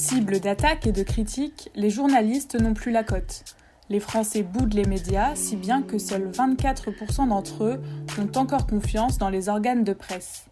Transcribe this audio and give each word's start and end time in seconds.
Cible 0.00 0.40
d'attaques 0.40 0.86
et 0.86 0.92
de 0.92 1.02
critiques, 1.02 1.70
les 1.74 1.90
journalistes 1.90 2.58
n'ont 2.58 2.72
plus 2.72 2.90
la 2.90 3.04
cote. 3.04 3.44
Les 3.90 4.00
Français 4.00 4.42
boudent 4.42 4.72
les 4.72 4.86
médias, 4.86 5.34
si 5.34 5.56
bien 5.56 5.82
que 5.82 5.98
seuls 5.98 6.30
24% 6.30 7.28
d'entre 7.28 7.64
eux 7.64 7.82
ont 8.18 8.38
encore 8.38 8.66
confiance 8.66 9.18
dans 9.18 9.28
les 9.28 9.50
organes 9.50 9.84
de 9.84 9.92
presse. 9.92 10.46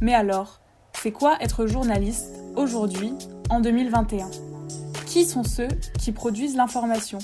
Mais 0.00 0.14
alors, 0.14 0.60
c'est 1.02 1.10
quoi 1.10 1.36
être 1.40 1.66
journaliste 1.66 2.30
aujourd'hui, 2.54 3.12
en 3.50 3.58
2021 3.58 4.30
Qui 5.04 5.24
sont 5.24 5.42
ceux 5.42 5.68
qui 5.98 6.12
produisent 6.12 6.54
l'information? 6.54 7.18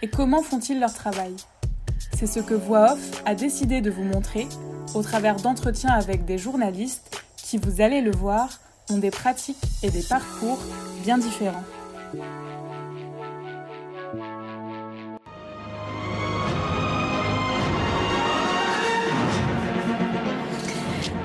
Et 0.00 0.08
comment 0.08 0.40
font-ils 0.40 0.80
leur 0.80 0.94
travail? 0.94 1.36
C'est 2.16 2.26
ce 2.26 2.40
que 2.40 2.54
Voix 2.54 2.94
Off 2.94 3.22
a 3.26 3.34
décidé 3.34 3.82
de 3.82 3.90
vous 3.90 4.04
montrer 4.04 4.48
au 4.94 5.02
travers 5.02 5.36
d'entretiens 5.36 5.92
avec 5.92 6.24
des 6.24 6.38
journalistes 6.38 7.20
qui, 7.36 7.58
vous 7.58 7.82
allez 7.82 8.00
le 8.00 8.10
voir, 8.10 8.58
ont 8.90 8.98
des 8.98 9.10
pratiques 9.10 9.56
et 9.82 9.90
des 9.90 10.02
parcours 10.02 10.58
bien 11.04 11.18
différents. 11.18 11.64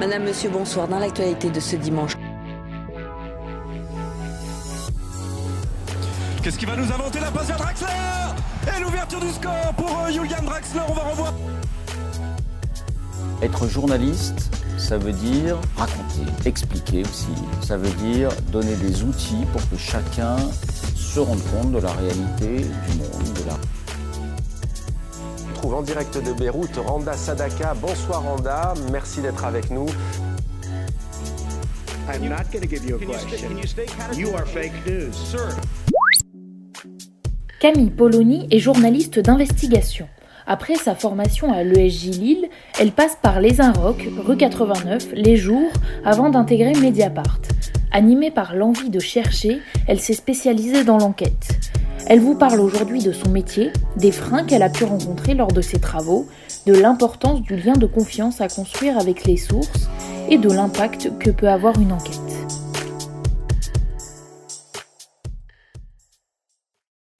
Madame, 0.02 0.24
Monsieur, 0.24 0.50
bonsoir. 0.50 0.88
Dans 0.90 1.00
l'actualité 1.00 1.50
de 1.50 1.60
ce 1.62 1.78
dimanche. 1.78 2.18
Qu'est-ce 6.44 6.58
qui 6.58 6.66
va 6.66 6.76
nous 6.76 6.92
inventer 6.92 7.22
la 7.22 7.32
passe 7.32 7.50
à 7.50 7.54
Draxler? 7.54 7.88
Et 8.76 8.82
l'ouverture 8.82 9.22
du 9.22 9.30
score 9.30 9.74
pour 9.78 9.98
euh, 9.98 10.12
Julian 10.12 10.44
Draxler, 10.44 10.82
on 10.90 10.94
va 10.94 11.04
revoir. 11.04 11.34
Être 13.42 13.68
journaliste, 13.68 14.52
ça 14.80 14.98
veut 14.98 15.12
dire 15.12 15.58
raconter, 15.76 16.32
expliquer 16.46 17.02
aussi. 17.04 17.28
Ça 17.62 17.78
veut 17.78 17.92
dire 18.12 18.30
donner 18.52 18.76
des 18.76 19.04
outils 19.04 19.46
pour 19.52 19.62
que 19.70 19.78
chacun 19.78 20.38
se 20.96 21.20
rende 21.20 21.42
compte 21.54 21.74
de 21.74 21.80
la 21.80 21.92
réalité 21.92 22.58
du 22.60 22.98
monde, 22.98 23.34
de 23.36 23.48
la 23.48 23.58
On 25.50 25.54
trouve 25.54 25.74
en 25.76 25.82
direct 25.82 26.18
de 26.18 26.32
Beyrouth 26.32 26.78
Randa 26.78 27.14
Sadaka. 27.14 27.76
Bonsoir 27.76 28.24
Randa, 28.24 28.74
merci 28.92 29.22
d'être 29.22 29.44
avec 29.44 29.70
nous. 29.70 29.88
I'm 32.12 32.28
not 32.28 32.50
going 32.52 32.62
to 32.62 32.68
give 32.68 32.86
you 32.86 32.96
a 32.96 33.00
question. 33.00 33.50
You 34.18 34.34
are 34.34 34.48
fake 34.48 34.74
news. 34.88 35.12
Camille 37.60 37.92
Polony 37.92 38.48
est 38.50 38.60
journaliste 38.60 39.20
d'investigation. 39.20 40.08
Après 40.52 40.74
sa 40.74 40.96
formation 40.96 41.54
à 41.54 41.62
l'ESJ 41.62 42.06
Lille, 42.18 42.50
elle 42.80 42.92
passe 42.92 43.16
par 43.22 43.40
Les 43.40 43.62
Inrocks, 43.62 44.10
rue 44.18 44.36
89, 44.36 45.10
Les 45.14 45.38
Jours, 45.38 45.72
avant 46.04 46.32
d'intégrer 46.32 46.74
Mediapart. 46.74 47.38
Animée 47.92 48.32
par 48.32 48.56
l'envie 48.56 48.90
de 48.90 48.98
chercher, 48.98 49.60
elle 49.88 50.00
s'est 50.00 50.16
spécialisée 50.16 50.84
dans 50.84 50.98
l'enquête. 50.98 51.50
Elle 52.08 52.20
vous 52.20 52.34
parle 52.34 52.62
aujourd'hui 52.62 53.04
de 53.04 53.12
son 53.12 53.30
métier, 53.30 53.72
des 53.96 54.12
freins 54.12 54.44
qu'elle 54.44 54.64
a 54.64 54.72
pu 54.72 54.86
rencontrer 54.86 55.36
lors 55.36 55.52
de 55.52 55.62
ses 55.62 55.80
travaux, 55.80 56.26
de 56.66 56.74
l'importance 56.74 57.44
du 57.44 57.56
lien 57.56 57.74
de 57.74 57.86
confiance 57.86 58.42
à 58.42 58.48
construire 58.48 58.98
avec 58.98 59.26
les 59.26 59.38
sources 59.38 59.88
et 60.32 60.40
de 60.40 60.50
l'impact 60.50 61.12
que 61.20 61.30
peut 61.30 61.48
avoir 61.48 61.80
une 61.80 61.92
enquête. 61.92 62.16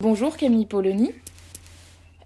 Bonjour 0.02 0.36
Camille 0.36 0.66
Polony. 0.66 1.12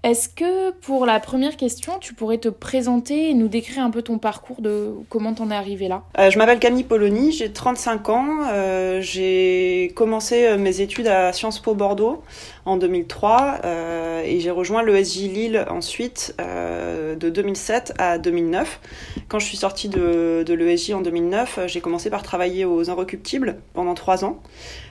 Est-ce 0.03 0.27
que 0.27 0.71
pour 0.71 1.05
la 1.05 1.21
première 1.21 1.55
question, 1.55 1.93
tu 1.97 2.13
pourrais 2.13 2.37
te 2.37 2.49
présenter 2.49 3.29
et 3.29 3.33
nous 3.33 3.47
décrire 3.47 3.81
un 3.85 3.89
peu 3.89 4.01
ton 4.01 4.17
parcours 4.17 4.61
de 4.61 4.91
comment 5.07 5.33
t'en 5.33 5.49
es 5.49 5.55
arrivé 5.55 5.87
là? 5.87 6.03
Euh, 6.19 6.29
je 6.29 6.37
m'appelle 6.37 6.59
Camille 6.59 6.83
Polony, 6.83 7.31
j'ai 7.31 7.53
35 7.53 8.09
ans. 8.09 8.39
Euh, 8.51 8.99
j'ai 8.99 9.93
commencé 9.95 10.45
euh, 10.45 10.57
mes 10.57 10.81
études 10.81 11.07
à 11.07 11.31
Sciences 11.31 11.61
Po 11.61 11.73
Bordeaux 11.73 12.21
en 12.65 12.75
2003 12.75 13.61
euh, 13.63 14.23
et 14.25 14.39
j'ai 14.39 14.51
rejoint 14.51 14.83
l'ESJ 14.83 15.29
Lille 15.29 15.65
ensuite 15.69 16.35
de 16.37 17.29
2007 17.29 17.93
à 17.97 18.17
2009. 18.17 18.79
Quand 19.27 19.39
je 19.39 19.45
suis 19.45 19.57
sortie 19.57 19.89
de, 19.89 20.45
l'ESJ 20.47 20.91
en 20.91 21.01
2009, 21.01 21.57
euh, 21.57 21.67
j'ai 21.67 21.81
commencé 21.81 22.09
par 22.09 22.23
travailler 22.23 22.65
aux 22.65 22.89
Inrecuptibles 22.89 23.57
pendant 23.73 23.93
trois 23.93 24.25
ans. 24.25 24.41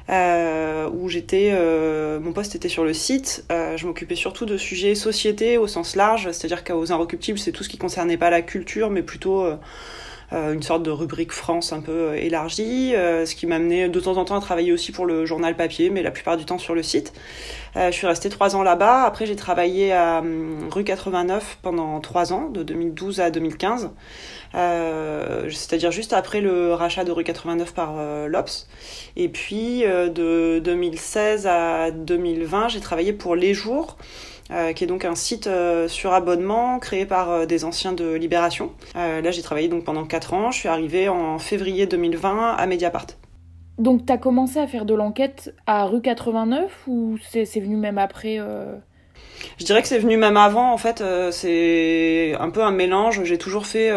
Où 0.09 1.09
mon 2.23 2.33
poste 2.33 2.55
était 2.55 2.69
sur 2.69 2.85
le 2.85 2.93
site. 2.93 3.47
Je 3.51 3.87
m'occupais 3.87 4.15
surtout 4.15 4.47
de 4.47 4.57
sujets 4.57 4.95
société 5.03 5.59
au 5.59 5.67
sens 5.67 5.97
large, 5.97 6.31
c'est-à-dire 6.33 6.65
qu'aux 6.65 6.93
Inrecuptibles, 6.93 7.39
c'est 7.39 7.53
tout 7.53 7.65
ce 7.65 7.69
qui 7.69 7.79
concernait 7.79 8.17
pas 8.17 8.31
la 8.31 8.43
culture, 8.43 8.91
mais 8.91 9.03
plutôt 9.03 9.43
euh, 9.43 9.57
euh, 10.33 10.55
une 10.55 10.63
sorte 10.63 10.83
de 10.83 10.91
rubrique 10.91 11.33
France 11.33 11.73
un 11.73 11.81
peu 11.81 11.93
euh, 11.93 12.15
élargie, 12.15 12.93
ce 12.93 13.35
qui 13.35 13.47
m'a 13.47 13.57
amené 13.57 13.89
de 13.89 14.01
temps 14.01 14.17
en 14.17 14.25
temps 14.25 14.37
à 14.37 14.41
travailler 14.41 14.73
aussi 14.73 14.93
pour 14.93 15.05
le 15.05 15.27
journal 15.27 15.57
papier, 15.57 15.91
mais 15.91 16.03
la 16.03 16.11
plupart 16.11 16.37
du 16.37 16.45
temps 16.45 16.59
sur 16.59 16.75
le 16.75 16.83
site. 16.83 17.13
Je 17.75 17.91
suis 17.91 18.07
restée 18.07 18.29
trois 18.29 18.55
ans 18.55 18.63
là-bas. 18.63 19.05
Après, 19.05 19.25
j'ai 19.25 19.37
travaillé 19.37 19.93
à 19.93 20.19
hum, 20.19 20.69
rue 20.71 20.85
89 20.85 21.59
pendant 21.63 22.01
trois 22.01 22.33
ans, 22.33 22.49
de 22.51 22.63
2012 22.63 23.21
à 23.21 23.31
2015. 23.31 23.91
Euh, 24.55 25.49
c'est-à-dire 25.49 25.91
juste 25.91 26.13
après 26.13 26.43
le 26.43 26.75
rachat 26.75 27.05
de 27.05 27.13
rue 27.13 27.25
89 27.25 27.73
par 27.73 27.95
l'Obs. 28.29 28.69
Et 29.17 29.29
puis 29.29 29.83
de 29.83 30.59
2016 30.59 31.47
à 31.47 31.91
2020, 31.91 32.69
j'ai 32.69 32.81
travaillé 32.81 33.13
pour 33.13 33.37
Les 33.37 33.55
Jours, 33.55 33.97
euh, 34.53 34.73
qui 34.73 34.85
est 34.85 34.87
donc 34.87 35.05
un 35.05 35.15
site 35.15 35.47
euh, 35.47 35.89
sur 35.89 36.13
abonnement 36.13 36.79
créé 36.79 37.07
par 37.07 37.31
euh, 37.31 37.47
des 37.47 37.65
anciens 37.65 37.93
de 37.93 38.13
Libération. 38.15 38.73
Là, 38.95 39.31
j'ai 39.31 39.43
travaillé 39.43 39.69
donc 39.69 39.85
pendant 39.85 40.05
4 40.05 40.35
ans. 40.35 40.51
Je 40.51 40.59
suis 40.59 40.69
arrivée 40.69 41.09
en 41.09 41.39
février 41.39 41.87
2020 41.87 42.57
à 42.57 42.67
Mediapart. 42.67 43.07
Donc 43.79 44.05
t'as 44.05 44.19
commencé 44.19 44.59
à 44.59 44.67
faire 44.67 44.85
de 44.85 44.95
l'enquête 44.95 45.55
à 45.67 45.87
rue 45.87 46.03
89 46.03 46.71
ou 46.87 47.17
c'est 47.31 47.61
venu 47.61 47.77
même 47.77 47.97
après 47.97 48.39
Je 49.59 49.65
dirais 49.65 49.81
que 49.81 49.89
c'est 49.89 49.99
venu 49.99 50.17
même 50.19 50.37
avant. 50.37 50.73
En 50.73 50.77
fait, 50.77 51.03
c'est 51.31 52.35
un 52.39 52.51
peu 52.51 52.63
un 52.63 52.71
mélange. 52.71 53.25
J'ai 53.25 53.39
toujours 53.39 53.67
fait. 53.67 53.91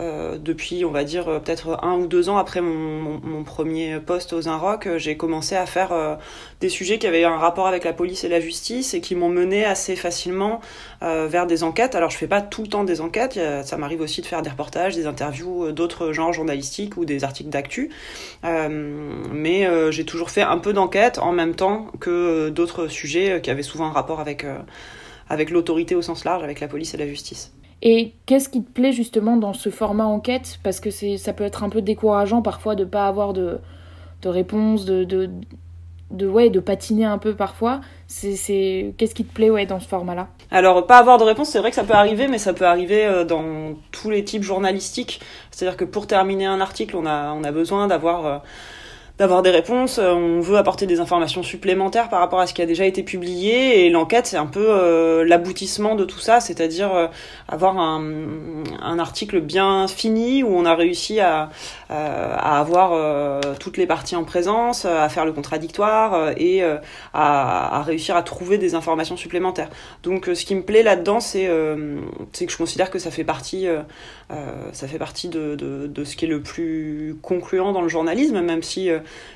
Euh, 0.00 0.38
depuis, 0.38 0.84
on 0.84 0.90
va 0.90 1.04
dire, 1.04 1.28
euh, 1.28 1.38
peut-être 1.38 1.78
un 1.84 1.94
ou 1.94 2.06
deux 2.08 2.28
ans 2.28 2.36
après 2.36 2.60
mon, 2.60 3.44
premier 3.44 4.00
poste 4.00 4.32
aux 4.32 4.48
Inrock, 4.48 4.86
euh, 4.86 4.98
j'ai 4.98 5.16
commencé 5.16 5.54
à 5.54 5.66
faire 5.66 6.18
des 6.60 6.68
sujets 6.68 6.98
qui 6.98 7.06
avaient 7.06 7.24
un 7.24 7.36
rapport 7.36 7.66
avec 7.66 7.84
la 7.84 7.92
police 7.92 8.24
et 8.24 8.28
la 8.28 8.40
justice 8.40 8.94
et 8.94 9.00
qui 9.00 9.14
m'ont 9.14 9.28
mené 9.28 9.64
assez 9.64 9.96
facilement 9.96 10.60
vers 11.02 11.46
des 11.46 11.62
enquêtes. 11.62 11.94
Alors, 11.94 12.10
je 12.10 12.16
fais 12.16 12.26
pas 12.26 12.40
tout 12.40 12.62
le 12.62 12.68
temps 12.68 12.84
des 12.84 13.00
enquêtes, 13.00 13.38
ça 13.64 13.76
m'arrive 13.76 14.00
aussi 14.00 14.22
de 14.22 14.26
faire 14.26 14.42
des 14.42 14.50
reportages, 14.50 14.94
des 14.94 15.06
interviews 15.06 15.72
d'autres 15.72 16.12
genres 16.12 16.32
journalistiques 16.32 16.96
ou 16.96 17.04
des 17.04 17.24
articles 17.24 17.50
d'actu. 17.50 17.90
Mais 18.42 19.68
j'ai 19.90 20.04
toujours 20.04 20.30
fait 20.30 20.42
un 20.42 20.58
peu 20.58 20.72
d'enquête 20.72 21.18
en 21.18 21.32
même 21.32 21.54
temps 21.54 21.88
que 22.00 22.48
d'autres 22.48 22.88
sujets 22.88 23.40
qui 23.42 23.50
avaient 23.50 23.62
souvent 23.62 23.86
un 23.86 23.92
rapport 23.92 24.20
avec, 24.20 24.46
avec 25.28 25.50
l'autorité 25.50 25.94
au 25.94 26.02
sens 26.02 26.24
large, 26.24 26.42
avec 26.42 26.60
la 26.60 26.68
police 26.68 26.94
et 26.94 26.96
la 26.96 27.06
justice. 27.06 27.52
Et 27.86 28.14
qu'est-ce 28.24 28.48
qui 28.48 28.64
te 28.64 28.72
plaît 28.72 28.92
justement 28.92 29.36
dans 29.36 29.52
ce 29.52 29.68
format 29.68 30.06
enquête? 30.06 30.58
Parce 30.62 30.80
que 30.80 30.90
ça 30.90 31.32
peut 31.34 31.44
être 31.44 31.62
un 31.62 31.68
peu 31.68 31.82
décourageant 31.82 32.40
parfois 32.40 32.74
de 32.74 32.84
pas 32.84 33.06
avoir 33.06 33.34
de, 33.34 33.58
de 34.22 34.28
réponse, 34.30 34.86
de, 34.86 35.04
de, 35.04 35.28
de, 36.10 36.26
ouais, 36.26 36.48
de 36.48 36.60
patiner 36.60 37.04
un 37.04 37.18
peu 37.18 37.34
parfois. 37.34 37.82
C'est, 38.06 38.36
c'est... 38.36 38.94
Qu'est-ce 38.96 39.14
qui 39.14 39.26
te 39.26 39.34
plaît 39.34 39.50
ouais, 39.50 39.66
dans 39.66 39.80
ce 39.80 39.86
format-là? 39.86 40.28
Alors, 40.50 40.86
pas 40.86 40.96
avoir 40.96 41.18
de 41.18 41.24
réponse, 41.24 41.50
c'est 41.50 41.58
vrai 41.58 41.68
que 41.68 41.76
ça 41.76 41.84
peut 41.84 41.92
arriver, 41.92 42.26
mais 42.26 42.38
ça 42.38 42.54
peut 42.54 42.64
arriver 42.64 43.04
euh, 43.04 43.24
dans 43.24 43.74
tous 43.92 44.08
les 44.08 44.24
types 44.24 44.42
journalistiques. 44.42 45.20
C'est-à-dire 45.50 45.76
que 45.76 45.84
pour 45.84 46.06
terminer 46.06 46.46
un 46.46 46.62
article, 46.62 46.96
on 46.96 47.04
a, 47.04 47.32
on 47.34 47.44
a 47.44 47.52
besoin 47.52 47.86
d'avoir 47.86 48.26
euh, 48.26 48.38
d'avoir 49.16 49.42
des 49.42 49.50
réponses, 49.50 50.00
euh, 50.00 50.12
on 50.12 50.40
veut 50.40 50.56
apporter 50.56 50.86
des 50.86 50.98
informations 50.98 51.44
supplémentaires 51.44 52.08
par 52.08 52.18
rapport 52.18 52.40
à 52.40 52.48
ce 52.48 52.54
qui 52.54 52.62
a 52.62 52.66
déjà 52.66 52.84
été 52.84 53.04
publié, 53.04 53.86
et 53.86 53.90
l'enquête, 53.90 54.26
c'est 54.26 54.36
un 54.36 54.46
peu 54.46 54.66
euh, 54.68 55.24
l'aboutissement 55.24 55.94
de 55.94 56.04
tout 56.04 56.18
ça, 56.18 56.40
c'est-à-dire 56.40 56.92
euh, 56.92 57.06
avoir 57.46 57.78
un, 57.78 58.98
article 58.98 59.40
bien 59.40 59.86
fini 59.88 60.42
où 60.42 60.48
on 60.48 60.64
a 60.64 60.74
réussi 60.74 61.18
à, 61.18 61.50
à 61.88 62.60
avoir 62.60 63.40
toutes 63.58 63.76
les 63.76 63.86
parties 63.86 64.14
en 64.14 64.22
présence, 64.22 64.84
à 64.84 65.08
faire 65.08 65.24
le 65.24 65.32
contradictoire 65.32 66.30
et 66.36 66.62
à, 67.12 67.82
réussir 67.84 68.16
à 68.16 68.22
trouver 68.22 68.56
des 68.56 68.76
informations 68.76 69.16
supplémentaires. 69.16 69.68
Donc 70.04 70.30
ce 70.32 70.44
qui 70.44 70.54
me 70.54 70.62
plaît 70.62 70.84
là-dedans, 70.84 71.18
c'est 71.18 71.46
que 71.46 72.52
je 72.52 72.56
considère 72.56 72.90
que 72.90 73.00
ça 73.00 73.10
fait 73.10 73.24
partie, 73.24 73.66
ça 74.72 74.86
fait 74.86 74.98
partie 74.98 75.28
de, 75.28 75.56
de, 75.56 76.04
ce 76.04 76.16
qui 76.16 76.24
est 76.26 76.28
le 76.28 76.40
plus 76.40 77.16
concluant 77.20 77.72
dans 77.72 77.82
le 77.82 77.88
journalisme, 77.88 78.40
même 78.40 78.62
si 78.62 78.90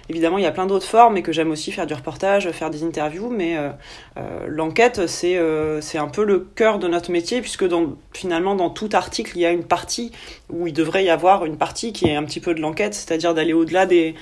évidemment 0.09 0.38
il 0.38 0.44
y 0.44 0.47
a 0.47 0.50
plein 0.50 0.67
d'autres 0.67 0.87
formes 0.87 1.17
et 1.17 1.23
que 1.23 1.32
j'aime 1.32 1.50
aussi 1.50 1.73
faire 1.73 1.87
du 1.87 1.94
reportage, 1.94 2.50
faire 2.50 2.70
des 2.70 2.85
interviews, 2.85 3.31
mais 3.31 3.56
euh, 3.56 3.70
euh, 4.17 4.47
l'enquête 4.49 5.06
c'est 5.06 5.37
euh, 5.37 5.81
un 5.94 6.09
peu 6.09 6.25
le 6.25 6.41
cœur 6.55 6.79
de 6.79 6.88
notre 6.88 7.11
métier 7.11 7.41
puisque 7.41 7.65
finalement 8.12 8.55
dans 8.55 8.70
tout 8.70 8.88
article 8.93 9.32
il 9.37 9.41
y 9.41 9.47
a 9.47 9.50
une 9.50 9.65
partie 9.65 10.12
où 10.50 10.67
il 10.67 10.73
devrait 10.73 11.05
y 11.05 11.11
avoir 11.11 11.44
une 11.44 11.56
partie 11.56 11.93
qui 11.93 12.06
est 12.06 12.17
un 12.17 12.25
petit 12.25 12.41
peu 12.41 12.55
de 12.55 12.61
l'enquête, 12.61 12.94
c'est-à-dire 12.94 13.35
d'aller 13.35 13.53
au-delà 13.53 13.87
des 13.87 14.15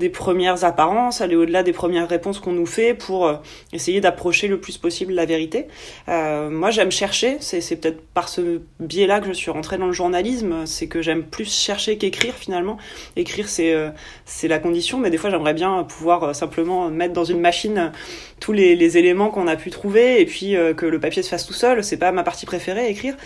des 0.00 0.08
premières 0.08 0.64
apparences, 0.64 1.20
aller 1.20 1.36
au-delà 1.36 1.62
des 1.62 1.72
premières 1.72 2.08
réponses 2.08 2.40
qu'on 2.40 2.52
nous 2.52 2.66
fait 2.66 2.94
pour 2.94 3.26
euh, 3.26 3.34
essayer 3.72 4.00
d'approcher 4.00 4.48
le 4.48 4.58
plus 4.58 4.78
possible 4.78 5.12
la 5.12 5.26
vérité. 5.26 5.68
Euh, 6.08 6.50
moi, 6.50 6.70
j'aime 6.70 6.90
chercher, 6.90 7.36
c'est 7.40 7.60
c'est 7.60 7.76
peut-être 7.76 8.00
par 8.14 8.28
ce 8.28 8.62
biais-là 8.80 9.20
que 9.20 9.26
je 9.26 9.32
suis 9.32 9.50
rentrée 9.50 9.76
dans 9.78 9.86
le 9.86 9.92
journalisme, 9.92 10.66
c'est 10.66 10.88
que 10.88 11.02
j'aime 11.02 11.22
plus 11.22 11.52
chercher 11.52 11.98
qu'écrire 11.98 12.34
finalement. 12.34 12.78
Écrire, 13.14 13.48
c'est 13.48 13.74
euh, 13.74 13.90
c'est 14.24 14.48
la 14.48 14.58
condition 14.58 14.98
mais 14.98 15.10
des 15.10 15.18
fois 15.18 15.30
j'aimerais 15.30 15.54
bien 15.54 15.84
pouvoir 15.84 16.34
simplement 16.34 16.88
mettre 16.88 17.12
dans 17.12 17.24
une 17.24 17.40
machine 17.40 17.92
tous 18.40 18.52
les, 18.52 18.74
les 18.74 18.96
éléments 18.96 19.28
qu'on 19.28 19.46
a 19.46 19.56
pu 19.56 19.70
trouver 19.70 20.22
et 20.22 20.24
puis 20.24 20.56
que 20.76 20.86
le 20.86 20.98
papier 20.98 21.22
se 21.22 21.28
fasse 21.28 21.46
tout 21.46 21.52
seul. 21.52 21.84
C'est 21.84 21.98
pas 21.98 22.10
ma 22.10 22.22
partie 22.22 22.46
préférée, 22.46 22.88
écrire. 22.88 23.16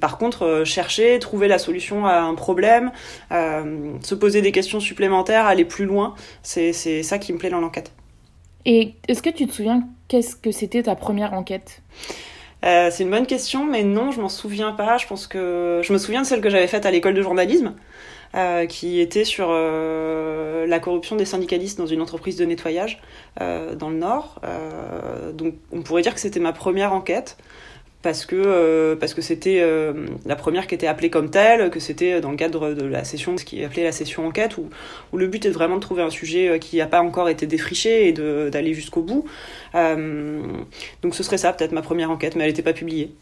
par 0.00 0.16
contre, 0.16 0.62
chercher, 0.64 1.18
trouver 1.18 1.46
la 1.46 1.58
solution 1.58 2.06
à 2.06 2.20
un 2.20 2.34
problème, 2.34 2.90
se 3.30 4.14
poser 4.14 4.40
des 4.40 4.52
questions 4.52 4.80
supplémentaires, 4.80 5.44
aller 5.44 5.66
plus 5.66 5.73
loin, 5.82 6.14
c'est 6.42 6.72
ça 6.72 7.18
qui 7.18 7.32
me 7.32 7.38
plaît 7.38 7.50
dans 7.50 7.60
l'enquête. 7.60 7.92
Et 8.66 8.94
est-ce 9.08 9.22
que 9.22 9.30
tu 9.30 9.46
te 9.46 9.52
souviens 9.52 9.86
qu'est-ce 10.08 10.36
que 10.36 10.50
c'était 10.50 10.84
ta 10.84 10.94
première 10.94 11.34
enquête? 11.34 11.82
Euh, 12.64 12.88
c'est 12.90 13.02
une 13.02 13.10
bonne 13.10 13.26
question, 13.26 13.66
mais 13.66 13.82
non, 13.82 14.10
je 14.10 14.20
m'en 14.20 14.28
souviens 14.28 14.72
pas. 14.72 14.96
Je 14.96 15.06
pense 15.06 15.26
que 15.26 15.80
je 15.82 15.92
me 15.92 15.98
souviens 15.98 16.22
de 16.22 16.26
celle 16.26 16.40
que 16.40 16.48
j'avais 16.48 16.66
faite 16.66 16.86
à 16.86 16.90
l'école 16.90 17.14
de 17.14 17.20
journalisme, 17.20 17.74
euh, 18.34 18.64
qui 18.66 19.00
était 19.00 19.24
sur 19.24 19.48
euh, 19.50 20.66
la 20.66 20.78
corruption 20.78 21.16
des 21.16 21.26
syndicalistes 21.26 21.76
dans 21.76 21.86
une 21.86 22.00
entreprise 22.00 22.36
de 22.36 22.44
nettoyage 22.44 23.02
dans 23.38 23.90
le 23.90 23.96
Nord. 23.96 24.40
donc, 25.34 25.54
on 25.72 25.82
pourrait 25.82 26.02
dire 26.02 26.14
que 26.14 26.20
c'était 26.20 26.40
ma 26.40 26.52
première 26.52 26.92
enquête 26.92 27.36
parce 28.04 28.26
que 28.26 28.36
euh, 28.36 28.96
parce 28.96 29.14
que 29.14 29.22
c'était 29.22 29.60
euh, 29.62 30.06
la 30.26 30.36
première 30.36 30.66
qui 30.66 30.74
était 30.74 30.86
appelée 30.86 31.08
comme 31.08 31.30
telle, 31.30 31.70
que 31.70 31.80
c'était 31.80 32.20
dans 32.20 32.30
le 32.30 32.36
cadre 32.36 32.74
de 32.74 32.84
la 32.84 33.02
session, 33.02 33.38
ce 33.38 33.46
qui 33.46 33.62
est 33.62 33.64
appelé 33.64 33.82
la 33.82 33.92
session 33.92 34.26
enquête, 34.26 34.58
où, 34.58 34.68
où 35.12 35.16
le 35.16 35.26
but 35.26 35.46
est 35.46 35.50
vraiment 35.50 35.76
de 35.76 35.80
trouver 35.80 36.02
un 36.02 36.10
sujet 36.10 36.48
euh, 36.50 36.58
qui 36.58 36.76
n'a 36.76 36.86
pas 36.86 37.00
encore 37.00 37.30
été 37.30 37.46
défriché 37.46 38.08
et 38.08 38.12
d'aller 38.12 38.74
jusqu'au 38.74 39.00
bout. 39.00 39.24
donc 39.72 41.14
ce 41.14 41.22
serait 41.22 41.38
ça 41.38 41.52
peut-être 41.54 41.72
ma 41.72 41.82
première 41.82 42.10
enquête, 42.10 42.36
mais 42.36 42.44
elle 42.44 42.50
n'était 42.50 42.62
pas 42.62 42.74
publiée. 42.74 43.14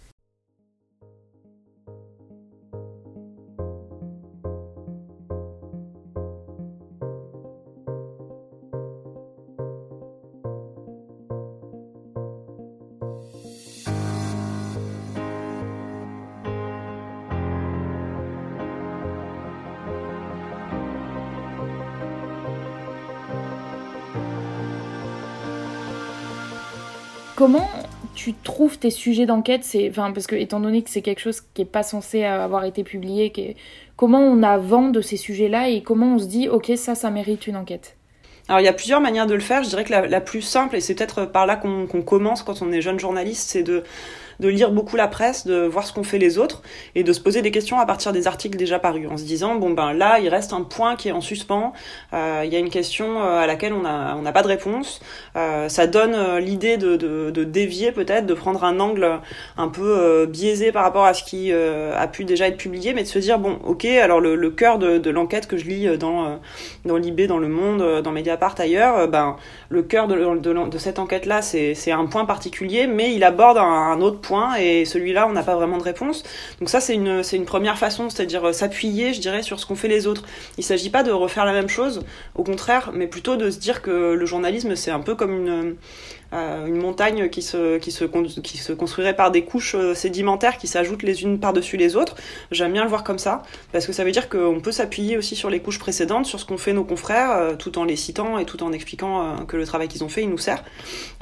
Comment 27.42 27.68
tu 28.14 28.34
trouves 28.34 28.78
tes 28.78 28.92
sujets 28.92 29.26
d'enquête 29.26 29.64
c'est 29.64 29.90
enfin 29.90 30.12
parce 30.12 30.28
que 30.28 30.36
étant 30.36 30.60
donné 30.60 30.80
que 30.82 30.90
c'est 30.90 31.02
quelque 31.02 31.18
chose 31.18 31.40
qui 31.54 31.62
est 31.62 31.64
pas 31.64 31.82
censé 31.82 32.22
avoir 32.22 32.64
été 32.64 32.84
publié 32.84 33.56
comment 33.96 34.20
on 34.20 34.44
a 34.44 34.58
vent 34.58 34.90
de 34.90 35.00
ces 35.00 35.16
sujets-là 35.16 35.68
et 35.68 35.82
comment 35.82 36.14
on 36.14 36.18
se 36.20 36.26
dit 36.26 36.48
ok 36.48 36.70
ça 36.76 36.94
ça 36.94 37.10
mérite 37.10 37.48
une 37.48 37.56
enquête? 37.56 37.96
Alors 38.46 38.60
il 38.60 38.64
y 38.64 38.68
a 38.68 38.72
plusieurs 38.72 39.00
manières 39.00 39.26
de 39.26 39.34
le 39.34 39.40
faire. 39.40 39.64
Je 39.64 39.70
dirais 39.70 39.82
que 39.82 39.92
la, 39.92 40.20
plus 40.20 40.40
simple, 40.40 40.76
et 40.76 40.80
c'est 40.80 40.94
peut-être 40.94 41.24
par 41.24 41.46
là 41.46 41.56
qu'on 41.56 42.02
commence 42.02 42.44
quand 42.44 42.62
on 42.62 42.70
est 42.70 42.80
jeune 42.80 43.00
journaliste, 43.00 43.50
c'est 43.50 43.64
de 43.64 43.82
de 44.40 44.48
lire 44.48 44.70
beaucoup 44.70 44.96
la 44.96 45.08
presse, 45.08 45.46
de 45.46 45.66
voir 45.66 45.86
ce 45.86 45.92
qu'ont 45.92 46.02
fait 46.02 46.18
les 46.18 46.38
autres 46.38 46.62
et 46.94 47.02
de 47.02 47.12
se 47.12 47.20
poser 47.20 47.42
des 47.42 47.50
questions 47.50 47.78
à 47.78 47.86
partir 47.86 48.12
des 48.12 48.26
articles 48.26 48.56
déjà 48.56 48.78
parus 48.78 49.08
en 49.08 49.16
se 49.16 49.24
disant 49.24 49.56
bon 49.56 49.70
ben 49.70 49.92
là 49.92 50.18
il 50.20 50.28
reste 50.28 50.52
un 50.52 50.62
point 50.62 50.96
qui 50.96 51.08
est 51.08 51.12
en 51.12 51.20
suspens, 51.20 51.72
euh, 52.12 52.42
il 52.44 52.52
y 52.52 52.56
a 52.56 52.58
une 52.58 52.70
question 52.70 53.22
euh, 53.22 53.38
à 53.38 53.46
laquelle 53.46 53.72
on 53.72 53.82
n'a 53.82 54.16
on 54.18 54.32
pas 54.32 54.42
de 54.42 54.48
réponse, 54.48 55.00
euh, 55.36 55.68
ça 55.68 55.86
donne 55.86 56.38
l'idée 56.38 56.78
de, 56.78 56.96
de, 56.96 57.30
de, 57.30 57.44
dévier 57.44 57.92
peut-être, 57.92 58.24
de 58.24 58.34
prendre 58.34 58.64
un 58.64 58.80
angle 58.80 59.20
un 59.58 59.68
peu 59.68 60.26
biaisé 60.26 60.72
par 60.72 60.84
rapport 60.84 61.04
à 61.04 61.12
ce 61.12 61.22
qui 61.22 61.52
a 61.52 62.06
pu 62.08 62.24
déjà 62.24 62.48
être 62.48 62.56
publié, 62.56 62.94
mais 62.94 63.02
de 63.02 63.08
se 63.08 63.18
dire 63.18 63.38
bon 63.38 63.58
ok 63.64 63.84
alors 63.84 64.20
le, 64.20 64.36
le 64.36 64.50
cœur 64.50 64.78
de, 64.78 64.98
de 64.98 65.10
l'enquête 65.10 65.46
que 65.46 65.56
je 65.56 65.66
lis 65.66 65.98
dans 65.98 66.38
dans 66.84 66.96
l'IB, 66.96 67.22
dans 67.26 67.38
Le 67.38 67.48
Monde, 67.48 68.00
dans 68.02 68.12
Mediapart 68.12 68.54
ailleurs, 68.58 69.08
ben 69.08 69.36
le 69.68 69.82
cœur 69.82 70.08
de, 70.08 70.38
de, 70.38 70.68
de 70.68 70.78
cette 70.78 70.98
enquête 70.98 71.26
là 71.26 71.42
c'est 71.42 71.92
un 71.92 72.06
point 72.06 72.24
particulier, 72.24 72.86
mais 72.86 73.14
il 73.14 73.24
aborde 73.24 73.58
un, 73.58 73.62
un 73.62 74.00
autre 74.00 74.20
et 74.58 74.84
celui-là 74.84 75.26
on 75.28 75.32
n'a 75.32 75.42
pas 75.42 75.54
vraiment 75.54 75.78
de 75.78 75.82
réponse. 75.82 76.22
Donc 76.60 76.68
ça 76.68 76.80
c'est 76.80 76.94
une 76.94 77.22
c'est 77.22 77.36
une 77.36 77.44
première 77.44 77.78
façon, 77.78 78.08
c'est-à-dire 78.08 78.48
euh, 78.48 78.52
s'appuyer, 78.52 79.14
je 79.14 79.20
dirais, 79.20 79.42
sur 79.42 79.60
ce 79.60 79.66
qu'ont 79.66 79.74
fait 79.74 79.88
les 79.88 80.06
autres. 80.06 80.22
Il 80.58 80.64
s'agit 80.64 80.90
pas 80.90 81.02
de 81.02 81.10
refaire 81.10 81.44
la 81.44 81.52
même 81.52 81.68
chose, 81.68 82.04
au 82.34 82.44
contraire, 82.44 82.90
mais 82.94 83.06
plutôt 83.06 83.36
de 83.36 83.50
se 83.50 83.58
dire 83.58 83.82
que 83.82 84.14
le 84.14 84.26
journalisme 84.26 84.76
c'est 84.76 84.90
un 84.90 85.00
peu 85.00 85.14
comme 85.14 85.46
une 85.46 85.76
une 86.32 86.76
montagne 86.76 87.28
qui 87.28 87.42
se, 87.42 87.78
qui, 87.78 87.92
se, 87.92 88.04
qui 88.04 88.58
se 88.58 88.72
construirait 88.72 89.14
par 89.14 89.30
des 89.30 89.44
couches 89.44 89.74
euh, 89.74 89.94
sédimentaires 89.94 90.56
qui 90.56 90.66
s'ajoutent 90.66 91.02
les 91.02 91.22
unes 91.22 91.38
par-dessus 91.38 91.76
les 91.76 91.96
autres. 91.96 92.16
J'aime 92.50 92.72
bien 92.72 92.84
le 92.84 92.88
voir 92.88 93.04
comme 93.04 93.18
ça, 93.18 93.42
parce 93.72 93.86
que 93.86 93.92
ça 93.92 94.04
veut 94.04 94.12
dire 94.12 94.28
qu'on 94.28 94.60
peut 94.60 94.72
s'appuyer 94.72 95.18
aussi 95.18 95.36
sur 95.36 95.50
les 95.50 95.60
couches 95.60 95.78
précédentes, 95.78 96.26
sur 96.26 96.40
ce 96.40 96.46
qu'ont 96.46 96.58
fait 96.58 96.72
nos 96.72 96.84
confrères, 96.84 97.32
euh, 97.32 97.54
tout 97.54 97.78
en 97.78 97.84
les 97.84 97.96
citant 97.96 98.38
et 98.38 98.44
tout 98.44 98.62
en 98.62 98.72
expliquant 98.72 99.44
que 99.46 99.56
le 99.56 99.66
travail 99.66 99.88
qu'ils 99.88 100.04
ont 100.04 100.08
fait, 100.08 100.22
il 100.22 100.30
nous 100.30 100.38
sert. 100.38 100.64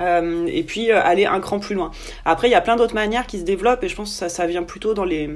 et 0.00 0.62
puis 0.64 0.90
aller 0.90 1.26
un 1.26 1.40
cran 1.40 1.58
plus 1.58 1.74
loin. 1.74 1.90
Après, 2.24 2.48
il 2.48 2.52
y 2.52 2.54
a 2.54 2.60
plein 2.60 2.76
d'autres 2.76 2.94
manières 2.94 3.26
qui 3.26 3.38
se 3.38 3.44
développent, 3.44 3.82
et 3.84 3.88
je 3.88 3.96
pense 3.96 4.10
que 4.10 4.16
ça, 4.16 4.28
ça 4.28 4.46
vient 4.46 4.62
plutôt 4.62 4.94
dans 4.94 5.04
les 5.04 5.28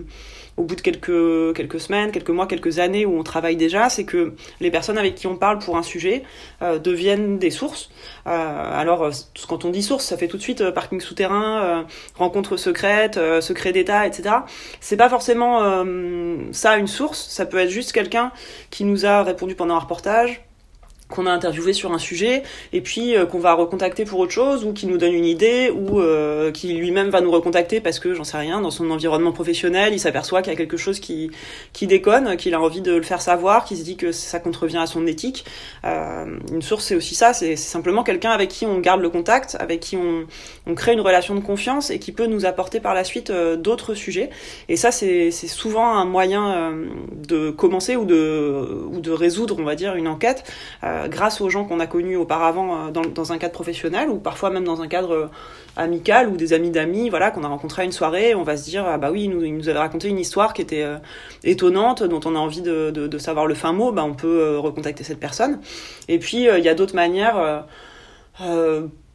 au 0.56 0.62
bout 0.62 0.76
de 0.76 0.80
quelques, 0.80 1.80
semaines, 1.80 2.12
quelques 2.12 2.30
mois, 2.30 2.46
quelques 2.46 2.78
années 2.78 3.06
où 3.06 3.18
on 3.18 3.22
travaille 3.22 3.56
déjà, 3.56 3.88
c'est 3.88 4.04
que 4.04 4.34
les 4.60 4.70
personnes 4.70 4.98
avec 4.98 5.14
qui 5.14 5.26
on 5.26 5.36
parle 5.36 5.58
pour 5.58 5.76
un 5.76 5.82
sujet 5.82 6.22
euh, 6.62 6.78
deviennent 6.78 7.38
des 7.38 7.50
sources. 7.50 7.90
Euh, 8.26 8.30
alors, 8.30 9.04
euh, 9.04 9.10
quand 9.48 9.64
on 9.64 9.70
dit 9.70 9.82
source, 9.82 10.04
ça 10.04 10.16
fait 10.16 10.28
tout 10.28 10.36
de 10.36 10.42
suite 10.42 10.70
parking 10.70 11.00
souterrain, 11.00 11.86
rencontre 12.14 12.56
secrète, 12.56 13.18
secret 13.40 13.72
d'État, 13.72 14.06
etc. 14.06 14.36
C'est 14.80 14.96
pas 14.96 15.08
forcément 15.08 15.84
ça 16.52 16.76
une 16.76 16.86
source, 16.86 17.28
ça 17.28 17.46
peut 17.46 17.58
être 17.58 17.70
juste 17.70 17.92
quelqu'un 17.92 18.32
qui 18.70 18.84
nous 18.84 19.06
a 19.06 19.22
répondu 19.22 19.54
pendant 19.54 19.74
un 19.74 19.80
reportage, 19.80 20.42
qu'on 21.08 21.26
a 21.26 21.30
interviewé 21.30 21.72
sur 21.72 21.92
un 21.92 21.98
sujet 21.98 22.42
et 22.72 22.80
puis 22.80 23.14
euh, 23.14 23.26
qu'on 23.26 23.38
va 23.38 23.52
recontacter 23.52 24.04
pour 24.04 24.20
autre 24.20 24.32
chose 24.32 24.64
ou 24.64 24.72
qui 24.72 24.86
nous 24.86 24.96
donne 24.96 25.12
une 25.12 25.26
idée 25.26 25.70
ou 25.70 26.00
euh, 26.00 26.50
qui 26.50 26.72
lui-même 26.72 27.10
va 27.10 27.20
nous 27.20 27.30
recontacter 27.30 27.80
parce 27.80 27.98
que 27.98 28.14
j'en 28.14 28.24
sais 28.24 28.38
rien 28.38 28.62
dans 28.62 28.70
son 28.70 28.90
environnement 28.90 29.32
professionnel 29.32 29.92
il 29.92 30.00
s'aperçoit 30.00 30.40
qu'il 30.40 30.52
y 30.52 30.56
a 30.56 30.58
quelque 30.58 30.78
chose 30.78 31.00
qui 31.00 31.30
qui 31.74 31.86
déconne 31.86 32.36
qu'il 32.36 32.54
a 32.54 32.60
envie 32.60 32.80
de 32.80 32.92
le 32.92 33.02
faire 33.02 33.20
savoir 33.20 33.64
qu'il 33.64 33.76
se 33.76 33.82
dit 33.82 33.96
que 33.96 34.12
ça 34.12 34.40
contrevient 34.40 34.78
à 34.78 34.86
son 34.86 35.06
éthique. 35.06 35.44
Euh, 35.84 36.38
une 36.50 36.62
source 36.62 36.86
c'est 36.86 36.94
aussi 36.94 37.14
ça 37.14 37.34
c'est 37.34 37.56
simplement 37.56 38.02
quelqu'un 38.02 38.30
avec 38.30 38.48
qui 38.48 38.64
on 38.64 38.78
garde 38.78 39.02
le 39.02 39.10
contact 39.10 39.56
avec 39.60 39.80
qui 39.80 39.96
on, 39.96 40.24
on 40.66 40.74
crée 40.74 40.94
une 40.94 41.02
relation 41.02 41.34
de 41.34 41.40
confiance 41.40 41.90
et 41.90 41.98
qui 41.98 42.12
peut 42.12 42.26
nous 42.26 42.46
apporter 42.46 42.80
par 42.80 42.94
la 42.94 43.04
suite 43.04 43.28
euh, 43.28 43.56
d'autres 43.56 43.94
sujets. 43.94 44.30
Et 44.70 44.76
ça 44.76 44.90
c'est 44.90 45.30
souvent 45.30 45.86
un 45.96 46.06
moyen 46.06 46.72
de 47.12 47.50
commencer 47.50 47.94
ou 47.94 48.06
de 48.06 48.86
ou 48.90 49.00
de 49.00 49.10
résoudre 49.10 49.56
on 49.58 49.64
va 49.64 49.74
dire 49.74 49.96
une 49.96 50.08
enquête 50.08 50.44
euh, 50.94 51.08
grâce 51.08 51.40
aux 51.40 51.50
gens 51.50 51.64
qu'on 51.64 51.80
a 51.80 51.86
connus 51.86 52.16
auparavant 52.16 52.88
euh, 52.88 52.90
dans, 52.90 53.32
un 53.32 53.38
cadre 53.38 53.52
professionnel 53.52 54.08
ou 54.08 54.18
parfois 54.18 54.50
même 54.50 54.64
dans 54.64 54.80
un 54.82 54.88
cadre 54.88 55.12
euh, 55.12 55.26
amical 55.76 56.28
ou 56.28 56.36
des 56.36 56.52
amis 56.52 56.70
d'amis, 56.70 57.10
voilà, 57.10 57.30
qu'on 57.30 57.42
a 57.42 57.48
rencontré 57.48 57.82
à 57.82 57.84
une 57.84 57.92
soirée, 57.92 58.34
on 58.34 58.42
va 58.42 58.56
se 58.56 58.64
dire 58.64 58.84
ah 58.86 58.98
bah 58.98 59.10
oui, 59.10 59.24
il 59.24 59.56
nous, 59.56 59.68
avait 59.68 59.78
raconté 59.78 60.08
une 60.08 60.18
histoire 60.18 60.54
qui 60.54 60.62
était 60.62 60.86
étonnante, 61.42 62.02
dont 62.02 62.20
on 62.24 62.36
a 62.36 62.38
envie 62.38 62.62
de, 62.62 63.18
savoir 63.18 63.46
le 63.46 63.54
fin 63.54 63.72
mot, 63.72 63.90
bah 63.90 64.04
on 64.04 64.14
peut 64.14 64.58
recontacter 64.58 65.02
cette 65.02 65.18
personne. 65.18 65.60
Et 66.08 66.18
puis 66.18 66.46
il 66.46 66.64
y 66.64 66.68
a 66.68 66.74
d'autres 66.74 66.94
manières 66.94 67.64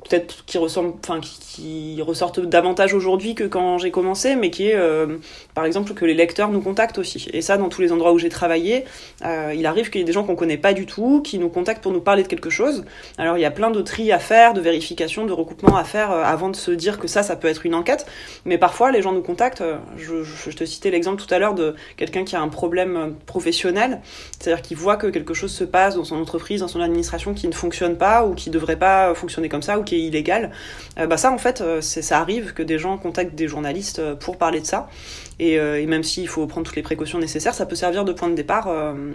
peut-être 0.04 0.46
qui 0.46 0.58
ressemble, 0.58 0.94
enfin 1.04 1.20
qui, 1.20 2.02
ressortent 2.02 2.40
davantage 2.40 2.94
aujourd'hui 2.94 3.36
que 3.36 3.44
quand 3.44 3.78
j'ai 3.78 3.92
commencé, 3.92 4.38
mais 4.38 4.50
qui 4.50 4.70
est, 4.70 4.76
euh, 4.76 5.18
par 5.54 5.66
exemple, 5.66 5.94
que 5.94 6.06
les 6.06 6.14
lecteurs 6.14 6.50
nous 6.50 6.62
contactent 6.62 6.98
aussi. 6.98 7.28
Et 7.34 7.42
ça, 7.42 7.58
dans 7.58 7.68
tous 7.68 7.82
les 7.82 7.92
endroits 7.92 8.14
où 8.14 8.18
j'ai 8.18 8.30
travaillé, 8.30 8.86
euh, 9.26 9.54
il 9.54 9.66
arrive 9.66 9.90
qu'il 9.90 10.00
y 10.00 10.02
ait 10.02 10.06
des 10.06 10.14
gens 10.14 10.24
qu'on 10.24 10.38
connaît 10.38 10.58
pas 10.58 10.72
du 10.72 10.86
tout, 10.86 11.22
qui 11.22 11.38
nous 11.38 11.50
contactent 11.50 11.84
pour 11.84 11.92
nous 11.92 12.00
parler 12.00 12.24
de 12.24 12.30
quelque 12.30 12.50
chose. 12.50 12.86
Alors 13.18 13.38
il 13.38 13.42
y 13.42 13.46
a 13.46 13.52
plein 13.52 13.70
de 13.70 13.82
tri 13.82 14.14
à 14.14 14.20
faire, 14.20 14.54
de 14.54 14.62
vérification, 14.62 15.26
de 15.26 15.34
recoupement 15.34 15.76
à 15.76 15.84
faire 15.84 16.12
euh, 16.12 16.24
avant 16.24 16.48
de 16.48 16.56
se 16.56 16.72
dire 16.72 16.98
que 16.98 17.08
ça, 17.08 17.22
ça 17.22 17.36
peut 17.36 17.50
être 17.50 17.66
une 17.66 17.76
enquête. 17.76 18.06
Mais 18.46 18.58
parfois, 18.58 18.92
les 18.92 19.02
gens 19.02 19.12
nous 19.12 19.22
contactent. 19.22 19.64
Je, 19.98 20.50
te 20.52 20.64
citais 20.64 20.92
l'exemple 20.92 21.22
tout 21.22 21.32
à 21.34 21.40
l'heure 21.40 21.54
de 21.54 21.76
quelqu'un 21.98 22.24
qui 22.24 22.36
a 22.36 22.42
un 22.42 22.48
problème 22.48 23.16
professionnel, 23.26 24.02
c'est-à-dire 24.40 24.62
qui 24.62 24.76
voit 24.76 24.96
que 24.96 25.08
quelque 25.08 25.34
chose 25.34 25.52
se 25.52 25.64
passe 25.66 25.96
dans 25.96 26.06
son 26.06 26.16
entreprise, 26.16 26.62
dans 26.62 26.68
son 26.68 26.82
administration 26.82 27.34
qui 27.34 27.48
ne 27.48 27.54
fonctionne 27.54 27.98
pas 27.98 28.26
ou 28.26 28.34
qui 28.34 28.50
devrait 28.50 28.80
pas 28.80 29.14
fonctionner 29.14 29.50
comme 29.50 29.62
ça 29.62 29.78
ou 29.78 29.84
est 29.96 30.02
illégal. 30.02 30.52
Euh, 30.98 31.08
bah 31.08 31.18
ça 31.18 31.32
en 31.32 31.38
fait, 31.38 31.62
euh, 31.62 31.82
ça 31.82 32.20
arrive 32.20 32.54
que 32.54 32.64
des 32.64 32.78
gens 32.78 32.98
contactent 32.98 33.36
des 33.36 33.48
journalistes 33.48 34.00
euh, 34.00 34.16
pour 34.16 34.38
parler 34.38 34.60
de 34.60 34.66
ça. 34.66 34.90
Et, 35.40 35.54
et 35.54 35.86
même 35.86 36.04
s'il 36.04 36.28
faut 36.28 36.46
prendre 36.48 36.68
toutes 36.68 36.76
les 36.76 36.82
précautions 36.82 37.18
nécessaires, 37.18 37.54
ça 37.54 37.66
peut 37.66 37.78
servir 37.78 38.04
de 38.04 38.12
point 38.12 38.28
de 38.28 38.36
départ 38.36 38.68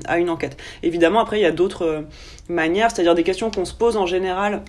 à 0.07 0.19
une 0.19 0.31
enquête. 0.31 0.57
Évidemment, 0.83 1.21
après, 1.21 1.39
il 1.39 1.43
y 1.43 1.47
a 1.47 1.51
d'autres 1.51 2.07
manières, 2.49 2.91
c'est-à-dire 2.91 3.15
des 3.15 3.25
questions 3.25 3.51
qu'on 3.51 3.67
se 3.67 3.75
pose 3.75 3.99
en 3.99 4.07
général 4.07 4.63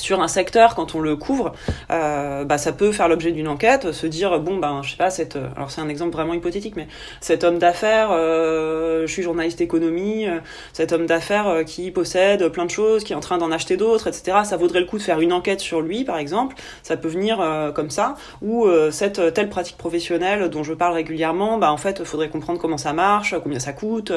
sur 0.00 0.20
un 0.20 0.28
secteur 0.28 0.74
quand 0.74 0.94
on 0.94 1.00
le 1.00 1.16
couvre, 1.16 1.52
euh, 1.90 2.44
bah, 2.44 2.58
ça 2.58 2.72
peut 2.72 2.92
faire 2.92 3.08
l'objet 3.08 3.32
d'une 3.32 3.48
enquête, 3.48 3.92
se 3.92 4.06
dire 4.06 4.40
bon 4.40 4.56
ben 4.56 4.82
je 4.82 4.90
sais 4.90 4.96
pas 4.96 5.10
cette, 5.10 5.36
alors 5.56 5.70
c'est 5.70 5.80
un 5.80 5.88
exemple 5.88 6.12
vraiment 6.12 6.34
hypothétique, 6.34 6.76
mais 6.76 6.88
cet 7.20 7.44
homme 7.44 7.58
d'affaires, 7.58 8.10
euh, 8.12 9.06
je 9.06 9.12
suis 9.12 9.22
journaliste 9.22 9.60
économie, 9.60 10.26
euh, 10.26 10.40
cet 10.72 10.92
homme 10.92 11.06
d'affaires 11.06 11.48
euh, 11.48 11.62
qui 11.64 11.90
possède 11.90 12.48
plein 12.48 12.64
de 12.64 12.70
choses, 12.70 13.04
qui 13.04 13.12
est 13.12 13.16
en 13.16 13.20
train 13.20 13.38
d'en 13.38 13.50
acheter 13.50 13.76
d'autres, 13.76 14.06
etc. 14.08 14.38
Ça 14.44 14.56
vaudrait 14.56 14.80
le 14.80 14.86
coup 14.86 14.98
de 14.98 15.02
faire 15.02 15.20
une 15.20 15.32
enquête 15.32 15.60
sur 15.60 15.80
lui 15.80 16.04
par 16.04 16.18
exemple, 16.18 16.56
ça 16.82 16.96
peut 16.96 17.08
venir 17.08 17.40
euh, 17.40 17.72
comme 17.72 17.90
ça, 17.90 18.14
ou 18.42 18.68
cette 18.90 19.34
telle 19.34 19.48
pratique 19.48 19.76
professionnelle 19.76 20.48
dont 20.48 20.62
je 20.62 20.72
parle 20.74 20.94
régulièrement, 20.94 21.58
bah 21.58 21.72
en 21.72 21.76
fait 21.76 22.04
faudrait 22.04 22.28
comprendre 22.28 22.58
comment 22.58 22.78
ça 22.78 22.92
marche, 22.92 23.34
combien 23.42 23.58
ça 23.58 23.72
coûte, 23.72 24.12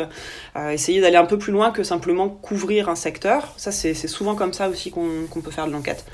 essayer 0.71 1.01
d'aller 1.01 1.17
un 1.17 1.25
peu 1.25 1.37
plus 1.37 1.51
loin 1.51 1.71
que 1.71 1.83
simplement 1.83 2.29
couvrir 2.29 2.89
un 2.89 2.95
secteur. 2.95 3.53
Ça 3.57 3.71
c'est 3.71 3.93
souvent 4.07 4.35
comme 4.35 4.53
ça 4.53 4.69
aussi 4.69 4.91
qu'on 4.91 5.27
qu'on 5.29 5.41
peut 5.41 5.51
faire 5.51 5.67
de 5.67 5.71
l'enquête. 5.73 6.05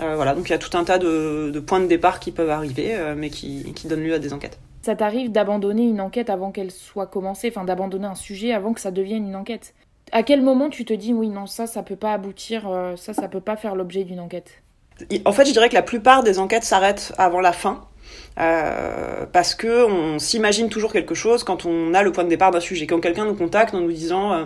Euh, 0.00 0.14
voilà, 0.14 0.34
donc 0.34 0.48
il 0.48 0.52
y 0.52 0.54
a 0.54 0.58
tout 0.58 0.76
un 0.76 0.84
tas 0.84 0.98
de, 0.98 1.50
de, 1.52 1.60
points 1.60 1.80
de 1.80 1.86
départ 1.86 2.20
qui 2.20 2.30
peuvent 2.30 2.50
arriver, 2.50 2.94
euh, 2.94 3.14
mais 3.16 3.30
qui, 3.30 3.72
qui 3.74 3.88
donnent 3.88 4.04
lieu 4.04 4.14
à 4.14 4.18
des 4.18 4.32
enquêtes. 4.32 4.58
Ça 4.82 4.94
t'arrive 4.94 5.32
d'abandonner 5.32 5.82
une 5.82 6.00
enquête 6.00 6.30
avant 6.30 6.52
qu'elle 6.52 6.70
soit 6.70 7.06
commencée, 7.06 7.52
enfin 7.54 7.64
d'abandonner 7.64 8.06
un 8.06 8.14
sujet 8.14 8.52
avant 8.52 8.72
que 8.72 8.80
ça 8.80 8.90
devienne 8.90 9.26
une 9.26 9.36
enquête? 9.36 9.74
À 10.12 10.22
quel 10.22 10.40
moment 10.40 10.70
tu 10.70 10.84
te 10.84 10.94
dis 10.94 11.12
oui, 11.12 11.28
non, 11.28 11.46
ça, 11.46 11.66
ça 11.66 11.82
peut 11.82 11.96
pas 11.96 12.12
aboutir, 12.12 12.68
euh, 12.68 12.96
ça, 12.96 13.12
ça 13.12 13.28
peut 13.28 13.40
pas 13.40 13.56
faire 13.56 13.74
l'objet 13.74 14.04
d'une 14.04 14.20
enquête? 14.20 14.62
En 15.24 15.32
fait, 15.32 15.44
je 15.44 15.52
dirais 15.52 15.68
que 15.68 15.74
la 15.74 15.82
plupart 15.82 16.22
des 16.22 16.38
enquêtes 16.38 16.64
s'arrêtent 16.64 17.12
avant 17.18 17.40
la 17.40 17.52
fin. 17.52 17.84
Euh, 18.40 19.26
parce 19.32 19.54
que 19.54 19.84
on 19.84 20.18
s'imagine 20.18 20.68
toujours 20.68 20.92
quelque 20.92 21.14
chose 21.14 21.44
quand 21.44 21.66
on 21.66 21.92
a 21.92 22.02
le 22.02 22.12
point 22.12 22.24
de 22.24 22.28
départ 22.28 22.50
d'un 22.50 22.60
sujet. 22.60 22.86
Quand 22.86 23.00
quelqu'un 23.00 23.24
nous 23.24 23.34
contacte 23.34 23.74
en 23.74 23.80
nous 23.80 23.92
disant 23.92 24.32
euh, 24.32 24.44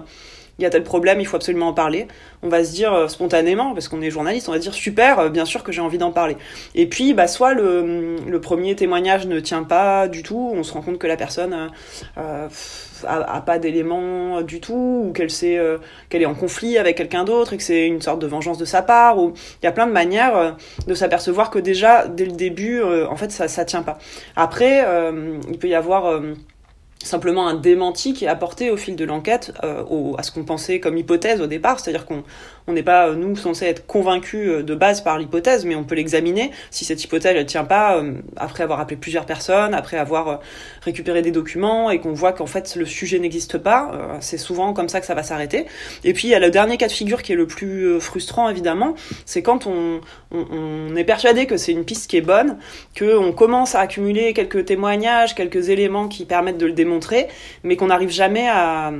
il 0.63 0.65
y 0.65 0.69
a 0.69 0.71
tel 0.71 0.85
problème, 0.85 1.21
il 1.21 1.27
faut 1.27 1.37
absolument 1.37 1.69
en 1.69 1.73
parler. 1.75 2.07
On 2.45 2.49
va 2.49 2.65
se 2.65 2.73
dire 2.73 2.95
euh, 2.95 3.09
spontanément, 3.09 3.75
parce 3.75 3.89
qu'on 3.89 4.01
est 4.01 4.11
journaliste, 4.11 4.49
on 4.49 4.53
va 4.53 4.61
dire 4.61 4.75
super, 4.75 5.19
euh, 5.19 5.29
bien 5.29 5.45
sûr 5.45 5.65
que 5.65 5.73
j'ai 5.73 5.81
envie 5.81 5.99
d'en 5.99 6.13
parler. 6.13 6.37
Et 6.77 6.87
puis, 6.87 7.15
bah, 7.15 7.27
soit 7.27 7.53
le, 7.53 8.17
le, 8.25 8.41
premier 8.41 8.77
témoignage 8.77 9.27
ne 9.27 9.41
tient 9.41 9.65
pas 9.65 10.07
du 10.07 10.23
tout, 10.23 10.53
on 10.55 10.63
se 10.63 10.73
rend 10.73 10.83
compte 10.83 10.99
que 10.99 11.09
la 11.09 11.17
personne 11.17 11.71
euh, 12.17 12.49
a, 13.05 13.37
a, 13.37 13.41
pas 13.41 13.59
d'éléments 13.59 14.43
du 14.43 14.61
tout, 14.61 15.07
ou 15.09 15.13
qu'elle 15.13 15.31
sait 15.31 15.59
qu'elle 16.09 16.23
est 16.23 16.27
en 16.27 16.35
conflit 16.35 16.79
avec 16.79 16.97
quelqu'un 16.97 17.25
d'autre, 17.25 17.55
et 17.55 17.57
que 17.57 17.63
c'est 17.65 17.89
une 17.89 18.01
sorte 18.01 18.21
de 18.21 18.29
vengeance 18.29 18.59
de 18.59 18.65
sa 18.65 18.83
part, 18.83 19.19
ou 19.19 19.33
il 19.63 19.65
y 19.65 19.69
a 19.69 19.73
plein 19.73 19.89
de 19.89 19.93
manières 19.93 20.57
de 20.87 20.95
s'apercevoir 20.95 21.51
que 21.51 21.59
déjà, 21.59 22.07
dès 22.07 22.25
le 22.25 22.33
début, 22.33 22.81
en 22.83 23.17
fait, 23.17 23.33
ça, 23.33 23.49
ça 23.49 23.65
tient 23.65 23.83
pas. 23.83 23.99
Après, 24.37 24.85
il 25.51 25.59
peut 25.59 25.69
y 25.69 25.75
avoir 25.75 26.21
simplement 27.07 27.47
un 27.49 27.55
démenti 27.55 28.13
qui 28.13 28.25
est 28.25 28.29
apporté 28.29 28.71
au 28.71 28.77
fil 28.77 28.97
de 28.97 29.05
l'enquête 29.05 29.53
euh, 29.65 29.85
à 30.19 30.23
ce 30.23 30.31
qu'on 30.31 30.45
pensait 30.45 30.81
comme 30.81 30.97
hypothèse 30.97 31.41
au 31.41 31.47
départ, 31.47 31.81
c'est-à-dire 31.81 32.07
qu'on 32.07 32.23
on 32.67 32.73
n'est 32.73 32.83
pas, 32.83 33.13
nous, 33.13 33.37
censés 33.37 33.67
être 33.67 33.87
convaincus 33.87 34.49
euh, 34.49 34.63
de 34.63 34.75
base 34.75 35.01
par 35.01 35.19
l'hypothèse, 35.19 35.65
mais 35.65 35.75
on 35.75 35.85
peut 35.85 35.95
l'examiner. 35.95 36.51
Si 36.71 36.85
cette 36.85 37.03
hypothèse 37.03 37.37
ne 37.37 37.43
tient 37.43 37.65
pas, 37.65 37.97
euh, 37.97 38.15
après 38.37 38.63
avoir 38.63 38.81
appelé 38.81 38.97
plusieurs 38.97 39.27
personnes, 39.27 39.75
après 39.75 39.97
avoir 39.97 40.29
euh, 40.29 40.37
récupéré 40.83 41.23
des 41.23 41.31
documents 41.31 41.91
et 41.91 42.01
qu'on 42.01 42.13
voit 42.13 42.33
qu'en 42.33 42.47
fait 42.47 42.77
le 42.77 42.85
sujet 42.85 43.19
n'existe 43.19 43.59
pas, 43.59 43.91
euh, 43.93 44.17
c'est 44.21 44.39
souvent 44.39 44.73
comme 44.73 44.89
ça 44.89 45.01
que 45.01 45.07
ça 45.07 45.15
va 45.15 45.23
s'arrêter. 45.23 45.67
Et 46.05 46.13
puis 46.13 46.29
il 46.29 46.31
y 46.31 46.35
a 46.35 46.41
le 46.41 46.51
dernier 46.51 46.77
cas 46.77 46.89
de 46.89 46.93
figure 46.93 47.23
qui 47.23 47.33
est 47.33 47.37
le 47.37 47.47
plus 47.47 47.85
euh, 47.85 48.01
frustrant, 48.01 48.49
évidemment, 48.49 48.95
c'est 49.25 49.43
quand 49.43 49.67
on, 49.67 50.01
est 50.97 51.05
persuadé 51.05 51.47
que 51.47 51.57
c'est 51.57 51.73
une 51.73 51.85
piste 51.85 52.11
qui 52.11 52.17
est 52.17 52.23
bonne, 52.23 52.59
qu'on 52.99 53.33
commence 53.33 53.75
à 53.75 53.81
accumuler 53.81 54.33
quelques 54.33 54.65
témoignages, 54.65 55.35
quelques 55.35 55.69
éléments 55.69 56.09
qui 56.09 56.25
permettent 56.25 56.59
de 56.59 56.67
le 56.67 56.73
démontrer, 56.73 57.29
mais 57.65 57.77
qu'on 57.77 57.87
n'arrive 57.87 58.11
jamais 58.11 58.49
à 58.49 58.91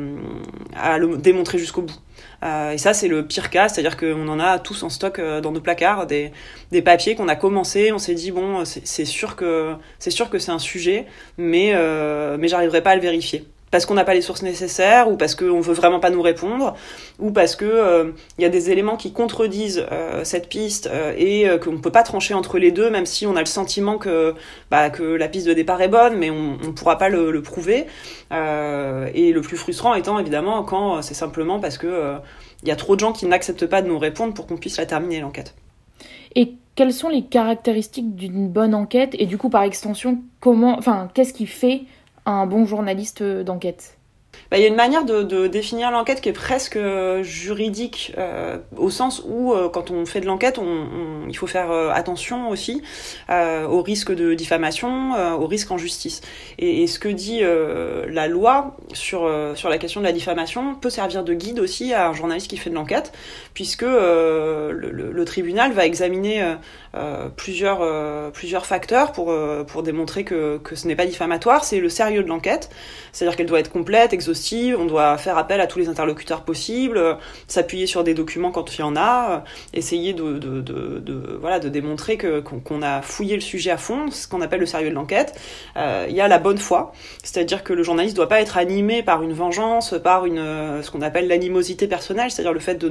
le 0.99 1.17
démontrer 1.17 1.59
jusqu'au 1.59 1.83
bout. 1.83 1.99
Euh, 2.43 2.73
et 2.73 2.79
ça, 2.79 2.93
c'est 2.93 3.09
le 3.09 3.25
pire 3.25 3.51
cas, 3.51 3.69
c'est-à-dire 3.69 3.97
qu'on 3.97 4.29
en 4.29 4.41
a 4.41 4.59
tous 4.59 4.83
en 4.83 4.89
stock 4.89 5.19
euh, 5.19 5.41
dans 5.41 5.53
nos 5.53 5.61
placards, 5.61 6.07
des, 6.07 6.33
papiers 6.85 7.15
qu'on 7.15 7.29
a 7.29 7.37
commencé, 7.37 7.93
on 7.93 7.99
s'est 7.99 8.15
dit, 8.15 8.33
bon, 8.33 8.65
c'est 8.65 9.05
sûr 9.05 9.37
que 9.37 9.75
c'est 9.99 10.11
sûr 10.11 10.29
que 10.31 10.39
c'est 10.39 10.51
un 10.51 10.59
sujet, 10.59 11.07
mais, 11.39 11.73
euh, 11.75 12.37
mais 12.39 12.49
j'arriverai 12.49 12.83
pas 12.83 12.91
à 12.91 12.97
le 12.97 13.03
vérifier 13.03 13.45
parce 13.73 13.87
qu'on 13.87 13.95
n'a 13.95 14.05
pas 14.05 14.15
les 14.15 14.21
sources 14.21 14.43
nécessaires 14.43 15.11
ou 15.11 15.17
parce 15.17 15.35
qu'on 15.35 15.61
veut 15.61 15.73
vraiment 15.73 15.99
pas 15.99 16.11
nous 16.11 16.23
répondre 16.23 16.77
ou 17.19 17.33
parce 17.33 17.57
que 17.57 17.65
il 17.65 17.71
euh, 17.71 18.13
y 18.39 18.45
a 18.45 18.51
des 18.51 18.71
éléments 18.71 18.97
qui 18.97 19.13
contredisent 19.13 19.85
euh, 19.91 20.23
cette 20.25 20.49
piste 20.49 20.89
euh, 20.93 21.15
et 21.17 21.49
qu'on 21.59 21.73
ne 21.73 21.79
peut 21.79 21.91
pas 21.91 22.03
trancher 22.03 22.35
entre 22.35 22.59
les 22.59 22.71
deux 22.71 22.91
même 22.91 23.07
si 23.07 23.27
on 23.27 23.35
a 23.35 23.41
le 23.41 23.47
sentiment 23.47 23.97
que 23.97 24.35
bah, 24.71 24.91
la 25.01 25.29
piste 25.29 25.47
de 25.47 25.55
départ 25.55 25.81
est 25.81 25.89
bonne 25.89 26.17
mais 26.17 26.31
on 26.31 26.59
ne 26.59 26.73
pourra 26.73 26.99
pas 26.99 27.09
le, 27.09 27.33
le 27.33 27.43
prouver 27.43 27.87
et 28.31 29.33
le 29.33 29.41
plus 29.41 29.57
frustrant 29.57 29.95
étant 29.95 30.19
évidemment 30.19 30.63
quand 30.63 31.01
c'est 31.03 31.15
simplement 31.15 31.59
parce 31.59 31.79
que 31.79 32.15
il 32.63 32.69
y 32.69 32.71
a 32.71 32.77
trop 32.77 32.95
de 32.95 33.01
gens 33.01 33.13
qui 33.13 33.27
n'acceptent 33.27 33.67
pas 33.67 33.83
de 33.83 33.89
nous 33.89 33.99
répondre 33.99 34.35
pour 34.35 34.47
qu'on 34.47 34.57
puisse 34.57 34.77
la 34.77 34.87
terminer 34.87 35.21
l'enquête. 35.21 35.55
Et 36.35 36.55
quelles 36.75 36.93
sont 36.93 37.09
les 37.09 37.25
caractéristiques 37.25 38.15
d'une 38.15 38.49
bonne 38.49 38.75
enquête? 38.75 39.15
Et 39.19 39.27
du 39.27 39.39
coup 39.39 39.49
par 39.49 39.63
extension 39.63 40.19
comment 40.41 40.79
enfin 40.79 41.09
qu'est-ce 41.15 41.33
qui 41.33 41.47
fait 41.47 41.83
un 42.27 42.47
bon 42.47 42.67
journaliste 42.67 43.23
d'enquête 43.23 43.99
bah, 44.53 44.59
il 44.59 44.61
y 44.61 44.65
a 44.65 44.69
une 44.69 44.77
manière 44.77 45.07
de, 45.07 45.47
définir 45.47 45.91
l'enquête 45.91 46.21
qui 46.21 46.29
est 46.29 46.35
presque 46.35 46.77
euh, 46.77 47.23
juridique, 47.23 48.13
euh, 48.19 48.59
au 48.77 48.91
sens 48.91 49.23
où, 49.27 49.55
euh, 49.55 49.71
quand 49.71 49.91
on 49.91 50.05
fait 50.05 50.21
de 50.21 50.27
l'enquête, 50.27 50.61
il 51.27 51.37
faut 51.39 51.47
faire 51.47 51.71
attention 51.71 52.51
aussi 52.51 52.83
au 53.31 53.81
risque 53.81 54.13
de 54.13 54.35
diffamation, 54.35 55.13
au 55.41 55.47
risque 55.47 55.71
en 55.71 55.79
justice. 55.79 56.21
Et, 56.59 56.87
ce 56.87 56.99
que 56.99 57.09
dit 57.09 57.41
la 57.41 58.29
loi 58.29 58.77
sur, 58.93 59.27
la 59.27 59.79
question 59.79 60.01
de 60.01 60.07
la 60.07 60.13
diffamation 60.13 60.75
peut 60.75 60.91
servir 60.91 61.25
de 61.25 61.33
guide 61.33 61.59
aussi 61.59 61.95
à 61.95 62.09
un 62.09 62.13
journaliste 62.13 62.49
qui 62.49 62.59
fait 62.59 62.69
de 62.69 62.75
l'enquête, 62.75 63.13
puisque 63.55 63.83
le, 63.83 65.23
tribunal 65.25 65.73
va 65.73 65.87
examiner 65.87 66.45
plusieurs, 67.37 68.67
facteurs 68.67 69.13
pour, 69.13 69.35
pour 69.67 69.83
démontrer 69.83 70.25
que, 70.25 70.59
que 70.59 70.75
ce 70.77 70.87
n'est 70.87 70.97
pas 70.97 71.07
diffamatoire. 71.07 71.65
C'est 71.65 71.81
le 71.81 71.89
sérieux 71.89 72.23
de 72.23 72.29
l'enquête, 72.29 72.69
c'est-à-dire 73.13 73.37
qu'elle 73.37 73.47
doit 73.47 73.61
être 73.61 73.73
complète, 73.73 74.13
exhaustive, 74.23 74.77
on 74.79 74.85
doit 74.85 75.19
faire 75.19 75.37
appel 75.37 75.61
à 75.61 75.67
tous 75.67 75.81
les 75.81 75.89
interlocuteurs 75.89 76.43
possibles, 76.43 76.97
euh, 76.97 77.15
s'appuyer 77.49 77.87
sur 77.87 78.05
des 78.05 78.15
documents 78.15 78.53
quand 78.53 78.77
il 78.77 78.81
y 78.81 78.85
en 78.85 78.95
a, 78.95 79.31
euh, 79.31 79.39
essayer 79.75 80.13
de, 80.13 81.37
voilà, 81.41 81.59
de 81.59 81.69
démontrer 81.69 82.17
qu'on, 82.17 82.83
a 82.83 83.03
fouillé 83.03 83.35
le 83.35 83.41
sujet 83.41 83.71
à 83.71 83.77
fond, 83.77 84.11
ce 84.11 84.29
qu'on 84.29 84.41
appelle 84.41 84.61
le 84.61 84.67
sérieux 84.67 84.91
de 84.91 84.95
l'enquête. 84.95 85.39
Euh, 85.77 86.07
il 86.09 86.15
y 86.15 86.21
a 86.21 86.29
la 86.29 86.39
bonne 86.39 86.59
foi, 86.59 86.93
c'est-à-dire 87.23 87.65
que 87.65 87.73
le 87.73 87.83
journaliste 87.83 88.15
ne 88.15 88.19
doit 88.19 88.29
pas 88.29 88.41
être 88.41 88.57
animé 88.57 89.03
par 89.03 89.23
une 89.23 89.33
vengeance, 89.33 89.95
par 90.03 90.25
une, 90.25 90.83
ce 90.83 90.91
qu'on 90.91 91.03
appelle 91.03 91.27
l'animosité 91.29 91.87
personnelle, 91.87 92.31
c'est-à-dire 92.31 92.53
le 92.53 92.61
fait 92.61 92.83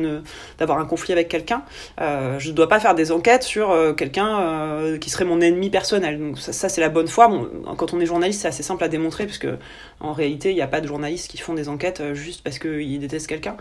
d'avoir 0.59 0.79
un 0.79 0.85
conflit 0.85 1.13
avec 1.13 1.29
quelqu'un. 1.29 1.63
Je 1.99 2.49
ne 2.49 2.53
dois 2.53 2.67
pas 2.67 2.79
faire 2.79 2.95
des 2.95 3.11
enquêtes 3.11 3.43
sur 3.43 3.95
quelqu'un 3.95 4.97
qui 4.99 5.09
serait 5.09 5.25
mon 5.25 5.41
ennemi 5.41 5.69
personnel. 5.69 6.33
Ça, 6.35 6.69
c'est 6.69 6.81
la 6.81 6.89
bonne 6.89 7.07
foi. 7.07 7.29
Quand 7.77 7.93
on 7.93 7.99
est 7.99 8.05
journaliste, 8.05 8.41
c'est 8.41 8.47
assez 8.47 8.63
simple 8.63 8.83
à 8.83 8.87
démontrer, 8.87 9.25
puisque 9.25 9.47
en 10.01 10.13
réalité, 10.13 10.49
il 10.49 10.55
n'y 10.55 10.61
a 10.61 10.67
pas 10.67 10.81
de 10.81 10.87
journalistes 10.87 11.29
qui 11.29 11.37
font 11.37 11.53
des 11.53 11.69
enquêtes 11.69 12.01
euh, 12.01 12.13
juste 12.13 12.43
parce 12.43 12.59
qu'ils 12.59 12.99
détestent 12.99 13.27
quelqu'un. 13.27 13.57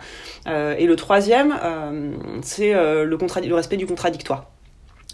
Euh, 0.47 0.75
et 0.79 0.87
le 0.87 0.97
troisième, 0.97 1.59
euh, 1.63 2.13
c'est 2.43 2.73
le, 2.73 3.05
le 3.05 3.55
respect 3.55 3.77
du 3.77 3.87
contradictoire. 3.87 4.47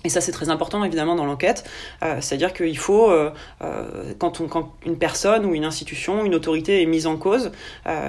Et 0.07 0.09
ça, 0.09 0.21
c'est 0.21 0.31
très 0.31 0.51
important, 0.51 0.85
évidemment, 0.85 1.17
dans 1.17 1.25
l'enquête. 1.25 1.65
Euh, 2.05 2.19
C'est-à-dire 2.21 2.55
qu'il 2.55 2.79
faut, 2.79 3.11
euh, 3.11 3.33
euh, 3.65 4.13
quand, 4.21 4.41
une 4.87 4.99
personne 4.99 5.45
ou 5.45 5.53
une 5.53 5.65
institution, 5.65 6.25
une 6.25 6.37
autorité 6.37 6.81
est 6.81 6.87
mise 6.87 7.09
en 7.09 7.17
cause, 7.17 7.51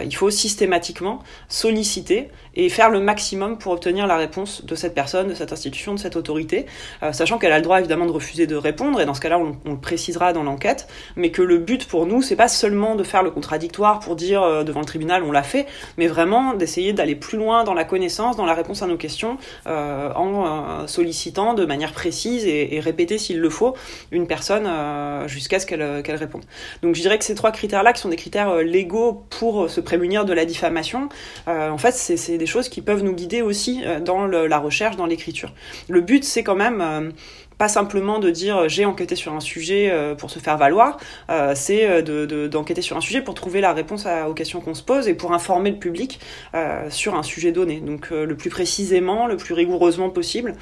il 0.06 0.16
faut 0.16 0.30
systématiquement 0.30 1.24
solliciter 1.50 2.30
et 2.56 2.70
faire 2.70 2.90
le 2.90 3.00
maximum 3.00 3.58
pour 3.58 3.72
obtenir 3.72 4.06
la 4.06 4.18
réponse 4.18 4.64
de 4.64 4.76
cette 4.76 4.94
personne, 4.94 5.30
de 5.30 5.34
cette 5.34 5.52
institution, 5.54 5.94
de 5.94 6.00
cette 6.00 6.16
autorité, 6.16 6.66
sachant 7.12 7.38
qu'elle 7.38 7.52
a 7.52 7.58
le 7.58 7.64
droit, 7.64 7.80
évidemment, 7.80 8.06
de 8.06 8.12
refuser 8.12 8.46
de 8.48 8.56
répondre, 8.56 9.00
et 9.02 9.06
dans 9.06 9.14
ce 9.14 9.22
cas-là, 9.22 9.40
on, 9.40 9.72
le 9.72 9.78
précisera 9.78 10.34
dans 10.34 10.44
l'enquête, 10.44 10.88
mais 11.16 11.32
que 11.32 11.42
le 11.42 11.58
but 11.58 11.88
pour 11.88 12.06
nous, 12.06 12.22
c'est 12.22 12.36
pas 12.36 12.48
seulement 12.48 12.96
de 12.96 13.04
faire 13.04 13.24
le 13.24 13.32
contradictoire 13.32 14.00
pour 14.00 14.16
dire 14.16 14.64
devant 14.66 14.82
le 14.82 14.86
tribunal, 14.86 15.24
on 15.24 15.32
l'a 15.32 15.44
fait, 15.44 15.68
mais 15.98 16.08
vraiment 16.08 16.54
d'essayer 16.54 16.94
d'aller 16.94 17.16
plus 17.16 17.38
loin 17.38 17.64
dans 17.64 17.74
la 17.74 17.86
connaissance, 17.86 18.36
dans 18.36 18.46
la 18.46 18.54
réponse 18.54 18.82
à 18.82 18.88
nos 18.88 18.98
questions, 18.98 19.38
en 19.66 20.88
sollicitant 20.88 21.54
de 21.54 21.66
manière 21.66 21.87
précise 21.94 22.46
et, 22.46 22.80
répéter 22.80 23.18
s'il 23.18 23.40
le 23.40 23.50
faut 23.50 23.76
une 24.12 24.28
personne 24.28 24.66
euh, 24.68 25.28
jusqu'à 25.28 25.60
ce 25.60 25.66
qu'elle 25.66 26.04
qu 26.04 26.12
réponde. 26.12 26.44
Donc 26.82 26.96
je 26.96 27.02
dirais 27.02 27.18
que 27.18 27.26
ces 27.26 27.36
trois 27.36 27.52
critères-là, 27.52 27.94
qui 27.94 28.02
sont 28.02 28.10
des 28.10 28.16
critères 28.16 28.50
euh, 28.50 28.64
légaux 28.64 29.26
pour 29.30 29.70
se 29.70 29.82
prémunir 29.82 30.26
de 30.26 30.34
la 30.34 30.46
diffamation, 30.46 31.10
euh, 31.48 31.70
en 31.70 31.78
fait 31.78 31.94
c'est 31.94 32.38
des 32.38 32.46
choses 32.46 32.70
qui 32.70 32.82
peuvent 32.82 33.04
nous 33.04 33.14
guider 33.14 33.42
aussi 33.42 33.84
dans 34.04 34.28
la 34.28 34.58
recherche, 34.60 34.96
dans 34.96 35.06
l'écriture. 35.06 35.54
Le 35.90 36.02
but 36.02 36.24
c'est 36.24 36.44
quand 36.44 36.56
même 36.56 37.14
pas 37.58 37.68
simplement 37.68 38.20
de 38.20 38.30
dire 38.30 38.70
j'ai 38.70 38.86
enquêté 38.86 39.16
sur 39.16 39.34
un 39.34 39.40
sujet 39.40 39.90
euh, 39.92 40.16
pour 40.16 40.30
se 40.30 40.40
faire 40.40 40.58
valoir, 40.58 40.98
euh, 41.30 41.54
c'est 41.56 42.02
d'enquêter 42.04 42.74
de, 42.74 42.76
de, 42.76 42.82
sur 42.82 42.98
un 42.98 43.02
sujet 43.02 43.22
pour 43.22 43.34
trouver 43.34 43.62
la 43.62 43.74
réponse 43.74 44.06
à, 44.06 44.30
aux 44.30 44.34
questions 44.34 44.62
qu'on 44.62 44.74
se 44.74 44.84
pose 44.84 45.08
et 45.08 45.14
pour 45.14 45.34
informer 45.34 45.72
le 45.72 45.78
public 45.78 46.20
euh, 46.54 46.90
sur 46.90 47.16
un 47.16 47.24
sujet 47.24 47.52
donné. 47.52 47.80
Donc 47.80 48.10
le 48.12 48.36
plus 48.36 48.50
précisément, 48.50 49.28
le 49.28 49.38
plus 49.38 49.54
rigoureusement 49.54 50.10
possible, 50.10 50.56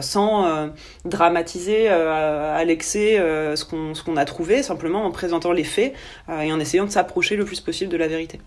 sans 0.00 0.70
dramatiser 1.04 1.88
à 1.88 2.64
l'excès 2.64 3.16
ce 3.16 3.64
qu'on 3.64 3.92
qu 3.92 4.18
a 4.18 4.24
trouvé, 4.24 4.62
simplement 4.62 5.04
en 5.04 5.10
présentant 5.10 5.52
les 5.52 5.64
faits 5.64 5.94
et 6.28 6.52
en 6.52 6.60
essayant 6.60 6.84
de 6.84 6.90
s'approcher 6.90 7.36
le 7.36 7.44
plus 7.44 7.60
possible 7.60 7.90
de 7.90 7.96
la 7.96 8.08
vérité. 8.08 8.38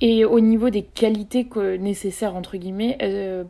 Et 0.00 0.24
au 0.24 0.40
niveau 0.40 0.70
des 0.70 0.82
qualités 0.82 1.46
nécessaires, 1.78 2.34
entre 2.34 2.56
guillemets, 2.56 2.96
euh, 3.02 3.44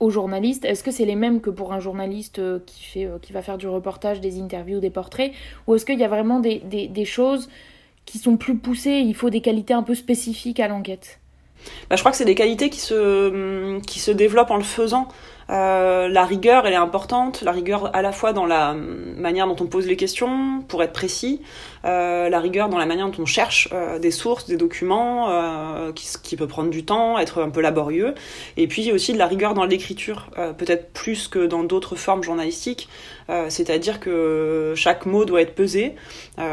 aux 0.00 0.10
journalistes, 0.10 0.64
est-ce 0.64 0.82
que 0.82 0.90
c'est 0.90 1.04
les 1.04 1.14
mêmes 1.14 1.40
que 1.40 1.50
pour 1.50 1.72
un 1.72 1.80
journaliste 1.80 2.40
euh, 2.40 2.58
qui, 2.66 2.84
fait, 2.84 3.08
qui 3.22 3.32
va 3.32 3.42
faire 3.42 3.58
du 3.58 3.68
reportage, 3.68 4.20
des 4.20 4.40
interviews, 4.40 4.80
des 4.80 4.90
portraits? 4.90 5.32
Ou 5.66 5.74
est-ce 5.74 5.86
qu'il 5.86 5.98
y 5.98 6.04
a 6.04 6.08
vraiment 6.08 6.40
des, 6.40 6.58
des, 6.64 6.88
des, 6.88 7.04
choses 7.04 7.48
qui 8.06 8.18
sont 8.18 8.36
plus 8.36 8.56
poussées 8.56 9.02
Il 9.04 9.14
faut 9.14 9.30
des 9.30 9.40
qualités 9.40 9.74
un 9.74 9.82
peu 9.82 9.94
spécifiques 9.94 10.60
à 10.60 10.68
l'enquête? 10.68 11.20
Bah, 11.88 11.96
Je 11.96 12.02
crois 12.02 12.10
que 12.10 12.16
c'est 12.16 12.24
des 12.24 12.34
qualités 12.34 12.70
qui 12.70 12.80
se, 12.80 13.80
qui 13.80 14.00
se 14.00 14.10
développent 14.10 14.50
en 14.50 14.56
le 14.56 14.64
faisant. 14.64 15.08
Euh, 15.50 16.08
la 16.08 16.24
rigueur, 16.24 16.66
elle 16.66 16.72
est 16.72 16.76
importante. 16.76 17.42
La 17.42 17.52
rigueur 17.52 17.94
à 17.94 18.02
la 18.02 18.12
fois 18.12 18.32
dans 18.32 18.46
la 18.46 18.74
manière 18.74 19.46
dont 19.46 19.56
on 19.60 19.66
pose 19.66 19.86
les 19.86 19.96
questions, 19.96 20.62
pour 20.68 20.82
être 20.82 20.92
précis, 20.92 21.40
euh, 21.84 22.28
la 22.28 22.40
rigueur 22.40 22.68
dans 22.68 22.78
la 22.78 22.86
manière 22.86 23.08
dont 23.08 23.22
on 23.22 23.26
cherche 23.26 23.68
euh, 23.72 23.98
des 23.98 24.10
sources, 24.10 24.46
des 24.46 24.56
documents, 24.56 25.04
qui, 25.94 26.36
peut 26.36 26.46
prendre 26.46 26.70
du 26.70 26.84
temps, 26.84 27.18
être 27.18 27.42
un 27.42 27.50
peu 27.50 27.60
laborieux, 27.60 28.14
et 28.56 28.66
puis 28.66 28.90
aussi 28.92 29.12
de 29.12 29.18
la 29.18 29.26
rigueur 29.26 29.54
dans 29.54 29.64
l'écriture, 29.64 30.30
peut-être 30.58 30.92
plus 30.92 31.28
que 31.28 31.46
dans 31.46 31.62
d'autres 31.62 31.96
formes 31.96 32.22
journalistiques, 32.22 32.88
c'est-à-dire 33.48 34.00
que 34.00 34.72
chaque 34.76 35.06
mot 35.06 35.24
doit 35.24 35.42
être 35.42 35.54
pesé. 35.54 35.94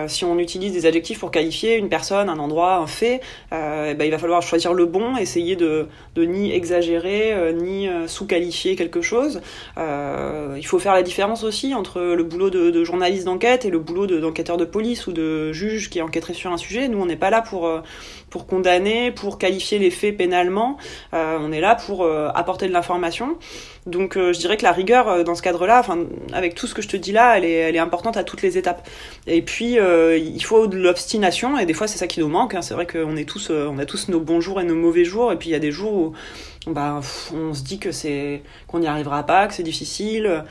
si 0.08 0.24
on 0.26 0.38
utilise 0.38 0.74
des 0.74 0.86
adjectifs 0.86 1.20
pour 1.20 1.32
qualifier 1.32 1.78
une 1.78 1.90
personne, 1.90 2.30
un 2.30 2.38
endroit, 2.40 2.76
un 2.76 2.88
fait, 2.88 3.22
eh 3.52 3.94
ben, 3.94 4.04
il 4.04 4.12
va 4.12 4.18
falloir 4.18 4.42
choisir 4.42 4.74
le 4.74 4.86
bon, 4.86 5.18
essayer 5.18 5.56
de, 5.56 5.88
de 6.16 6.24
ni 6.24 6.52
exagérer, 6.52 7.54
ni 7.54 7.88
sous-qualifier 8.08 8.76
chose. 9.02 9.42
il 9.78 10.66
faut 10.66 10.80
faire 10.80 10.94
la 10.94 11.04
différence 11.04 11.44
aussi 11.44 11.74
entre 11.76 12.02
le 12.02 12.24
boulot 12.24 12.50
de, 12.50 12.84
journaliste 12.84 13.26
d'enquête 13.26 13.66
et 13.66 13.70
le 13.70 13.80
boulot 13.80 14.08
d'enquêteur 14.08 14.58
de, 14.58 14.66
police 14.66 15.08
ou 15.08 15.14
de 15.14 15.52
juge 15.52 15.90
qui 15.90 16.02
enquêterait 16.02 16.34
sur 16.34 16.52
un 16.52 16.58
sujet. 16.58 16.88
Nous, 16.88 17.00
on 17.00 17.06
n'est 17.06 17.16
pas 17.16 17.30
là 17.30 17.42
pour, 17.42 17.68
euh, 17.68 17.82
condamner, 18.48 19.12
pour 19.12 19.38
qualifier 19.38 19.78
les 19.78 19.92
faits 19.92 20.18
pénalement. 20.18 20.78
Euh, 21.14 21.38
on 21.40 21.52
est 21.52 21.60
là 21.60 21.76
pour 21.76 22.04
euh, 22.04 22.30
apporter 22.34 22.68
de 22.68 22.74
l'information. 22.74 23.38
Donc, 23.88 24.14
je 24.16 24.38
dirais 24.38 24.58
que 24.58 24.64
la 24.64 24.72
rigueur 24.72 25.24
dans 25.24 25.36
ce 25.36 25.42
cadre-là, 25.42 25.80
enfin, 25.80 26.06
avec 26.34 26.56
tout 26.56 26.68
ce 26.68 26.76
que 26.76 26.82
je 26.82 26.88
te 26.88 26.98
dis 26.98 27.12
là, 27.12 27.38
elle 27.38 27.46
est, 27.46 27.54
elle 27.54 27.76
est 27.76 27.80
importante 27.80 28.16
à 28.16 28.24
toutes 28.24 28.42
les 28.42 28.58
étapes. 28.58 28.88
Et 29.26 29.42
puis, 29.42 29.78
il 29.78 30.44
faut 30.44 30.68
de 30.68 30.78
l'obstination, 30.78 31.58
et 31.58 31.66
des 31.66 31.74
fois, 31.74 31.88
c'est 31.88 31.98
ça 31.98 32.08
qui 32.08 32.20
nous 32.20 32.28
manque. 32.28 32.54
Hein. 32.54 32.62
C'est 32.62 32.74
vrai 32.76 32.86
qu'on 32.86 33.16
est 33.16 33.28
tous, 33.28 33.50
on 33.50 33.80
a 33.80 33.86
tous 33.86 34.10
nos 34.10 34.20
bons 34.20 34.40
jours 34.40 34.62
et 34.62 34.64
nos 34.64 34.76
mauvais 34.76 35.04
jours, 35.04 35.32
et 35.32 35.38
puis 35.38 35.50
il 35.50 35.52
y 35.54 35.56
a 35.56 35.60
des 35.60 35.72
jours 35.72 35.94
où 35.94 36.14
bah, 36.68 37.02
on 37.34 37.54
se 37.54 37.64
dit 37.64 37.80
que 37.80 37.92
c'est 37.92 38.44
qu'on 38.68 38.80
n'y 38.80 38.88
arrivera 38.88 39.26
pas, 39.26 39.48
que 39.48 39.54
c'est 39.54 39.64
difficile. 39.64 40.44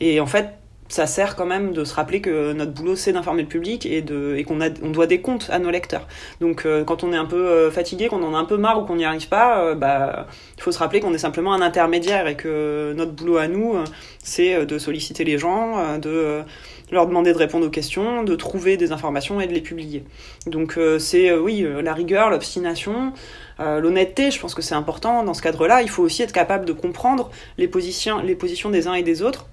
Et 0.00 0.20
en 0.20 0.26
fait, 0.26 0.54
ça 0.88 1.06
sert 1.06 1.36
quand 1.36 1.46
même 1.46 1.72
de 1.72 1.84
se 1.84 1.94
rappeler 1.94 2.20
que 2.20 2.52
notre 2.52 2.72
boulot 2.72 2.96
c'est 2.96 3.12
d'informer 3.12 3.42
le 3.42 3.48
public 3.48 3.86
et 3.86 3.98
et 4.36 4.44
qu'on 4.44 4.58
on 4.60 4.90
doit 4.90 5.06
des 5.06 5.20
comptes 5.20 5.48
à 5.50 5.58
nos 5.58 5.70
lecteurs. 5.70 6.06
Donc 6.40 6.64
euh, 6.64 6.84
quand 6.84 7.04
on 7.04 7.12
est 7.12 7.16
un 7.16 7.26
peu 7.26 7.46
euh, 7.46 7.70
fatigué, 7.70 8.08
qu'on 8.08 8.22
en 8.22 8.34
a 8.34 8.38
un 8.38 8.44
peu 8.44 8.56
marre 8.56 8.80
ou 8.80 8.86
qu'on 8.86 8.96
n'y 8.96 9.04
arrive 9.04 9.28
pas, 9.28 9.62
euh, 9.62 9.74
bah 9.74 10.26
il 10.56 10.62
faut 10.62 10.72
se 10.72 10.78
rappeler 10.78 11.00
qu'on 11.00 11.12
est 11.12 11.18
simplement 11.18 11.52
un 11.52 11.60
intermédiaire 11.60 12.26
et 12.26 12.36
que 12.36 12.94
notre 12.96 13.12
boulot 13.12 13.36
à 13.36 13.48
nous 13.48 13.76
c'est 14.22 14.64
de 14.64 14.78
solliciter 14.78 15.24
les 15.24 15.38
gens, 15.38 15.98
de 15.98 16.42
leur 16.90 17.06
demander 17.06 17.32
de 17.32 17.38
répondre 17.38 17.66
aux 17.66 17.70
questions, 17.70 18.22
de 18.24 18.34
trouver 18.34 18.76
des 18.76 18.92
informations 18.92 19.40
et 19.40 19.46
de 19.46 19.52
les 19.52 19.60
publier. 19.60 20.04
Donc 20.46 20.78
c'est 20.98 21.32
oui 21.34 21.66
la 21.82 21.94
rigueur, 21.94 22.30
l'obstination. 22.30 23.12
l'honnêteté, 23.58 24.30
je 24.30 24.40
pense 24.40 24.54
que 24.54 24.62
c'est 24.62 24.74
important 24.74 25.22
dans 25.22 25.34
ce 25.34 25.42
cadre-là. 25.42 25.82
Il 25.82 25.88
faut 25.88 26.02
aussi 26.02 26.22
être 26.22 26.32
capable 26.32 26.64
de 26.64 26.72
comprendre 26.72 27.30
les 27.56 27.68
positions 27.68 28.70
des 28.70 28.86
uns 28.86 28.94
et 28.94 29.02
des 29.02 29.22
autres 29.22 29.46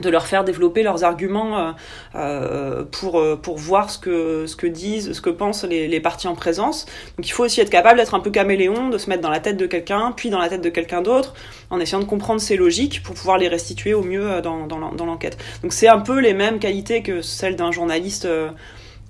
de 0.00 0.10
leur 0.10 0.26
faire 0.26 0.44
développer 0.44 0.82
leurs 0.82 1.04
arguments 1.04 1.58
euh, 1.58 1.72
euh, 2.14 2.84
pour 2.84 3.20
euh, 3.20 3.36
pour 3.36 3.58
voir 3.58 3.90
ce 3.90 3.98
que 3.98 4.46
ce 4.46 4.56
que 4.56 4.66
disent 4.66 5.12
ce 5.12 5.20
que 5.20 5.30
pensent 5.30 5.64
les, 5.64 5.86
les 5.86 6.00
parties 6.00 6.26
en 6.26 6.34
présence. 6.34 6.86
Donc 7.16 7.26
il 7.26 7.30
faut 7.30 7.44
aussi 7.44 7.60
être 7.60 7.70
capable 7.70 7.98
d'être 7.98 8.14
un 8.14 8.20
peu 8.20 8.30
caméléon 8.30 8.88
de 8.88 8.98
se 8.98 9.08
mettre 9.08 9.22
dans 9.22 9.30
la 9.30 9.40
tête 9.40 9.56
de 9.56 9.66
quelqu'un 9.66 10.12
puis 10.16 10.30
dans 10.30 10.40
la 10.40 10.48
tête 10.48 10.62
de 10.62 10.70
quelqu'un 10.70 11.02
d'autre 11.02 11.34
en 11.70 11.78
essayant 11.78 12.00
de 12.00 12.06
comprendre 12.06 12.40
ses 12.40 12.56
logiques 12.56 13.02
pour 13.02 13.14
pouvoir 13.14 13.38
les 13.38 13.48
restituer 13.48 13.94
au 13.94 14.02
mieux 14.02 14.40
dans 14.42 14.66
dans 14.66 15.06
l'enquête. 15.06 15.38
Donc 15.62 15.72
c'est 15.72 15.88
un 15.88 16.00
peu 16.00 16.18
les 16.18 16.34
mêmes 16.34 16.58
qualités 16.58 17.02
que 17.02 17.22
celles 17.22 17.56
d'un 17.56 17.70
journaliste 17.70 18.26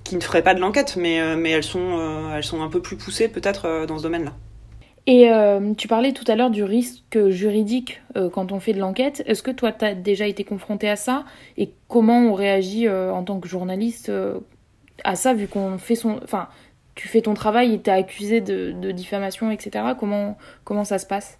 qui 0.04 0.16
ne 0.16 0.20
ferait 0.20 0.42
pas 0.42 0.54
de 0.54 0.60
l'enquête 0.60 0.96
mais 0.96 1.36
mais 1.36 1.50
elles 1.50 1.64
sont 1.64 2.30
elles 2.34 2.44
sont 2.44 2.62
un 2.62 2.68
peu 2.68 2.80
plus 2.80 2.96
poussées 2.96 3.28
peut-être 3.28 3.86
dans 3.86 3.98
ce 3.98 4.02
domaine 4.02 4.24
là 4.24 4.32
et 5.06 5.30
euh, 5.30 5.74
tu 5.74 5.88
parlais 5.88 6.12
tout 6.12 6.24
à 6.28 6.34
l'heure 6.34 6.50
du 6.50 6.64
risque 6.64 7.28
juridique 7.28 8.02
euh, 8.16 8.30
quand 8.30 8.52
on 8.52 8.60
fait 8.60 8.72
de 8.72 8.80
l'enquête. 8.80 9.22
Est-ce 9.26 9.42
que 9.42 9.50
toi, 9.50 9.72
tu 9.72 9.84
as 9.84 9.94
déjà 9.94 10.26
été 10.26 10.44
confronté 10.44 10.88
à 10.88 10.96
ça? 10.96 11.24
Et 11.56 11.72
comment 11.88 12.20
on 12.20 12.34
réagit 12.34 12.88
euh, 12.88 13.12
en 13.12 13.22
tant 13.22 13.38
que 13.40 13.48
journaliste 13.48 14.10
à 15.04 15.16
ça, 15.16 15.34
vu 15.34 15.48
qu'on 15.48 15.78
fait 15.78 15.94
son... 15.94 16.20
Enfin, 16.22 16.48
tu 16.94 17.08
fais 17.08 17.22
ton 17.22 17.34
travail 17.34 17.74
et 17.74 17.80
t'es 17.80 17.90
accusé 17.90 18.40
de, 18.40 18.72
de 18.72 18.92
diffamation, 18.92 19.50
etc. 19.50 19.84
Comment, 19.98 20.38
comment 20.64 20.84
ça 20.84 20.98
se 20.98 21.06
passe? 21.06 21.38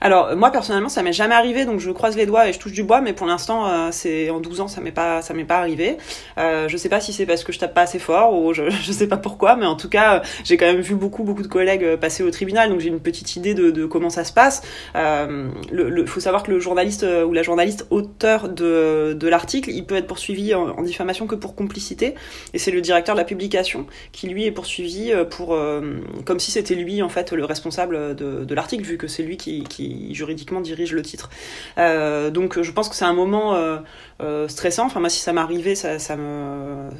Alors 0.00 0.36
moi 0.36 0.50
personnellement 0.50 0.88
ça 0.88 1.02
m'est 1.02 1.12
jamais 1.12 1.34
arrivé 1.34 1.64
donc 1.64 1.80
je 1.80 1.90
croise 1.90 2.16
les 2.16 2.26
doigts 2.26 2.48
et 2.48 2.52
je 2.52 2.58
touche 2.58 2.72
du 2.72 2.82
bois 2.82 3.00
mais 3.00 3.12
pour 3.12 3.26
l'instant 3.26 3.66
euh, 3.66 3.88
c'est 3.90 4.30
en 4.30 4.40
12 4.40 4.60
ans 4.62 4.68
ça 4.68 4.80
m'est 4.80 4.92
pas 4.92 5.22
ça 5.22 5.34
m'est 5.34 5.44
pas 5.44 5.58
arrivé. 5.58 5.98
Euh, 6.38 6.68
je 6.68 6.76
sais 6.76 6.88
pas 6.88 7.00
si 7.00 7.12
c'est 7.12 7.26
parce 7.26 7.44
que 7.44 7.52
je 7.52 7.58
tape 7.58 7.74
pas 7.74 7.82
assez 7.82 7.98
fort 7.98 8.34
ou 8.34 8.52
je, 8.52 8.70
je 8.82 8.92
sais 8.92 9.06
pas 9.06 9.16
pourquoi 9.16 9.56
mais 9.56 9.66
en 9.66 9.76
tout 9.76 9.88
cas 9.88 10.22
j'ai 10.44 10.56
quand 10.56 10.66
même 10.66 10.80
vu 10.80 10.94
beaucoup 10.94 11.24
beaucoup 11.24 11.42
de 11.42 11.48
collègues 11.48 11.96
passer 11.96 12.22
au 12.22 12.30
tribunal 12.30 12.70
donc 12.70 12.80
j'ai 12.80 12.88
une 12.88 13.00
petite 13.00 13.36
idée 13.36 13.54
de, 13.54 13.86
comment 13.86 14.10
ça 14.10 14.24
se 14.24 14.32
passe. 14.32 14.62
Euh, 14.96 15.48
le, 15.70 15.88
le, 15.88 16.06
faut 16.06 16.20
savoir 16.20 16.42
que 16.42 16.50
le 16.50 16.58
journaliste 16.58 17.04
euh, 17.04 17.24
ou 17.24 17.32
la 17.32 17.42
journaliste 17.42 17.86
auteur 17.90 18.48
de, 18.48 19.16
l'article 19.22 19.70
il 19.70 19.84
peut 19.84 19.96
être 19.96 20.06
poursuivi 20.06 20.54
en, 20.54 20.82
diffamation 20.82 21.26
que 21.26 21.34
pour 21.34 21.54
complicité 21.54 22.14
et 22.52 22.58
c'est 22.58 22.70
le 22.70 22.80
directeur 22.80 23.14
de 23.14 23.20
la 23.20 23.24
publication 23.24 23.86
qui 24.12 24.28
lui 24.28 24.44
est 24.44 24.52
poursuivi 24.52 25.12
euh, 25.12 25.24
pour 25.24 25.58
comme 26.24 26.38
si 26.38 26.50
c'était 26.50 26.74
lui 26.74 27.02
en 27.02 27.08
fait 27.08 27.32
le 27.32 27.44
responsable 27.44 28.14
de, 28.14 28.54
l'article 28.54 28.84
vu 28.84 28.98
que 28.98 29.08
c'est 29.08 29.22
lui 29.22 29.36
qui 29.68 30.14
juridiquement 30.14 30.60
dirige 30.60 30.92
le 30.92 31.02
titre. 31.02 31.30
Euh, 31.78 32.30
donc 32.30 32.60
je 32.60 32.72
pense 32.72 32.88
que 32.88 32.94
c'est 32.94 33.04
un 33.04 33.12
moment 33.12 33.54
euh, 33.54 33.78
euh, 34.22 34.48
stressant. 34.48 34.86
Enfin 34.86 35.00
moi 35.00 35.08
si 35.08 35.20
ça 35.20 35.32
m'arrivait, 35.32 35.74
ça, 35.74 35.96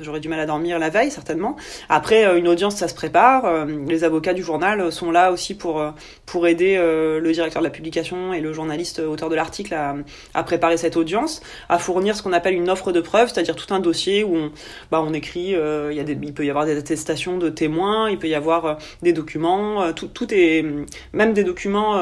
j'aurais 0.00 0.20
du 0.20 0.28
mal 0.28 0.40
à 0.40 0.46
dormir 0.46 0.78
la 0.78 0.90
veille 0.90 1.10
certainement. 1.10 1.56
Après 1.88 2.38
une 2.38 2.48
audience 2.48 2.76
ça 2.76 2.88
se 2.88 2.94
prépare. 2.94 3.66
Les 3.66 4.04
avocats 4.04 4.34
du 4.34 4.42
journal 4.42 4.90
sont 4.92 5.10
là 5.10 5.32
aussi 5.32 5.54
pour 5.54 5.84
pour 6.26 6.46
aider 6.46 6.76
le 6.76 7.32
directeur 7.32 7.62
de 7.62 7.66
la 7.66 7.70
publication 7.70 8.32
et 8.32 8.40
le 8.40 8.52
journaliste 8.52 8.98
auteur 8.98 9.28
de 9.28 9.34
l'article 9.34 9.74
à, 9.74 10.42
préparer 10.44 10.76
cette 10.76 10.96
audience, 10.96 11.40
à 11.68 11.78
fournir 11.78 12.16
ce 12.16 12.22
qu'on 12.22 12.32
appelle 12.32 12.54
une 12.54 12.68
offre 12.68 12.92
de 12.92 13.00
preuve, 13.00 13.32
c'est-à-dire 13.32 13.56
tout 13.56 13.72
un 13.72 13.80
dossier 13.80 14.24
où 14.24 14.36
on, 14.36 14.52
bah, 14.90 15.04
écrit, 15.14 15.54
il 15.54 16.34
peut 16.34 16.44
y 16.44 16.50
avoir 16.50 16.66
des 16.66 16.76
attestations 16.76 17.38
de 17.38 17.48
témoins, 17.48 18.10
il 18.10 18.18
peut 18.18 18.28
y 18.28 18.34
avoir 18.34 18.78
des 19.02 19.12
documents, 19.12 19.92
tout, 19.92 20.08
tout 20.08 20.32
est 20.32 20.64
même 21.12 21.32
des 21.32 21.44
documents 21.44 21.98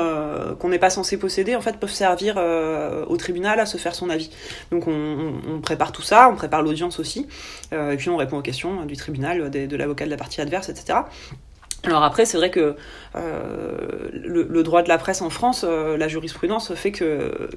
qu'on 0.54 0.68
n'est 0.68 0.78
pas 0.78 0.90
censé 0.90 1.16
posséder, 1.16 1.56
en 1.56 1.60
fait, 1.60 1.78
peuvent 1.78 1.92
servir 1.92 2.34
euh, 2.38 3.04
au 3.06 3.16
tribunal 3.16 3.60
à 3.60 3.66
se 3.66 3.76
faire 3.76 3.94
son 3.94 4.10
avis. 4.10 4.30
Donc 4.70 4.86
on, 4.86 5.60
prépare 5.62 5.92
tout 5.92 6.02
ça, 6.02 6.28
on 6.30 6.36
prépare 6.36 6.62
l'audience 6.62 6.98
aussi, 6.98 7.28
euh, 7.72 7.92
et 7.92 7.96
puis 7.96 8.10
on 8.10 8.16
répond 8.16 8.38
aux 8.38 8.42
questions 8.42 8.84
du 8.84 8.96
tribunal, 8.96 9.50
de, 9.50 9.76
l'avocat 9.76 10.04
de 10.04 10.10
la 10.10 10.16
partie 10.16 10.40
adverse, 10.40 10.68
etc. 10.68 11.00
Alors 11.84 12.04
après, 12.04 12.26
c'est 12.26 12.36
vrai 12.36 12.50
que 12.50 12.76
euh, 13.16 13.76
le, 14.12 14.62
droit 14.62 14.82
de 14.82 14.88
la 14.88 14.98
presse 14.98 15.20
en 15.20 15.30
France, 15.30 15.64
euh, 15.68 15.96
la 15.96 16.06
jurisprudence 16.06 16.74
fait 16.74 16.92
que 16.92 17.50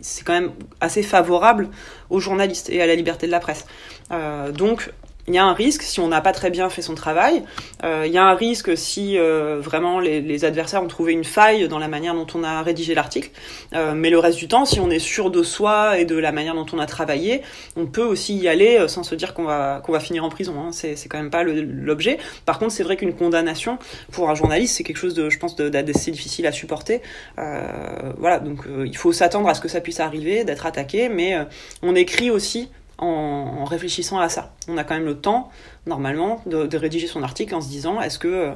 c'est 0.00 0.24
quand 0.24 0.32
même 0.32 0.52
assez 0.80 1.02
favorable 1.02 1.68
aux 2.08 2.20
journalistes 2.20 2.70
et 2.70 2.80
à 2.82 2.86
la 2.86 2.94
liberté 2.94 3.26
de 3.26 3.32
la 3.32 3.40
presse. 3.40 3.66
Euh, 4.12 4.52
donc 4.52 4.92
il 5.28 5.34
y 5.34 5.38
a 5.38 5.44
un 5.44 5.52
risque 5.52 5.82
si 5.82 6.00
on 6.00 6.08
n'a 6.08 6.20
pas 6.20 6.32
très 6.32 6.50
bien 6.50 6.70
fait 6.70 6.82
son 6.82 6.94
travail. 6.94 7.44
Euh, 7.84 8.04
il 8.06 8.12
y 8.12 8.18
a 8.18 8.24
un 8.24 8.34
risque 8.34 8.76
si 8.76 9.18
euh, 9.18 9.60
vraiment 9.60 10.00
les, 10.00 10.44
adversaires 10.44 10.82
ont 10.82 10.88
trouvé 10.88 11.12
une 11.12 11.24
faille 11.24 11.68
dans 11.68 11.78
la 11.78 11.88
manière 11.88 12.14
dont 12.14 12.26
on 12.34 12.42
a 12.42 12.62
rédigé 12.62 12.94
l'article. 12.94 13.30
Euh, 13.74 13.92
mais 13.94 14.08
le 14.08 14.18
reste 14.18 14.38
du 14.38 14.48
temps, 14.48 14.64
si 14.64 14.80
on 14.80 14.90
est 14.90 14.98
sûr 14.98 15.30
de 15.30 15.42
soi 15.42 15.98
et 15.98 16.06
de 16.06 16.16
la 16.16 16.32
manière 16.32 16.54
dont 16.54 16.66
on 16.72 16.78
a 16.78 16.86
travaillé, 16.86 17.42
on 17.76 17.86
peut 17.86 18.02
aussi 18.02 18.36
y 18.36 18.48
aller 18.48 18.88
sans 18.88 19.02
se 19.02 19.14
dire 19.14 19.34
qu'on 19.34 19.44
va 19.44 19.82
qu'on 19.84 19.92
va 19.92 20.00
finir 20.00 20.24
en 20.24 20.30
prison. 20.30 20.54
Hein. 20.58 20.70
C'est 20.72 21.08
quand 21.08 21.18
même 21.18 21.30
pas 21.30 21.44
l'objet. 21.44 22.18
Par 22.46 22.58
contre, 22.58 22.72
c'est 22.72 22.82
vrai 22.82 22.96
qu'une 22.96 23.14
condamnation 23.14 23.78
pour 24.10 24.30
un 24.30 24.34
journaliste, 24.34 24.76
c'est 24.76 24.84
quelque 24.84 24.96
chose 24.96 25.14
de, 25.14 25.28
je 25.28 25.38
pense, 25.38 25.56
d'assez 25.56 26.10
difficile 26.10 26.46
à 26.46 26.52
supporter. 26.52 27.02
Voilà, 27.36 28.38
donc 28.38 28.60
il 28.84 28.96
faut 28.96 29.12
s'attendre 29.12 29.48
à 29.48 29.54
ce 29.54 29.60
que 29.60 29.68
ça 29.68 29.80
puisse 29.80 30.00
arriver, 30.00 30.44
d'être 30.44 30.64
attaqué, 30.64 31.08
mais 31.08 31.36
on 31.82 31.94
écrit 31.94 32.30
aussi 32.30 32.70
en, 32.98 33.64
réfléchissant 33.64 34.18
à 34.18 34.28
ça. 34.28 34.52
On 34.68 34.76
a 34.76 34.84
quand 34.84 34.94
même 34.94 35.04
le 35.04 35.18
temps, 35.18 35.50
normalement, 35.86 36.42
de, 36.46 36.76
rédiger 36.76 37.06
son 37.06 37.22
article 37.22 37.54
en 37.54 37.60
se 37.60 37.68
disant 37.68 38.00
est-ce 38.00 38.18
que, 38.18 38.52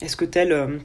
est-ce 0.00 0.16
que 0.16 0.24
telle 0.24 0.52
euh, 0.52 0.78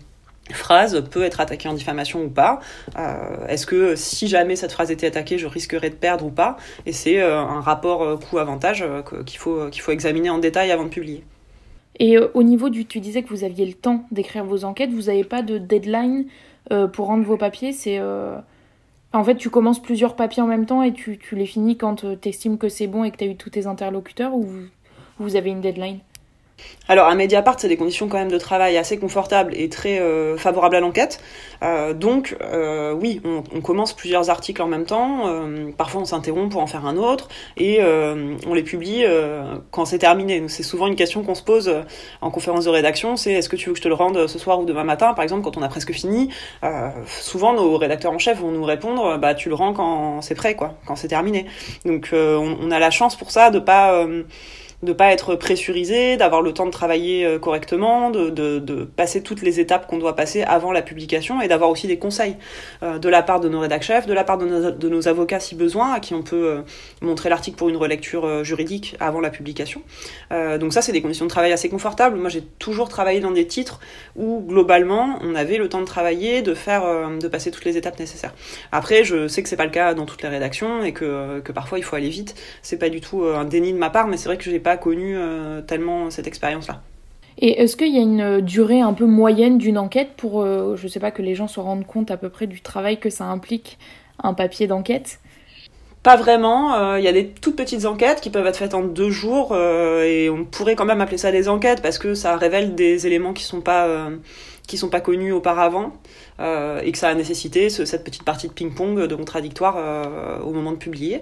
phrase 0.54 1.04
peut 1.10 1.24
être 1.24 1.40
attaquée 1.40 1.68
en 1.68 1.74
diffamation 1.74 2.24
ou 2.24 2.30
pas? 2.30 2.60
Euh, 2.98 3.48
Est-ce 3.48 3.66
que 3.66 3.96
si 3.96 4.28
jamais 4.28 4.56
cette 4.56 4.72
phrase 4.72 4.92
était 4.92 5.08
attaquée, 5.08 5.38
je 5.38 5.48
risquerais 5.48 5.90
de 5.90 5.96
perdre 5.96 6.26
ou 6.26 6.32
pas? 6.32 6.58
Et 6.86 6.94
c'est 6.94 7.22
euh, 7.22 7.40
un 7.40 7.62
rapport 7.62 8.04
euh, 8.04 8.18
coût-avantage 8.18 8.82
euh, 8.82 9.02
qu'il 9.26 9.40
faut, 9.40 9.70
qu'il 9.70 9.82
faut 9.82 9.92
examiner 9.92 10.30
en 10.30 10.38
détail 10.40 10.72
avant 10.72 10.84
de 10.84 10.90
publier. 10.90 11.24
Et 12.00 12.18
euh, 12.18 12.30
au 12.34 12.44
niveau 12.44 12.70
du, 12.70 12.86
tu 12.86 13.00
disais 13.00 13.24
que 13.24 13.30
vous 13.30 13.44
aviez 13.44 13.66
le 13.66 13.74
temps 13.74 14.06
d'écrire 14.12 14.46
vos 14.46 14.64
enquêtes, 14.64 14.92
vous 14.92 15.04
n'avez 15.04 15.24
pas 15.24 15.42
de 15.42 15.58
deadline 15.58 16.26
pour 16.94 17.08
rendre 17.08 17.24
vos 17.24 17.38
papiers, 17.38 17.74
c'est 17.74 18.00
en 19.14 19.24
fait, 19.24 19.36
tu 19.36 19.50
commences 19.50 19.82
plusieurs 19.82 20.16
papiers 20.16 20.42
en 20.42 20.48
même 20.48 20.66
temps 20.66 20.84
et 20.84 20.94
tu, 20.94 21.20
les 21.32 21.46
finis 21.46 21.78
quand 21.78 22.04
euh, 22.04 22.16
tu 22.20 22.30
estimes 22.30 22.58
que 22.58 22.70
c'est 22.70 22.88
bon 22.88 23.04
et 23.04 23.12
que 23.12 23.18
tu 23.18 23.24
as 23.24 23.28
eu 23.28 23.36
tous 23.36 23.50
tes 23.50 23.66
interlocuteurs 23.66 24.36
ou 24.36 24.48
vous 25.18 25.36
avez 25.36 25.50
une 25.50 25.62
deadline? 25.62 26.00
Alors 26.90 27.08
à 27.08 27.14
Mediapart, 27.14 27.60
c'est 27.60 27.68
des 27.68 27.78
conditions 27.78 28.08
quand 28.08 28.18
même 28.18 28.32
de 28.32 28.38
travail 28.40 28.76
assez 28.76 28.98
confortables 28.98 29.54
et 29.56 29.70
très 29.70 30.00
euh, 30.00 30.38
favorables 30.38 30.76
à 30.76 30.80
l'enquête. 30.80 31.22
Euh, 31.62 31.94
donc 31.94 32.36
euh, 32.42 32.94
oui, 32.94 33.22
on, 33.24 33.44
on, 33.56 33.62
commence 33.62 33.94
plusieurs 33.94 34.32
articles 34.32 34.60
en 34.60 34.66
même 34.66 34.86
temps. 34.86 35.28
Euh, 35.28 35.70
parfois 35.78 36.02
on 36.02 36.06
s'interrompt 36.06 36.52
pour 36.52 36.62
en 36.62 36.66
faire 36.66 36.88
un 36.88 36.98
autre 36.98 37.28
et 37.58 37.78
euh, 37.82 38.36
on 38.48 38.56
les 38.56 38.64
publie 38.64 39.06
quand 39.70 39.86
c'est 39.86 40.00
terminé. 40.00 40.44
C'est 40.48 40.64
souvent 40.64 40.88
une 40.88 40.96
question 40.96 41.22
qu'on 41.22 41.36
se 41.36 41.44
pose 41.44 41.72
en 42.22 42.32
conférence 42.32 42.66
de 42.66 42.72
rédaction. 42.72 43.18
C'est 43.18 43.34
est-ce 43.34 43.50
que 43.50 43.56
tu 43.56 43.70
veux 43.70 43.74
que 43.74 43.78
je 43.78 43.84
te 43.84 43.88
le 43.88 43.94
rende 43.94 44.26
ce 44.26 44.40
soir 44.40 44.60
ou 44.60 44.66
demain 44.66 44.84
matin, 44.84 45.14
par 45.14 45.22
exemple, 45.22 45.44
quand 45.44 45.58
on 45.58 45.62
a 45.62 45.70
presque 45.70 45.92
fini. 45.92 46.32
souvent 47.06 47.54
nos 47.54 47.78
rédacteurs 47.78 48.14
en 48.14 48.18
chef 48.18 48.40
vont 48.40 48.52
nous 48.52 48.64
répondre 48.64 49.20
bah 49.20 49.36
tu 49.36 49.50
le 49.50 49.56
rends 49.56 49.74
quand 49.74 50.22
c'est 50.22 50.34
prêt, 50.34 50.56
quoi, 50.56 50.74
quand 50.88 50.96
c'est 50.96 51.10
terminé. 51.10 51.46
Donc 51.86 52.10
on, 52.14 52.58
on, 52.60 52.72
a 52.72 52.80
la 52.80 52.90
chance 52.90 53.16
pour 53.16 53.30
ça 53.30 53.52
de 53.52 53.60
pas 53.60 54.08
de 54.82 54.94
pas 54.94 55.12
être 55.12 55.36
pressurisé, 55.36 56.16
d'avoir 56.16 56.42
le 56.42 56.54
temps 56.54 56.66
de 56.66 56.72
travailler 56.72 57.26
euh, 57.26 57.38
correctement, 57.38 58.12
de, 58.12 58.30
de, 58.30 58.60
de 58.60 58.84
passer 58.86 59.22
toutes 59.22 59.42
les 59.42 59.60
étapes 59.60 59.88
qu'on 59.88 59.98
doit 59.98 60.16
passer 60.16 60.44
avant 60.44 60.72
la 60.72 60.82
publication 60.82 61.42
et 61.42 61.50
d'avoir 61.50 61.70
aussi 61.70 61.88
des 61.88 61.98
conseils 61.98 62.38
euh, 62.82 62.98
de 62.98 63.10
la 63.10 63.22
part 63.22 63.42
de 63.42 63.50
nos 63.50 63.60
rédacteurs 63.60 63.80
chefs, 63.80 64.08
de 64.08 64.14
la 64.14 64.26
part 64.26 64.38
de 64.38 64.46
nos, 64.46 64.72
de 64.72 64.90
nos, 64.90 65.08
avocats 65.08 65.40
si 65.40 65.56
besoin, 65.56 65.94
à 65.94 66.00
qui 66.02 66.14
on 66.14 66.22
peut 66.22 66.48
euh, 66.48 66.62
montrer 67.02 67.30
l'article 67.30 67.58
pour 67.58 67.70
une 67.70 67.78
relecture 67.78 68.44
juridique 68.44 68.98
avant 69.00 69.22
la 69.22 69.30
publication. 69.30 69.82
Donc 70.32 70.74
ça, 70.74 70.82
c'est 70.82 70.92
des 70.92 71.02
conditions 71.02 71.26
de 71.26 71.30
travail 71.30 71.54
assez 71.54 71.70
confortables. 71.70 72.18
Moi, 72.18 72.30
j'ai 72.30 72.42
toujours 72.60 72.90
travaillé 72.90 73.22
dans 73.22 73.32
des 73.32 73.48
titres 73.48 73.80
où 74.18 74.44
globalement, 74.46 75.18
on 75.22 75.34
avait 75.34 75.58
le 75.58 75.70
temps 75.70 75.80
de 75.80 75.86
travailler, 75.86 76.42
de 76.42 76.54
faire, 76.54 76.84
de 77.10 77.28
passer 77.28 77.52
toutes 77.52 77.64
les 77.64 77.78
étapes 77.78 77.98
nécessaires. 78.00 78.34
Après, 78.72 79.06
je 79.06 79.28
sais 79.28 79.42
que 79.42 79.50
c'est 79.50 79.56
pas 79.56 79.66
le 79.66 79.72
cas 79.72 79.94
dans 79.94 80.06
toutes 80.06 80.22
les 80.24 80.30
rédactions 80.30 80.84
et 80.84 80.92
que, 80.92 81.40
que 81.40 81.52
parfois 81.52 81.80
il 81.80 81.84
faut 81.84 81.96
aller 81.96 82.10
vite. 82.10 82.36
C'est 82.62 82.78
pas 82.78 82.90
du 82.90 83.00
tout 83.00 83.24
un 83.24 83.46
déni 83.46 83.72
de 83.72 83.78
ma 83.78 83.90
part, 83.90 84.08
mais 84.08 84.18
c'est 84.18 84.28
vrai 84.28 84.38
que 84.38 84.44
j'ai 84.44 84.60
pas 84.60 84.69
connu 84.78 85.16
euh, 85.16 85.62
tellement 85.62 86.10
cette 86.10 86.28
expérience-là. 86.28 86.82
Et 87.38 87.62
est-ce 87.62 87.78
qu'il 87.78 87.94
y 87.94 87.98
a 87.98 88.02
une 88.02 88.42
durée 88.42 88.82
un 88.82 88.94
peu 88.94 89.06
moyenne 89.06 89.58
d'une 89.58 89.78
enquête 89.78 90.10
pour, 90.18 90.42
euh, 90.42 90.76
je 90.76 90.88
sais 90.88 91.00
pas, 91.00 91.12
que 91.12 91.22
les 91.22 91.36
gens 91.36 91.48
se 91.48 91.60
rendent 91.60 91.88
compte 91.88 92.12
à 92.12 92.18
peu 92.18 92.30
près 92.30 92.48
du 92.48 92.62
travail 92.62 93.00
que 93.00 93.10
ça 93.10 93.26
implique 93.26 93.78
un 94.22 94.34
papier 94.34 94.68
d'enquête? 94.68 95.20
Pas 96.04 96.16
vraiment. 96.16 96.76
Il 96.76 96.82
euh, 96.82 97.00
y 97.02 97.08
a 97.10 97.12
des 97.12 97.28
toutes 97.28 97.58
petites 97.58 97.86
enquêtes 97.86 98.22
qui 98.22 98.30
peuvent 98.30 98.48
être 98.48 98.58
faites 98.58 98.74
en 98.74 98.84
deux 98.84 99.10
jours 99.10 99.50
euh, 99.52 100.04
et 100.04 100.30
on 100.30 100.46
pourrait 100.46 100.76
quand 100.76 100.86
même 100.86 101.02
appeler 101.02 101.18
ça 101.18 101.32
des 101.32 101.50
enquêtes 101.50 101.82
parce 101.82 101.98
que 101.98 102.14
ça 102.14 102.38
révèle 102.38 102.74
des 102.74 103.06
éléments 103.06 103.34
qui 103.34 103.44
sont 103.44 103.60
pas 103.60 103.86
euh, 103.88 104.16
qui 104.66 104.78
sont 104.78 104.88
pas 104.88 105.02
connus 105.02 105.34
auparavant 105.34 105.92
euh, 106.40 106.80
et 106.82 106.94
que 106.94 106.98
ça 106.98 107.10
a 107.10 107.16
nécessité 107.16 107.70
ce, 107.70 107.84
cette 107.84 108.06
petite 108.06 108.24
partie 108.24 108.48
de 108.48 108.54
ping-pong 108.54 109.08
de 109.08 109.16
contradictoire 109.16 109.76
au 110.46 110.54
moment 110.54 110.72
de 110.72 110.78
publier. 110.78 111.22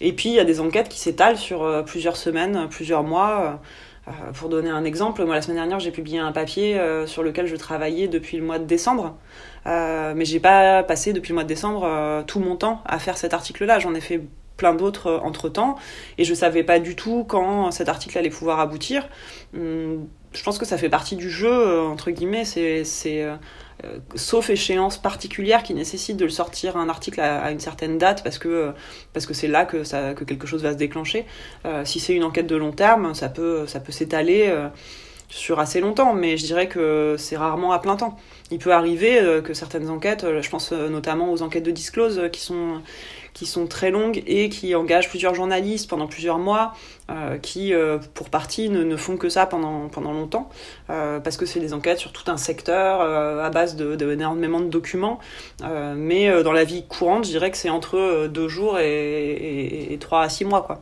Et 0.00 0.12
puis 0.12 0.30
il 0.30 0.34
y 0.34 0.40
a 0.40 0.44
des 0.44 0.60
enquêtes 0.60 0.88
qui 0.88 0.98
s'étalent 0.98 1.38
sur 1.38 1.84
plusieurs 1.84 2.16
semaines, 2.16 2.68
plusieurs 2.70 3.02
mois. 3.02 3.60
Euh, 4.06 4.32
pour 4.32 4.50
donner 4.50 4.68
un 4.68 4.84
exemple, 4.84 5.24
moi 5.24 5.34
la 5.34 5.42
semaine 5.42 5.56
dernière 5.56 5.80
j'ai 5.80 5.90
publié 5.90 6.18
un 6.18 6.32
papier 6.32 6.78
euh, 6.78 7.06
sur 7.06 7.22
lequel 7.22 7.46
je 7.46 7.56
travaillais 7.56 8.06
depuis 8.06 8.36
le 8.36 8.44
mois 8.44 8.58
de 8.58 8.64
décembre, 8.64 9.16
euh, 9.66 10.12
mais 10.14 10.26
j'ai 10.26 10.40
pas 10.40 10.82
passé 10.82 11.14
depuis 11.14 11.30
le 11.30 11.34
mois 11.34 11.44
de 11.44 11.48
décembre 11.48 12.22
tout 12.26 12.38
mon 12.38 12.56
temps 12.56 12.82
à 12.84 12.98
faire 12.98 13.16
cet 13.16 13.32
article-là. 13.32 13.78
J'en 13.78 13.94
ai 13.94 14.00
fait 14.00 14.20
plein 14.58 14.74
d'autres 14.74 15.20
entre 15.24 15.48
temps 15.48 15.76
et 16.18 16.24
je 16.24 16.34
savais 16.34 16.62
pas 16.62 16.78
du 16.78 16.96
tout 16.96 17.24
quand 17.26 17.70
cet 17.70 17.88
article 17.88 18.18
allait 18.18 18.30
pouvoir 18.30 18.60
aboutir. 18.60 19.08
Hum, 19.54 20.06
je 20.32 20.42
pense 20.42 20.58
que 20.58 20.66
ça 20.66 20.76
fait 20.76 20.90
partie 20.90 21.16
du 21.16 21.30
jeu 21.30 21.80
entre 21.80 22.10
guillemets. 22.10 22.44
C'est 22.44 22.84
euh, 23.82 23.98
sauf 24.14 24.50
échéance 24.50 24.98
particulière 24.98 25.64
qui 25.64 25.74
nécessite 25.74 26.16
de 26.16 26.24
le 26.24 26.30
sortir 26.30 26.76
un 26.76 26.88
article 26.88 27.20
à, 27.20 27.50
une 27.50 27.58
certaine 27.58 27.98
date 27.98 28.22
parce 28.22 28.38
que 28.38 28.72
parce 29.12 29.26
que 29.26 29.34
c'est 29.34 29.48
là 29.48 29.64
que 29.64 29.82
ça 29.82 30.14
que 30.14 30.22
quelque 30.22 30.46
chose 30.46 30.62
va 30.62 30.72
se 30.72 30.78
déclencher. 30.78 31.26
Euh, 31.66 31.84
si 31.84 31.98
c'est 31.98 32.14
une 32.14 32.22
enquête 32.22 32.46
de 32.46 32.56
long 32.56 32.70
terme, 32.70 33.14
ça 33.14 33.28
peut 33.28 33.66
ça 33.66 33.80
peut 33.80 33.90
s'étaler 33.90 34.46
euh, 34.46 34.68
sur 35.28 35.58
assez 35.58 35.80
longtemps, 35.80 36.14
mais 36.14 36.36
je 36.36 36.44
dirais 36.44 36.68
que 36.68 37.16
c'est 37.18 37.36
rarement 37.36 37.72
à 37.72 37.80
plein 37.80 37.96
temps. 37.96 38.16
Il 38.52 38.58
peut 38.58 38.72
arriver 38.72 39.40
que 39.42 39.54
certaines 39.54 39.88
enquêtes, 39.90 40.24
je 40.40 40.50
pense 40.50 40.70
notamment 40.70 41.32
aux 41.32 41.42
enquêtes 41.42 41.64
de 41.64 41.72
disclose 41.72 42.28
qui 42.30 42.40
sont 42.40 42.82
qui 43.34 43.46
sont 43.46 43.66
très 43.66 43.90
longues 43.90 44.22
et 44.26 44.48
qui 44.48 44.74
engagent 44.74 45.08
plusieurs 45.08 45.34
journalistes 45.34 45.90
pendant 45.90 46.06
plusieurs 46.06 46.38
mois, 46.38 46.72
euh, 47.10 47.36
qui, 47.36 47.74
euh, 47.74 47.98
pour 48.14 48.30
partie, 48.30 48.70
ne, 48.70 48.82
ne, 48.84 48.96
font 48.96 49.16
que 49.16 49.28
ça 49.28 49.44
pendant, 49.44 49.88
pendant 49.88 50.12
longtemps, 50.12 50.48
euh, 50.88 51.20
parce 51.20 51.36
que 51.36 51.44
c'est 51.44 51.60
des 51.60 51.74
enquêtes 51.74 51.98
sur 51.98 52.12
tout 52.12 52.30
un 52.30 52.36
secteur 52.36 53.00
à 53.02 53.50
base 53.50 53.76
d'énormément 53.76 54.60
de, 54.60 54.64
de, 54.64 54.68
de, 54.68 54.72
documents. 54.72 55.18
mais 55.96 56.42
dans 56.42 56.52
la 56.52 56.64
vie 56.64 56.86
courante, 56.86 57.24
je 57.24 57.30
dirais 57.30 57.50
que 57.50 57.56
c'est 57.56 57.70
entre 57.70 58.28
deux 58.28 58.48
jours 58.48 58.78
et, 58.78 59.32
et, 59.32 59.92
et 59.92 59.98
trois 59.98 60.22
à 60.22 60.28
six 60.28 60.44
mois. 60.44 60.62
Quoi. 60.62 60.80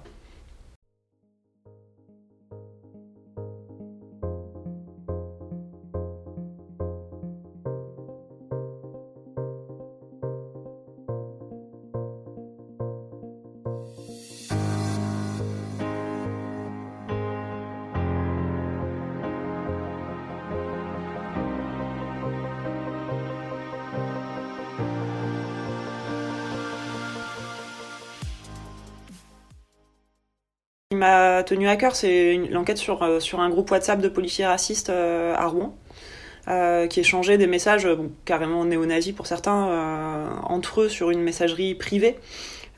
M'a 31.02 31.42
tenu 31.42 31.68
à 31.68 31.76
cœur, 31.76 31.96
c'est 31.96 32.36
l'enquête 32.50 32.78
sur, 32.78 33.02
euh, 33.02 33.20
sur 33.20 33.40
un 33.40 33.50
groupe 33.50 33.70
WhatsApp 33.70 34.00
de 34.00 34.08
policiers 34.08 34.46
racistes 34.46 34.90
euh, 34.90 35.34
à 35.36 35.46
Rouen. 35.46 35.76
Euh, 36.48 36.88
qui 36.88 36.98
échangeaient 36.98 37.38
des 37.38 37.46
messages 37.46 37.86
carrément 38.24 38.64
néo-nazis 38.64 39.14
pour 39.14 39.28
certains 39.28 40.40
entre 40.42 40.80
eux 40.80 40.88
sur 40.88 41.12
une 41.12 41.22
messagerie 41.22 41.76
privée 41.76 42.16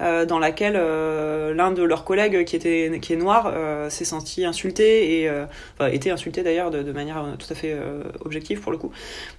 dans 0.01 0.41
laquelle 0.41 0.75
euh, 0.77 1.55
l'un 1.55 1.71
de 1.71 1.83
leurs 1.83 2.05
collègues 2.05 2.45
qui 2.45 2.57
était 2.57 2.99
qui 3.01 3.13
est 3.13 3.17
noir 3.17 3.53
euh, 3.55 3.89
s'est 3.91 4.05
senti 4.05 4.45
insulté 4.45 5.21
et 5.21 5.31
enfin 5.79 5.89
était 5.91 6.11
insulté 6.11 6.43
d'ailleurs 6.43 6.71
de, 6.71 6.93
manière 6.93 7.25
tout 7.39 7.47
à 7.51 7.55
fait 7.55 7.77
objective 8.25 8.61
pour 8.61 8.73
le 8.73 8.79
coup 8.79 8.91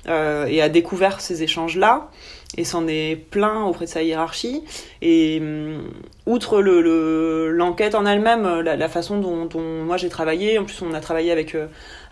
et 0.07 0.61
a 0.61 0.69
découvert 0.69 1.19
ces 1.19 1.43
échanges 1.43 1.77
là 1.77 2.09
et 2.57 2.63
s'en 2.63 2.87
est 2.87 3.17
plein 3.17 3.65
auprès 3.65 3.83
de 3.83 3.89
sa 3.89 4.01
hiérarchie. 4.01 4.63
Et 5.01 5.39
um, 5.41 5.83
outre 6.25 6.61
le 6.61 7.49
l'enquête 7.51 7.93
le, 7.93 7.99
en 7.99 8.05
elle-même 8.05 8.61
la, 8.61 8.89
façon 8.89 9.19
dont, 9.19 9.49
moi 9.83 9.97
j'ai 9.97 10.09
travaillé 10.09 10.57
en 10.57 10.63
plus 10.63 10.81
on 10.81 10.93
a 10.93 11.01
travaillé 11.01 11.31
avec 11.31 11.57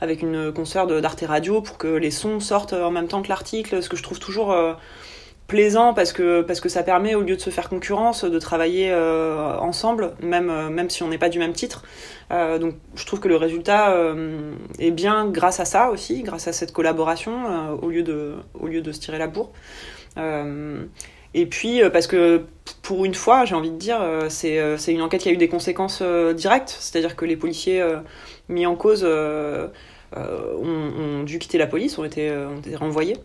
avec 0.02 0.22
une 0.22 0.52
consoeur 0.52 0.86
d'Arte 0.88 1.24
Radio 1.26 1.62
pour 1.62 1.78
que 1.78 1.88
les 1.88 2.12
sons 2.12 2.42
sortent 2.42 2.74
en 2.74 2.92
même 2.92 3.08
temps 3.08 3.22
que 3.22 3.30
l'article 3.30 3.82
ce 3.82 3.88
que 3.88 3.96
je 3.96 4.04
trouve 4.04 4.20
toujours 4.20 4.52
euh, 4.52 4.74
plaisant 5.48 5.94
parce 5.94 6.14
que 6.14 6.42
parce 6.42 6.60
que 6.60 6.70
ça 6.70 6.84
permet 6.84 7.16
au 7.16 7.22
lieu 7.22 7.36
de 7.36 7.42
se 7.42 7.50
faire 7.50 7.70
concurrence 7.70 8.24
de 8.24 8.40
travailler 8.40 8.92
euh, 8.92 9.58
ensemble 9.58 10.14
même 10.22 10.50
euh, 10.50 10.70
même 10.70 10.90
si 10.90 11.04
on 11.04 11.10
n'est 11.10 11.18
pas 11.18 11.30
du 11.30 11.40
même 11.40 11.54
titre. 11.54 11.84
Euh, 12.32 12.58
donc 12.58 12.76
je 12.96 13.06
trouve 13.06 13.20
que 13.20 13.28
le 13.28 13.36
résultat 13.36 13.96
est 14.80 14.92
bien 14.92 15.28
grâce 15.28 15.60
à 15.60 15.66
ça 15.66 15.90
aussi 15.90 16.24
grâce 16.24 16.48
à 16.48 16.54
cette 16.54 16.72
collaboration 16.72 17.78
au 17.82 17.90
lieu 17.90 18.04
de 18.04 18.36
au 18.54 18.68
lieu 18.68 18.82
de 18.82 18.92
se 18.92 19.00
tirer 19.00 19.18
la 19.18 19.28
bourre. 19.28 19.52
Et 21.36 21.46
puis 21.48 21.82
parce 21.92 22.08
que 22.08 22.44
pour 22.82 23.06
une 23.06 23.16
fois 23.16 23.46
j'ai 23.46 23.56
envie 23.56 23.72
de 23.72 23.78
dire 23.78 24.00
c'est 24.30 24.78
c'est 24.78 24.94
une 24.94 25.02
enquête 25.02 25.22
qui 25.22 25.30
a 25.30 25.32
eu 25.34 25.38
des 25.38 25.50
conséquences 25.50 26.02
directes. 26.36 26.76
C'est-à-dire 26.80 27.16
que 27.16 27.26
les 27.26 27.36
policiers 27.36 27.84
mis 28.48 28.66
en 28.66 28.76
cause 28.76 29.04
ont, 29.04 29.70
ont, 30.16 31.24
dû 31.24 31.40
quitter 31.40 31.58
la 31.58 31.68
police 31.68 31.98
ont 31.98 32.06
été 32.06 32.32
ont 32.32 32.60
été 32.60 32.76
renvoyés 32.76 33.18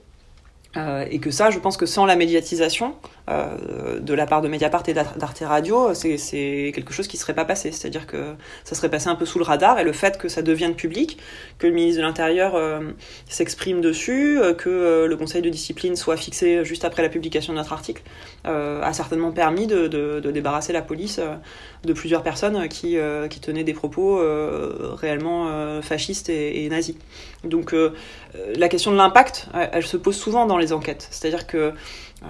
et 0.77 1.19
que 1.19 1.31
ça, 1.31 1.51
je 1.51 1.59
pense 1.59 1.77
que 1.77 1.87
sans 1.87 2.07
la 2.07 2.15
médiatisation 2.17 2.95
euh, 3.29 4.01
de 4.01 4.15
la 4.15 4.27
part 4.27 4.41
de 4.41 4.49
Mediapart 4.49 4.83
et 4.87 4.95
d'Arte 4.95 5.43
Radio, 5.43 5.93
c'est 5.93 6.73
quelque 6.75 6.93
chose 6.93 7.09
qui 7.09 7.17
ne 7.17 7.21
serait 7.21 7.35
pas 7.35 7.45
passé. 7.45 7.73
C'est-à-dire 7.73 8.07
que 8.07 8.35
ça 8.65 8.75
serait 8.75 8.89
passé 8.89 9.09
un 9.09 9.17
peu 9.17 9.27
sous 9.27 9.39
le 9.39 9.45
radar 9.45 9.79
et 9.79 9.85
le 9.85 9.93
fait 9.93 10.17
que 10.19 10.29
ça 10.29 10.41
devienne 10.41 10.75
public, 10.75 11.19
que 11.59 11.67
le 11.67 11.73
ministre 11.73 12.01
de 12.01 12.07
l'Intérieur 12.07 12.55
euh, 12.55 12.81
s'exprime 13.29 13.81
dessus, 13.81 14.41
euh, 14.41 14.55
que 14.55 15.05
le 15.05 15.17
conseil 15.17 15.43
de 15.43 15.51
discipline 15.51 15.97
soit 15.97 16.17
fixé 16.17 16.65
juste 16.65 16.85
après 16.85 17.03
la 17.03 17.09
publication 17.09 17.53
de 17.53 17.59
notre 17.59 17.73
article, 17.73 18.03
a 18.45 18.93
certainement 18.93 19.33
permis 19.33 19.67
de, 19.67 20.21
débarrasser 20.31 20.73
la 20.73 20.81
police 20.81 21.21
de 21.85 21.93
plusieurs 21.93 22.23
personnes 22.23 22.69
qui, 22.69 22.97
tenaient 23.43 23.65
des 23.65 23.75
propos 23.75 24.21
réellement 24.95 25.83
fascistes 25.83 26.29
et, 26.31 26.65
et, 26.65 26.69
nazis. 26.69 26.97
Donc 27.45 27.75
la 28.55 28.69
question 28.69 28.91
de 28.91 28.97
l'impact, 28.97 29.49
elle, 29.55 29.71
elle 29.73 29.87
se 29.87 29.97
pose 29.97 30.17
souvent 30.17 30.47
dans 30.47 30.59
les 30.59 30.73
enquêtes. 30.73 31.09
C'est-à-dire 31.11 31.47
que 31.47 31.73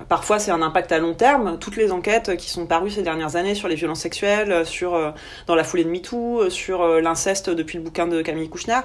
Parfois, 0.09 0.39
c'est 0.39 0.51
un 0.51 0.61
impact 0.61 0.93
à 0.93 0.99
long 0.99 1.15
terme. 1.15 1.59
Toutes 1.59 1.77
les 1.77 1.93
enquêtes 1.93 2.37
qui 2.37 2.51
sont 2.51 2.67
parues 2.67 2.91
ces 2.91 3.03
dernières 3.03 3.37
années 3.37 3.55
sur 3.55 3.69
les 3.69 3.75
violences 3.75 4.01
sexuelles, 4.01 4.67
sur, 4.67 5.15
dans 5.47 5.55
la 5.55 5.65
foulée 5.65 5.85
de 5.85 5.91
MeToo, 5.91 6.51
sur 6.51 7.01
l'inceste 7.01 7.49
depuis 7.49 7.79
le 7.79 7.85
bouquin 7.85 8.07
de 8.07 8.21
Camille 8.21 8.51
Kouchner, 8.51 8.81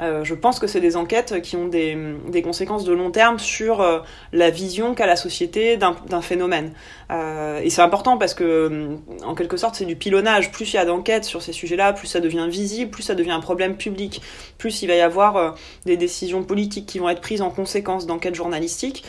Euh, 0.00 0.24
je 0.24 0.34
pense 0.34 0.58
que 0.58 0.66
c'est 0.66 0.80
des 0.80 0.96
enquêtes 0.96 1.40
qui 1.40 1.56
ont 1.56 1.68
des, 1.68 1.96
conséquences 2.42 2.84
de 2.84 2.92
long 2.92 3.10
terme 3.10 3.38
sur 3.38 3.80
euh, 3.80 4.00
la 4.32 4.50
vision 4.50 4.94
qu'a 4.94 5.06
la 5.06 5.16
société 5.16 5.76
d'un 5.76 6.22
phénomène. 6.22 6.72
Euh, 7.10 7.60
et 7.60 7.70
c'est 7.70 7.82
important 7.82 8.18
parce 8.18 8.34
que, 8.34 8.96
en 9.24 9.34
quelque 9.34 9.56
sorte, 9.56 9.76
c'est 9.76 9.84
du 9.84 9.96
pilonnage. 9.96 10.52
Plus 10.52 10.72
il 10.72 10.76
y 10.76 10.78
a 10.78 10.84
d'enquêtes 10.84 11.24
sur 11.24 11.42
ces 11.42 11.52
sujets-là, 11.52 11.92
plus 11.92 12.06
ça 12.06 12.20
devient 12.20 12.46
visible, 12.48 12.90
plus 12.90 13.02
ça 13.02 13.14
devient 13.14 13.30
un 13.30 13.40
problème 13.40 13.76
public, 13.76 14.20
plus 14.58 14.82
il 14.82 14.88
va 14.88 14.94
y 14.94 15.00
avoir 15.00 15.56
des 15.84 15.96
décisions 15.96 16.42
politiques 16.42 16.86
qui 16.86 16.98
vont 16.98 17.08
être 17.08 17.20
prises 17.20 17.42
en 17.42 17.50
conséquence 17.50 18.06
d'enquêtes 18.06 18.34
journalistiques, 18.34 19.04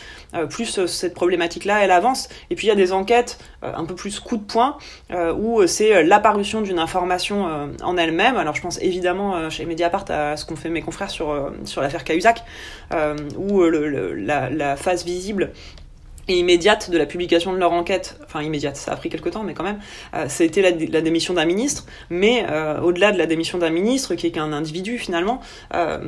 plus 0.50 0.86
cette 0.86 1.14
problématique-là, 1.14 1.84
elle 1.84 1.92
avance. 1.92 2.30
Et 2.50 2.56
puis 2.56 2.68
il 2.68 2.70
y 2.70 2.74
a 2.74 2.76
des 2.76 2.94
enquêtes 2.94 3.40
un 3.62 3.86
peu 3.86 3.96
plus 3.96 4.20
coup 4.20 4.38
de 4.38 4.44
poing, 4.44 4.78
où 5.38 5.66
c'est 5.68 6.04
l'apparition 6.04 6.62
d'une 6.62 6.80
information 6.80 7.76
en 7.84 7.98
elle-même. 7.98 8.38
Alors 8.38 8.56
je 8.56 8.62
pense 8.62 8.80
évidemment 8.82 9.50
chez 9.50 9.66
Mediapart 9.66 10.06
à 10.10 10.38
ce 10.38 10.46
qu'ont 10.46 10.56
fait 10.56 10.70
mes 10.78 10.84
confrères 10.84 11.10
sur, 11.10 11.52
sur 11.66 11.82
l'affaire 11.82 12.04
Cahuzac, 12.04 12.44
où 13.38 13.62
le, 13.62 14.14
la, 14.14 14.50
la 14.50 14.76
phase 14.76 15.06
visible 15.06 15.52
et 16.28 16.38
immédiate 16.38 16.90
de 16.90 16.98
la 16.98 17.06
publication 17.06 17.54
de 17.54 17.58
leur 17.58 17.72
enquête, 17.74 18.20
enfin 18.26 18.42
immédiate, 18.42 18.76
ça 18.76 18.92
a 18.92 18.96
pris 18.96 19.10
quelque 19.10 19.30
temps, 19.30 19.44
mais 19.44 19.54
quand 19.54 19.64
même, 19.64 19.80
euh, 20.16 20.28
été 20.40 20.62
la, 20.62 21.02
démission 21.02 21.34
d'un 21.34 21.46
ministre, 21.46 21.86
mais 22.10 22.46
euh, 22.50 22.80
au-delà 22.82 23.12
de 23.12 23.18
la 23.18 23.26
démission 23.26 23.58
d'un 23.58 23.70
ministre, 23.70 24.16
qui 24.16 24.28
est 24.28 24.32
qu'un 24.32 24.54
individu 24.54 24.98
finalement, 24.98 25.42
euh, 25.74 26.00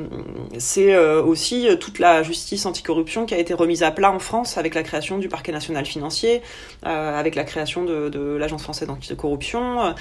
c'est 0.58 0.94
euh, 0.94 1.24
aussi 1.24 1.68
toute 1.80 2.00
la 2.00 2.24
justice 2.24 2.66
anticorruption 2.66 3.26
qui 3.26 3.34
a 3.34 3.38
été 3.38 3.54
remise 3.54 3.84
à 3.84 3.92
plat 3.92 4.12
en 4.12 4.20
France 4.20 4.58
avec 4.58 4.76
la 4.76 4.84
création 4.84 5.18
du 5.18 5.30
parquet 5.30 5.52
national 5.52 5.86
financier, 5.86 6.42
euh, 6.86 7.20
avec 7.20 7.36
la 7.36 7.44
création 7.44 7.84
de, 7.84 8.10
de 8.10 8.36
l'agence 8.36 8.64
française 8.64 8.88
d'anticorruption, 8.88 9.94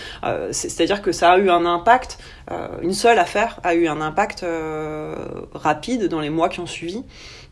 c'est-à-dire 0.50 1.02
que 1.02 1.12
ça 1.12 1.32
a 1.32 1.38
eu 1.38 1.50
un 1.50 1.64
impact, 1.64 2.18
une 2.82 2.92
seule 2.92 3.18
affaire 3.18 3.60
a 3.62 3.74
eu 3.74 3.86
un 3.88 4.00
impact 4.00 4.44
rapide 5.54 6.08
dans 6.08 6.20
les 6.20 6.30
mois 6.30 6.48
qui 6.48 6.60
ont 6.60 6.66
suivi. 6.66 7.04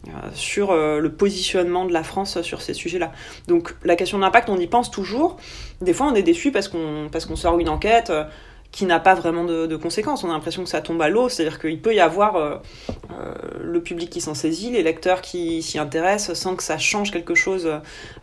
Euh, 0.09 0.29
sur 0.35 0.71
euh, 0.71 1.01
le 1.01 1.11
positionnement 1.11 1.85
de 1.85 1.93
la 1.93 2.05
France 2.05 2.41
sur 2.43 2.63
ces 2.63 2.75
sujets-là. 2.75 3.11
Donc 3.49 3.75
la 3.83 3.97
question 3.97 4.19
d'impact, 4.19 4.49
on 4.49 4.59
y 4.59 4.67
pense 4.69 4.91
toujours. 4.91 5.37
Des 5.81 5.93
fois, 5.93 6.07
on 6.07 6.15
est 6.15 6.23
déçu 6.23 6.53
parce 6.53 6.69
qu'on 6.69 7.09
parce 7.11 7.27
qu'on 7.27 7.35
sort 7.35 7.59
une 7.59 7.69
enquête 7.69 8.11
euh, 8.11 8.25
qui 8.71 8.85
n'a 8.85 9.01
pas 9.01 9.15
vraiment 9.15 9.45
de, 9.45 9.67
de, 9.67 9.77
conséquences. 9.77 10.23
On 10.23 10.31
a 10.31 10.33
l'impression 10.33 10.63
que 10.63 10.69
ça 10.69 10.81
tombe 10.81 11.03
à 11.03 11.09
l'eau, 11.09 11.29
c'est-à-dire 11.29 11.59
qu'il 11.59 11.81
peut 11.81 11.95
y 11.95 12.01
avoir 12.01 12.61
le 13.61 13.83
public 13.83 14.11
qui 14.11 14.21
s'en 14.21 14.35
saisit, 14.35 14.71
les 14.71 14.83
lecteurs 14.83 15.23
qui 15.23 15.63
s'y 15.63 15.79
intéressent 15.79 16.37
sans 16.37 16.57
que 16.57 16.63
ça 16.63 16.79
change 16.79 17.11
quelque 17.11 17.35
chose 17.35 17.69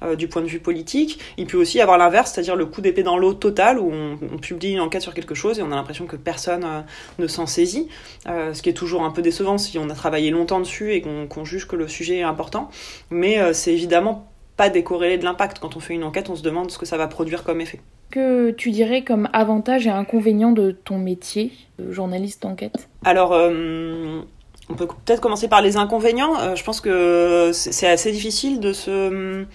euh, 0.01 0.15
du 0.15 0.27
point 0.27 0.41
de 0.41 0.47
vue 0.47 0.59
politique. 0.59 1.19
Il 1.37 1.47
peut 1.47 1.57
aussi 1.57 1.77
y 1.77 1.81
avoir 1.81 1.97
l'inverse, 1.97 2.31
c'est-à-dire 2.31 2.55
le 2.55 2.65
coup 2.65 2.81
d'épée 2.81 3.03
dans 3.03 3.17
l'eau 3.17 3.33
total, 3.33 3.79
où 3.79 3.91
on, 3.91 4.17
on, 4.33 4.37
publie 4.37 4.71
une 4.71 4.79
enquête 4.79 5.01
sur 5.01 5.13
quelque 5.13 5.35
chose 5.35 5.59
et 5.59 5.61
on 5.61 5.71
a 5.71 5.75
l'impression 5.75 6.05
que 6.05 6.15
personne 6.15 6.63
euh, 6.63 6.81
ne 7.19 7.27
s'en 7.27 7.45
saisit, 7.45 7.87
euh, 8.27 8.53
ce 8.53 8.61
qui 8.61 8.69
est 8.69 8.73
toujours 8.73 9.03
un 9.03 9.11
peu 9.11 9.21
décevant 9.21 9.57
si 9.57 9.77
on 9.77 9.89
a 9.89 9.95
travaillé 9.95 10.31
longtemps 10.31 10.59
dessus 10.59 10.93
et 10.93 11.01
qu'on 11.01 11.27
qu 11.27 11.45
juge 11.45 11.67
que 11.67 11.75
le 11.75 11.87
sujet 11.87 12.17
est 12.17 12.23
important. 12.23 12.69
Mais 13.09 13.39
euh, 13.39 13.53
c'est 13.53 13.73
évidemment 13.73 14.29
pas 14.57 14.69
décorrélé 14.69 15.17
de 15.17 15.23
l'impact. 15.23 15.59
Quand 15.59 15.75
on 15.75 15.79
fait 15.79 15.93
une 15.93 16.03
enquête, 16.03 16.29
on 16.29 16.35
se 16.35 16.43
demande 16.43 16.71
ce 16.71 16.77
que 16.77 16.85
ça 16.85 16.97
va 16.97 17.07
produire 17.07 17.43
comme 17.43 17.61
effet 17.61 17.79
que 18.13 18.51
tu 18.51 18.69
dirais 18.69 19.01
comme 19.01 19.27
avantage 19.33 19.87
et 19.87 19.89
inconvénient 19.89 20.51
de 20.51 20.69
ton 20.69 20.99
métier 20.99 21.51
de 21.79 21.91
journaliste 21.91 22.43
d'enquête? 22.43 22.87
Alors, 23.03 23.33
euh, 23.33 24.21
on 24.69 24.75
peut 24.75 24.87
peut-être 24.87 25.21
commencer 25.21 25.47
par 25.47 25.61
les 25.61 25.77
inconvénients. 25.77 26.39
Euh, 26.39 26.55
je 26.55 26.63
pense 26.63 26.81
que 26.81 27.51
c'est 27.53 27.87
assez 27.87 28.11
difficile 28.11 28.59
de 28.59 28.73
se 28.73 29.45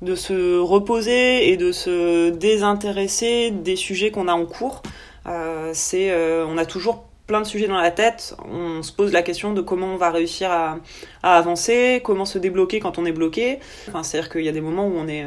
de 0.00 0.14
se 0.14 0.58
reposer 0.58 1.50
et 1.50 1.56
de 1.56 1.72
se 1.72 2.30
désintéresser 2.30 3.50
des 3.50 3.74
sujets 3.74 4.12
qu'on 4.12 4.28
a 4.28 4.32
en 4.32 4.46
cours. 4.46 4.82
Euh, 5.26 5.72
euh, 5.94 6.46
on 6.48 6.56
a 6.56 6.64
toujours 6.64 7.04
plein 7.26 7.40
de 7.40 7.46
sujets 7.46 7.66
dans 7.66 7.80
la 7.80 7.90
tête. 7.90 8.36
On 8.48 8.82
se 8.84 8.92
pose 8.92 9.12
la 9.12 9.22
question 9.22 9.52
de 9.52 9.60
comment 9.60 9.88
on 9.88 9.96
va 9.96 10.10
réussir 10.10 10.52
à, 10.52 10.78
à 11.24 11.36
avancer, 11.36 12.00
comment 12.04 12.24
se 12.24 12.38
débloquer 12.38 12.78
quand 12.78 12.96
on 12.98 13.06
est 13.06 13.12
bloqué. 13.12 13.58
Enfin, 13.88 14.04
c'est-à-dire 14.04 14.30
qu'il 14.30 14.44
y 14.44 14.48
a 14.48 14.52
des 14.52 14.60
moments 14.60 14.86
où 14.86 14.94
on 14.96 15.08
est 15.08 15.26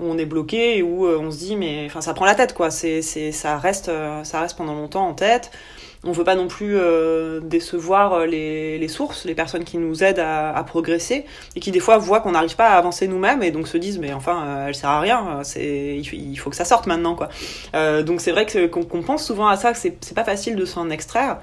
où 0.00 0.06
on 0.06 0.16
est 0.16 0.24
bloqué 0.24 0.78
et 0.78 0.82
où 0.82 1.06
on 1.06 1.30
se 1.30 1.38
dit 1.38 1.54
mais 1.54 1.84
enfin 1.84 2.00
ça 2.00 2.14
prend 2.14 2.24
la 2.24 2.34
tête 2.34 2.54
quoi 2.54 2.70
c'est 2.70 3.02
ça 3.02 3.58
reste 3.58 3.90
ça 4.22 4.40
reste 4.40 4.56
pendant 4.56 4.74
longtemps 4.74 5.06
en 5.06 5.12
tête 5.12 5.50
on 6.04 6.12
veut 6.12 6.24
pas 6.24 6.34
non 6.34 6.48
plus 6.48 6.76
euh, 6.76 7.40
décevoir 7.40 8.26
les, 8.26 8.78
les 8.78 8.88
sources 8.88 9.24
les 9.24 9.34
personnes 9.34 9.64
qui 9.64 9.78
nous 9.78 10.02
aident 10.02 10.18
à, 10.18 10.54
à 10.54 10.64
progresser 10.64 11.24
et 11.54 11.60
qui 11.60 11.70
des 11.70 11.80
fois 11.80 11.98
voient 11.98 12.20
qu'on 12.20 12.32
n'arrive 12.32 12.56
pas 12.56 12.70
à 12.70 12.76
avancer 12.76 13.06
nous-mêmes 13.06 13.42
et 13.42 13.50
donc 13.50 13.68
se 13.68 13.76
disent 13.76 13.98
mais 13.98 14.12
enfin 14.12 14.44
euh, 14.44 14.66
elle 14.68 14.74
sert 14.74 14.90
à 14.90 15.00
rien 15.00 15.40
c'est 15.44 15.96
il, 15.96 16.36
faut 16.36 16.50
que 16.50 16.56
ça 16.56 16.64
sorte 16.64 16.86
maintenant 16.86 17.14
quoi. 17.14 17.28
Euh, 17.74 18.02
donc 18.02 18.20
c'est 18.20 18.32
vrai 18.32 18.46
que 18.46 18.66
qu'on 18.66 18.84
qu 18.84 19.02
pense 19.02 19.24
souvent 19.24 19.48
à 19.48 19.56
ça 19.56 19.72
que 19.72 19.78
c'est 19.78 20.14
pas 20.14 20.24
facile 20.24 20.56
de 20.56 20.64
s'en 20.64 20.90
extraire 20.90 21.38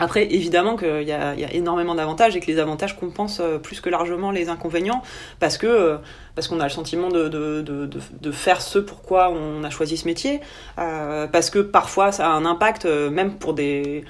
après, 0.00 0.24
évidemment 0.32 0.76
qu'il 0.76 1.02
y 1.02 1.12
a, 1.12 1.34
énormément 1.52 1.94
d'avantages 1.94 2.36
et 2.36 2.40
que 2.40 2.46
les 2.46 2.58
avantages 2.58 2.96
compensent 2.96 3.42
plus 3.62 3.80
que 3.80 3.90
largement 3.90 4.30
les 4.30 4.48
inconvénients 4.48 5.02
parce 5.40 5.58
que 5.58 5.98
parce 6.38 6.46
qu'on 6.46 6.60
a 6.60 6.64
le 6.64 6.70
sentiment 6.70 7.08
de, 7.08 7.26
de, 7.26 7.62
de, 7.62 7.90
de, 8.20 8.30
faire 8.30 8.62
ce 8.62 8.78
pourquoi 8.78 9.28
on 9.30 9.64
a 9.64 9.70
choisi 9.70 9.96
ce 9.96 10.06
métier, 10.06 10.40
euh, 10.78 11.26
parce 11.26 11.50
que 11.50 11.58
parfois 11.58 12.12
ça 12.12 12.28
a 12.28 12.30
un 12.30 12.44
impact 12.44 12.84
euh, 12.84 13.10
même 13.10 13.38
pour 13.38 13.54
des 13.54 14.04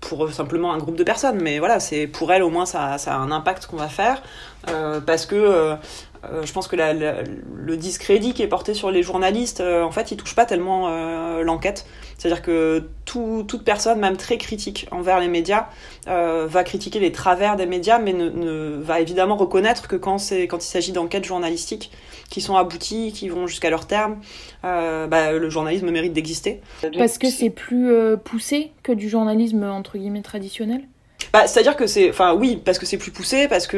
pour 0.00 0.28
simplement 0.32 0.72
un 0.72 0.78
groupe 0.78 0.96
de 0.96 1.04
personnes, 1.04 1.40
mais 1.40 1.60
voilà, 1.60 1.78
c'est 1.78 2.08
pour 2.08 2.32
elles 2.32 2.42
au 2.42 2.50
moins 2.50 2.66
ça, 2.66 2.98
ça 2.98 3.14
a 3.14 3.18
un 3.18 3.30
impact 3.30 3.66
qu'on 3.66 3.76
va 3.76 3.86
faire, 3.86 4.20
euh, 4.68 5.00
parce 5.00 5.24
que 5.24 5.76
euh, 6.24 6.44
je 6.44 6.52
pense 6.52 6.68
que 6.68 6.76
le 6.76 7.76
discrédit 7.76 8.34
qui 8.34 8.42
est 8.42 8.48
porté 8.48 8.74
sur 8.74 8.90
les 8.90 9.02
journalistes, 9.02 9.60
euh, 9.60 9.82
en 9.82 9.92
fait, 9.92 10.10
il 10.10 10.16
touche 10.16 10.34
pas 10.34 10.44
tellement 10.44 10.88
euh, 10.88 11.42
l'enquête. 11.42 11.86
C'est-à-dire 12.16 12.42
que 12.42 12.84
tout, 13.04 13.44
toute 13.46 13.64
personne, 13.64 14.00
même 14.00 14.16
très 14.16 14.38
critique 14.38 14.88
envers 14.90 15.20
les 15.20 15.28
médias, 15.28 15.68
va 16.06 16.64
critiquer 16.64 16.98
les 16.98 17.12
travers 17.12 17.54
des 17.54 17.66
médias, 17.66 17.98
mais 17.98 18.12
ne, 18.12 18.76
va 18.80 19.00
évidemment 19.00 19.36
reconnaître 19.36 19.86
que 19.86 19.94
quand, 19.94 20.18
il 20.32 20.60
s'agit 20.60 20.90
d'enquêtes 20.90 21.24
journalistiques 21.24 21.92
qui 22.28 22.40
sont 22.40 22.56
abouties, 22.56 23.12
qui 23.12 23.28
vont 23.28 23.46
jusqu'à 23.46 23.70
leur 23.70 23.86
terme, 23.86 24.16
bah, 24.64 25.30
le 25.30 25.48
journalisme 25.48 25.90
mérite 25.90 26.12
d'exister. 26.12 26.60
Parce 26.96 27.18
que 27.18 27.30
c'est 27.30 27.50
plus 27.50 27.92
poussé 28.24 28.72
que 28.82 28.90
du 28.90 29.08
journalisme 29.08 29.62
entre 29.62 29.96
guillemets 29.96 30.22
traditionnel? 30.22 30.82
Bah, 31.32 31.46
c'est-à-dire 31.46 31.76
que 31.76 31.86
c'est, 31.86 32.10
enfin 32.10 32.34
oui, 32.34 32.60
parce 32.64 32.78
que 32.78 32.86
c'est 32.86 32.98
plus 32.98 33.10
poussé, 33.10 33.48
parce 33.48 33.66
que 33.66 33.76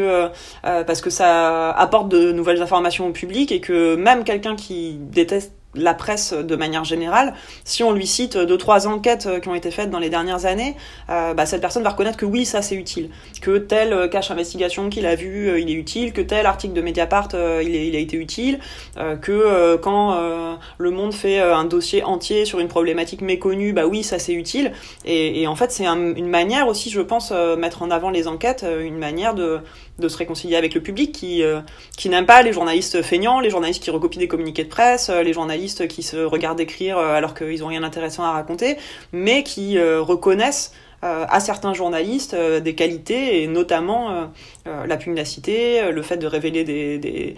euh, 0.65 0.85
parce 0.85 1.01
que 1.01 1.11
ça 1.11 1.71
apporte 1.71 2.09
de 2.09 2.33
nouvelles 2.33 2.63
informations 2.63 3.09
au 3.09 3.13
public 3.13 3.53
et 3.53 3.61
que 3.61 3.97
même 3.97 4.25
quelqu'un 4.25 4.57
qui 4.57 4.99
déteste 5.01 5.53
la 5.75 5.95
presse 5.95 6.33
de 6.33 6.57
manière 6.57 6.85
générale, 6.85 7.35
si 7.65 7.83
on 7.83 7.93
lui 7.93 8.07
cite 8.07 8.37
deux 8.37 8.59
trois 8.59 8.87
enquêtes 8.89 9.29
qui 9.41 9.49
ont 9.49 9.55
été 9.55 9.71
faites 9.71 9.91
dans 9.91 9.99
les 9.99 10.11
dernières 10.11 10.47
années, 10.47 10.77
euh, 11.09 11.35
bah, 11.35 11.47
cette 11.47 11.61
personne 11.61 11.83
va 11.83 11.91
reconnaître 11.91 12.17
que 12.17 12.27
oui, 12.27 12.45
ça 12.45 12.63
c'est 12.63 12.75
utile, 12.75 13.11
que 13.41 13.59
telle 13.59 14.09
cache 14.11 14.31
investigation 14.31 14.89
qu'il 14.91 15.07
a 15.07 15.15
vu, 15.15 15.49
euh, 15.49 15.61
il 15.61 15.71
est 15.71 15.75
utile, 15.75 16.13
que 16.13 16.21
tel 16.21 16.47
article 16.47 16.75
de 16.75 16.81
Mediapart, 16.81 17.29
euh, 17.35 17.63
il, 17.65 17.95
a 17.95 17.99
été 17.99 18.17
utile, 18.17 18.59
euh, 18.97 19.17
que 19.17 19.33
euh, 19.33 19.79
quand 19.79 20.15
euh, 20.15 20.55
Le 20.79 20.91
Monde 20.91 21.15
fait 21.15 21.41
un 21.41 21.65
dossier 21.65 22.03
entier 22.05 22.45
sur 22.45 22.61
une 22.61 22.69
problématique 22.69 23.21
méconnue, 23.21 23.73
bah 23.73 23.87
oui, 23.87 24.03
ça 24.03 24.19
c'est 24.19 24.33
utile. 24.33 24.73
Et, 25.05 25.47
en 25.47 25.57
fait, 25.57 25.73
c'est 25.73 25.87
un, 25.87 26.15
une 26.15 26.29
manière 26.29 26.69
aussi, 26.69 26.91
je 26.91 27.01
pense, 27.01 27.33
mettre 27.59 27.83
en 27.83 27.91
avant 27.91 28.11
les 28.11 28.29
enquêtes, 28.29 28.65
une 28.65 28.99
manière 28.99 29.35
de 29.35 29.61
de 30.01 30.09
se 30.09 30.17
réconcilier 30.17 30.57
avec 30.57 30.75
le 30.75 30.81
public 30.81 31.13
qui, 31.13 31.43
euh, 31.43 31.61
qui 31.97 32.09
n'aime 32.09 32.27
pas 32.27 32.43
les 32.43 32.53
journalistes 32.53 33.03
feignants, 33.03 33.41
les 33.41 33.51
journalistes 33.51 33.83
qui 33.83 33.91
recopient 33.91 34.19
des 34.19 34.29
communiqués 34.29 34.65
de 34.65 34.69
presse, 34.69 35.11
euh, 35.11 35.23
les 35.23 35.33
journalistes 35.33 35.87
qui 35.87 36.03
se 36.03 36.17
regardent 36.17 36.61
écrire 36.61 36.99
euh, 36.99 37.15
alors 37.15 37.35
qu'ils 37.35 37.61
n'ont 37.61 37.69
rien 37.69 37.83
d'intéressant 37.83 38.25
à 38.25 38.33
raconter, 38.33 38.77
mais 39.13 39.43
qui 39.43 39.79
reconnaissent 39.81 40.73
à 41.03 41.41
certains 41.41 41.73
journalistes 41.73 42.35
des 42.35 42.75
qualités 42.75 43.43
et 43.43 43.47
notamment 43.47 44.31
la 44.67 44.97
pugnacité, 44.97 45.91
le 45.91 46.03
fait 46.03 46.19
de 46.19 46.27
révéler 46.27 46.63
des, 46.65 47.37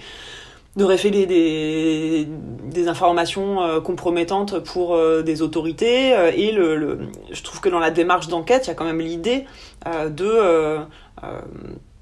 de 0.76 0.84
révéler 0.84 1.26
des, 1.26 2.88
informations 2.88 3.80
compromettantes 3.82 4.58
pour 4.58 4.98
des 5.22 5.42
autorités 5.42 6.10
et 6.36 6.50
le, 6.50 7.08
je 7.30 7.42
trouve 7.42 7.60
que 7.60 7.68
dans 7.68 7.78
la 7.78 7.90
démarche 7.90 8.26
d'enquête 8.28 8.66
il 8.66 8.68
y 8.68 8.72
a 8.72 8.74
quand 8.74 8.84
même 8.84 9.00
l'idée 9.00 9.44
de 9.86 10.80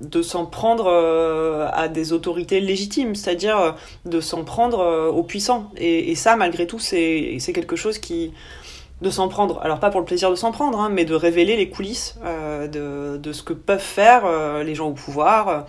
de 0.01 0.23
s'en 0.23 0.47
prendre 0.47 0.87
euh, 0.87 1.69
à 1.73 1.89
des 1.89 2.13
autorités 2.13 2.61
légitimes, 2.61 3.15
c'est-à-dire 3.15 3.59
euh, 3.59 3.73
de 4.07 4.21
s'en 4.21 4.45
prendre 4.45 4.81
euh, 4.81 5.11
aux 5.11 5.23
puissants. 5.23 5.71
Et, 5.77 6.15
ça, 6.15 6.37
malgré 6.37 6.67
tout, 6.67 6.79
c'est 6.79 7.39
quelque 7.55 7.77
chose 7.77 7.99
qui... 7.99 8.33
de 9.03 9.11
s'en 9.11 9.29
prendre, 9.29 9.61
alors 9.63 9.81
pas 9.81 9.91
pour 9.91 10.01
le 10.01 10.07
plaisir 10.07 10.31
de 10.31 10.35
s'en 10.35 10.53
prendre, 10.53 10.81
hein, 10.81 10.91
mais 10.91 11.05
de 11.05 11.15
révéler 11.15 11.57
les 11.57 11.71
coulisses 11.71 12.19
de, 12.23 13.17
de, 13.17 13.33
ce 13.33 13.43
que 13.43 13.55
peuvent 13.55 13.81
faire 13.81 14.23
les 14.63 14.75
gens 14.75 14.89
au 14.89 14.93
pouvoir, 14.93 15.67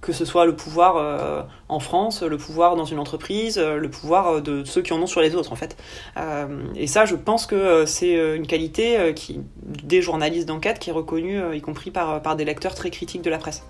que 0.00 0.12
ce 0.12 0.24
soit 0.24 0.46
le 0.46 0.56
pouvoir 0.56 0.96
euh, 0.96 1.42
en 1.68 1.80
France, 1.80 2.22
le 2.22 2.38
pouvoir 2.38 2.76
dans 2.76 2.84
une 2.84 2.98
entreprise, 2.98 3.58
euh, 3.58 3.76
le 3.76 3.90
pouvoir 3.90 4.40
de 4.40 4.64
ceux 4.64 4.82
qui 4.82 4.92
en 4.92 5.02
ont 5.02 5.06
sur 5.06 5.20
les 5.20 5.34
autres 5.34 5.52
en 5.52 5.56
fait. 5.56 5.76
Euh, 6.16 6.62
et 6.74 6.86
ça, 6.86 7.04
je 7.04 7.16
pense 7.16 7.46
que 7.46 7.84
c'est 7.86 8.14
une 8.36 8.46
qualité 8.46 9.12
qui, 9.14 9.40
des 9.62 10.02
journalistes 10.02 10.48
d'enquête 10.48 10.78
qui 10.78 10.90
est 10.90 10.92
reconnue, 10.92 11.54
y 11.54 11.60
compris 11.60 11.90
par, 11.90 12.22
par 12.22 12.36
des 12.36 12.44
lecteurs 12.44 12.74
très 12.74 12.90
critiques 12.90 13.22
de 13.22 13.30
la 13.30 13.38
presse. 13.38 13.62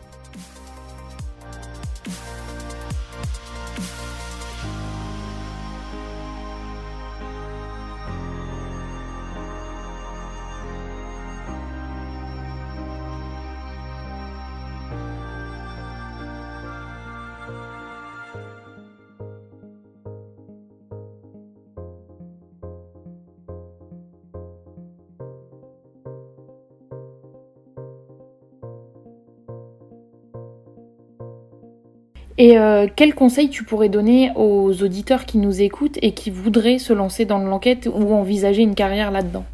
Et 32.40 32.56
euh, 32.56 32.86
quel 32.96 33.14
conseil 33.14 33.50
tu 33.50 33.64
pourrais 33.64 33.90
donner 33.90 34.32
aux 34.34 34.82
auditeurs 34.82 35.26
qui 35.26 35.36
nous 35.36 35.60
écoutent 35.60 35.98
et 36.00 36.14
qui 36.14 36.30
voudraient 36.30 36.78
se 36.78 36.94
lancer 36.94 37.26
dans 37.26 37.36
l'enquête 37.36 37.86
ou 37.92 38.14
envisager 38.14 38.62
une 38.62 38.74
carrière 38.74 39.10
là-dedans? 39.10 39.44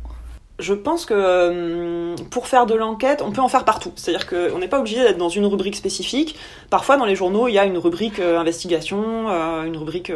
Je 0.61 0.72
pense 0.72 1.05
que 1.05 1.12
euh, 1.12 2.14
pour 2.31 2.46
faire 2.46 2.64
de 2.64 2.77
l'enquête, 2.77 3.22
on 3.27 3.33
peut 3.33 3.40
en 3.40 3.49
faire 3.49 3.64
partout. 3.64 3.90
C'est-à-dire 3.96 4.29
qu'on 4.29 4.61
n'est 4.61 4.68
pas 4.68 4.79
obligé 4.79 5.03
d'être 5.03 5.18
dans 5.18 5.29
une 5.29 5.46
rubrique 5.46 5.75
spécifique. 5.75 6.37
Parfois, 6.70 6.96
dans 6.96 7.07
les 7.07 7.16
journaux, 7.16 7.49
il 7.49 7.55
y 7.55 7.59
a 7.59 7.64
une 7.64 7.77
rubrique 7.77 8.20
euh, 8.20 8.38
investigation, 8.38 9.29
une 9.64 9.77
rubrique 9.77 10.12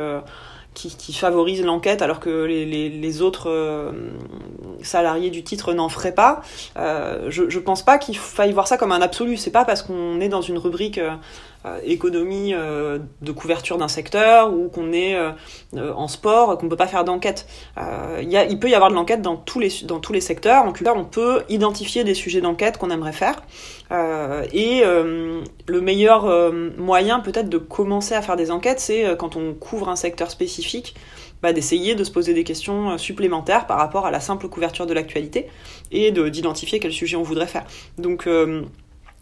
qui, 0.74 1.12
favorise 1.12 1.62
l'enquête 1.64 2.00
alors 2.00 2.20
que 2.20 2.44
les, 2.44 3.22
autres 3.22 3.50
euh, 3.50 3.92
salariés 4.82 5.30
du 5.30 5.42
titre 5.42 5.72
n'en 5.72 5.88
feraient 5.88 6.14
pas. 6.14 6.42
Euh, 6.78 7.26
je, 7.28 7.50
je 7.50 7.58
pense 7.58 7.82
pas 7.82 7.98
qu'il 7.98 8.16
faille 8.16 8.52
voir 8.52 8.68
ça 8.68 8.76
comme 8.76 8.92
un 8.92 9.02
absolu. 9.02 9.36
C'est 9.36 9.50
pas 9.50 9.64
parce 9.64 9.82
qu'on 9.82 10.20
est 10.20 10.28
dans 10.28 10.40
une 10.40 10.58
rubrique 10.58 10.98
euh, 10.98 11.10
économie 11.84 12.52
de 12.52 13.32
couverture 13.32 13.76
d'un 13.76 13.88
secteur 13.88 14.52
ou 14.52 14.68
qu'on 14.68 14.92
est 14.92 15.16
en 15.76 16.08
sport 16.08 16.56
qu'on 16.58 16.68
peut 16.68 16.76
pas 16.76 16.86
faire 16.86 17.04
d'enquête. 17.04 17.46
Il, 17.76 18.58
peut 18.58 18.70
y 18.70 18.74
avoir 18.74 18.90
de 18.90 18.94
l'enquête 18.94 19.20
dans 19.20 19.36
tous 19.36 19.60
les 19.60 19.70
dans 19.84 20.00
tous 20.00 20.12
les 20.12 20.20
secteurs. 20.20 20.64
En 20.64 20.72
Cuba, 20.72 20.94
on 20.96 21.04
peut 21.04 21.42
identifier 21.48 22.02
des 22.04 22.14
sujets 22.14 22.40
d'enquête 22.40 22.78
qu'on 22.78 22.90
aimerait 22.90 23.12
faire. 23.12 23.42
et 23.90 24.82
le 24.84 25.80
meilleur 25.80 26.52
moyen 26.78 27.20
peut-être 27.20 27.48
de 27.48 27.58
commencer 27.58 28.14
à 28.14 28.22
faire 28.22 28.36
des 28.36 28.50
enquêtes, 28.50 28.80
c'est 28.80 29.16
quand 29.18 29.36
on 29.36 29.52
couvre 29.52 29.88
un 29.88 29.96
secteur 29.96 30.30
spécifique 30.30 30.94
bah, 31.42 31.54
d'essayer 31.54 31.94
de 31.94 32.04
se 32.04 32.10
poser 32.10 32.34
des 32.34 32.44
questions 32.44 32.90
euh, 32.90 32.98
supplémentaires 32.98 33.66
par 33.66 33.78
rapport 33.78 34.04
à 34.06 34.10
la 34.10 34.20
simple 34.20 34.48
couverture 34.48 34.86
de 34.86 34.92
l'actualité 34.92 35.48
et 35.90 36.12
d'identifier 36.12 36.80
quel 36.80 36.92
sujet 36.92 37.16
on 37.16 37.22
voudrait 37.22 37.46
faire. 37.46 37.64
Donc 37.96 38.26
euh, 38.26 38.62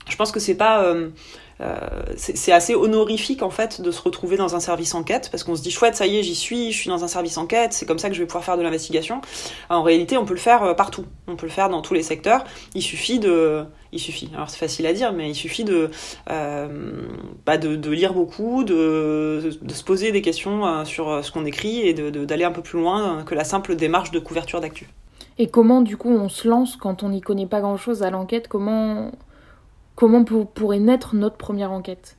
je 0.08 0.16
pense 0.16 0.32
que 0.32 0.40
c'est 0.40 0.54
pas 0.54 0.82
euh, 0.82 0.94
euh, 0.94 1.10
c'est 2.16 2.52
assez 2.52 2.74
honorifique 2.74 3.42
en 3.42 3.50
fait 3.50 3.80
de 3.80 3.90
se 3.90 4.00
retrouver 4.00 4.36
dans 4.36 4.54
un 4.54 4.60
service 4.60 4.94
enquête 4.94 5.28
parce 5.30 5.42
qu'on 5.42 5.56
se 5.56 5.62
dit 5.62 5.72
chouette 5.72 5.96
ça 5.96 6.06
y 6.06 6.16
est 6.16 6.22
j'y 6.22 6.36
suis 6.36 6.70
je 6.70 6.78
suis 6.78 6.88
dans 6.88 7.02
un 7.02 7.08
service 7.08 7.36
enquête 7.36 7.72
c'est 7.72 7.84
comme 7.84 7.98
ça 7.98 8.08
que 8.08 8.14
je 8.14 8.20
vais 8.20 8.26
pouvoir 8.26 8.44
faire 8.44 8.56
de 8.56 8.62
l'investigation. 8.62 9.20
En 9.68 9.82
réalité 9.82 10.16
on 10.16 10.24
peut 10.24 10.34
le 10.34 10.40
faire 10.40 10.76
partout. 10.76 11.04
On 11.26 11.36
peut 11.36 11.46
le 11.46 11.52
faire 11.52 11.68
dans 11.68 11.82
tous 11.82 11.94
les 11.94 12.02
secteurs. 12.02 12.44
Il 12.74 12.82
suffit 12.82 13.18
de 13.18 13.64
il 13.90 13.98
suffit. 13.98 14.30
Alors 14.34 14.50
c'est 14.50 14.58
facile 14.58 14.86
à 14.86 14.92
dire 14.92 15.12
mais 15.12 15.30
il 15.30 15.34
suffit 15.34 15.64
de 15.64 15.90
euh, 16.30 16.68
bah 17.44 17.58
de, 17.58 17.90
lire 17.90 18.14
beaucoup 18.14 18.62
de, 18.62 19.50
de, 19.60 19.74
se 19.74 19.82
poser 19.82 20.12
des 20.12 20.22
questions 20.22 20.84
sur 20.84 21.24
ce 21.24 21.32
qu'on 21.32 21.44
écrit 21.44 21.80
et 21.80 21.94
d'aller 21.94 22.44
un 22.44 22.52
peu 22.52 22.62
plus 22.62 22.78
loin 22.78 23.24
que 23.24 23.34
la 23.34 23.44
simple 23.44 23.74
démarche 23.74 24.10
de 24.10 24.18
couverture 24.18 24.60
d'actu. 24.60 24.88
Et 25.38 25.48
comment 25.48 25.82
du 25.82 25.96
coup 25.96 26.10
on 26.10 26.28
se 26.28 26.48
lance 26.48 26.76
quand 26.76 27.02
on 27.02 27.10
n'y 27.10 27.20
connaît 27.20 27.46
pas 27.46 27.60
grand 27.60 27.76
chose 27.76 28.02
à 28.02 28.10
l'enquête? 28.10 28.48
Comment 28.48 29.12
comment 29.98 30.22
pourrait 30.22 30.78
naître 30.78 31.16
notre 31.16 31.36
première 31.36 31.72
enquête? 31.72 32.16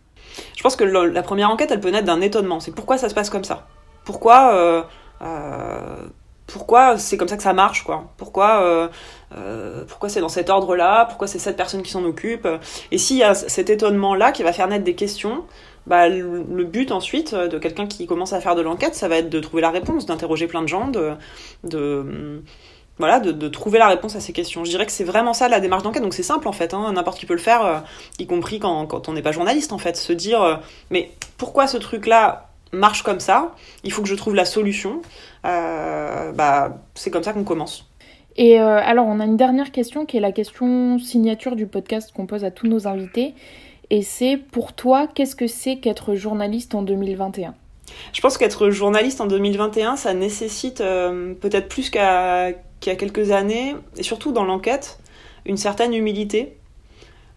Je 0.58 0.62
pense 0.62 0.76
que 0.76 0.84
la 0.84 1.24
première 1.24 1.50
enquête, 1.50 1.72
elle 1.72 1.80
peut 1.80 1.90
naître 1.90 2.06
d'un 2.06 2.20
étonnement. 2.20 2.60
C'est 2.60 2.76
pourquoi 2.76 2.98
ça 2.98 3.08
se 3.08 3.16
passe 3.16 3.30
comme 3.30 3.46
ça? 3.46 3.68
Pourquoi 4.04 4.54
euh, 4.54 4.84
euh, 5.22 6.08
pourquoi 6.46 6.98
c'est 6.98 7.16
comme 7.16 7.30
ça 7.30 7.38
que 7.38 7.44
ça 7.44 7.54
marche 7.54 7.86
quoi? 7.86 8.12
Pourquoi 8.18 8.90
euh, 9.32 9.86
pourquoi 9.88 10.10
c'est 10.10 10.20
dans 10.20 10.28
cet 10.28 10.50
ordre-là? 10.50 11.06
Pourquoi 11.06 11.28
c'est 11.28 11.40
cette 11.40 11.56
personne 11.56 11.82
qui 11.82 11.92
s'en 11.92 12.04
occupe? 12.04 12.46
Et 12.92 12.98
s'il 12.98 13.16
y 13.16 13.24
a 13.24 13.34
cet 13.34 13.70
étonnement-là 13.70 14.34
qui 14.34 14.44
va 14.44 14.52
faire 14.52 14.68
naître 14.68 14.84
des 14.84 14.96
questions, 14.96 15.46
bah, 15.88 16.10
le, 16.10 16.64
but 16.66 16.92
ensuite 16.92 17.34
de 17.34 17.58
quelqu'un 17.58 17.88
qui 17.88 18.08
commence 18.08 18.34
à 18.34 18.42
faire 18.42 18.56
de 18.56 18.62
l'enquête, 18.62 18.94
ça 18.94 19.08
va 19.08 19.20
être 19.20 19.30
de 19.30 19.40
trouver 19.40 19.62
la 19.62 19.72
réponse, 19.72 20.06
d'interroger 20.06 20.48
plein 20.48 20.64
de 20.64 20.68
gens, 20.68 20.90
de, 20.90 21.14
de 21.64 22.44
voilà, 23.00 23.22
de, 23.22 23.48
trouver 23.48 23.80
la 23.80 23.88
réponse 23.88 24.16
à 24.18 24.20
ces 24.20 24.34
questions. 24.34 24.66
Je 24.66 24.70
dirais 24.70 24.86
que 24.86 24.92
c'est 24.92 25.06
vraiment 25.06 25.34
ça 25.34 25.48
la 25.48 25.62
démarche 25.62 25.84
d'enquête. 25.84 26.04
Donc 26.04 26.14
c'est 26.14 26.22
simple 26.22 26.48
en 26.50 26.52
fait, 26.52 26.74
hein. 26.74 26.92
n'importe 26.92 27.18
qui 27.18 27.26
peut 27.26 27.34
le 27.34 27.40
faire, 27.40 27.66
euh, 27.66 27.80
y 28.20 28.28
compris 28.28 28.60
quand, 28.60 28.86
quand 28.86 29.08
on 29.08 29.14
n'est 29.14 29.22
pas 29.22 29.32
journaliste 29.32 29.72
en 29.72 29.78
fait. 29.78 29.96
Se 29.96 30.12
dire, 30.12 30.42
euh, 30.42 30.56
mais 30.92 31.12
pourquoi 31.38 31.66
ce 31.66 31.78
truc-là 31.78 32.50
marche 32.74 33.02
comme 33.04 33.22
ça? 33.22 33.56
Il 33.86 33.94
faut 33.94 34.02
que 34.02 34.10
je 34.10 34.16
trouve 34.16 34.36
la 34.36 34.44
solution. 34.44 35.02
Euh, 35.46 36.34
bah, 36.34 36.78
c'est 36.94 37.10
comme 37.10 37.24
ça 37.24 37.32
qu'on 37.32 37.46
commence. 37.46 37.86
Et 38.36 38.58
alors 38.58 39.06
on 39.06 39.20
a 39.20 39.26
une 39.26 39.36
dernière 39.36 39.70
question 39.72 40.06
qui 40.06 40.16
est 40.16 40.22
la 40.22 40.32
question 40.32 40.98
signature 40.98 41.58
du 41.58 41.68
podcast 41.68 42.14
qu'on 42.16 42.26
pose 42.26 42.46
à 42.46 42.52
tous 42.52 42.68
nos 42.68 42.88
invités. 42.88 43.34
Et 43.90 44.02
c'est 44.02 44.38
pour 44.38 44.72
toi, 44.72 45.08
qu'est-ce 45.14 45.36
que 45.36 45.48
c'est 45.48 45.78
qu'être 45.78 46.16
journaliste 46.16 46.76
en 46.76 46.82
2021 46.82 47.54
je 48.14 48.22
pense 48.22 48.38
qu'être 48.38 48.70
journaliste 48.70 49.20
en 49.20 49.26
2021, 49.26 49.96
ça 49.96 50.14
nécessite 50.14 50.78
peut-être 50.78 51.68
plus 51.68 51.90
qu'à 51.90 52.52
qu'il 52.80 52.92
a 52.92 52.96
quelques 52.96 53.32
années, 53.32 53.76
et 53.98 54.04
surtout 54.04 54.32
dans 54.32 54.46
l'enquête, 54.46 55.00
une 55.46 55.58
certaine 55.58 55.94
humilité. 55.94 56.58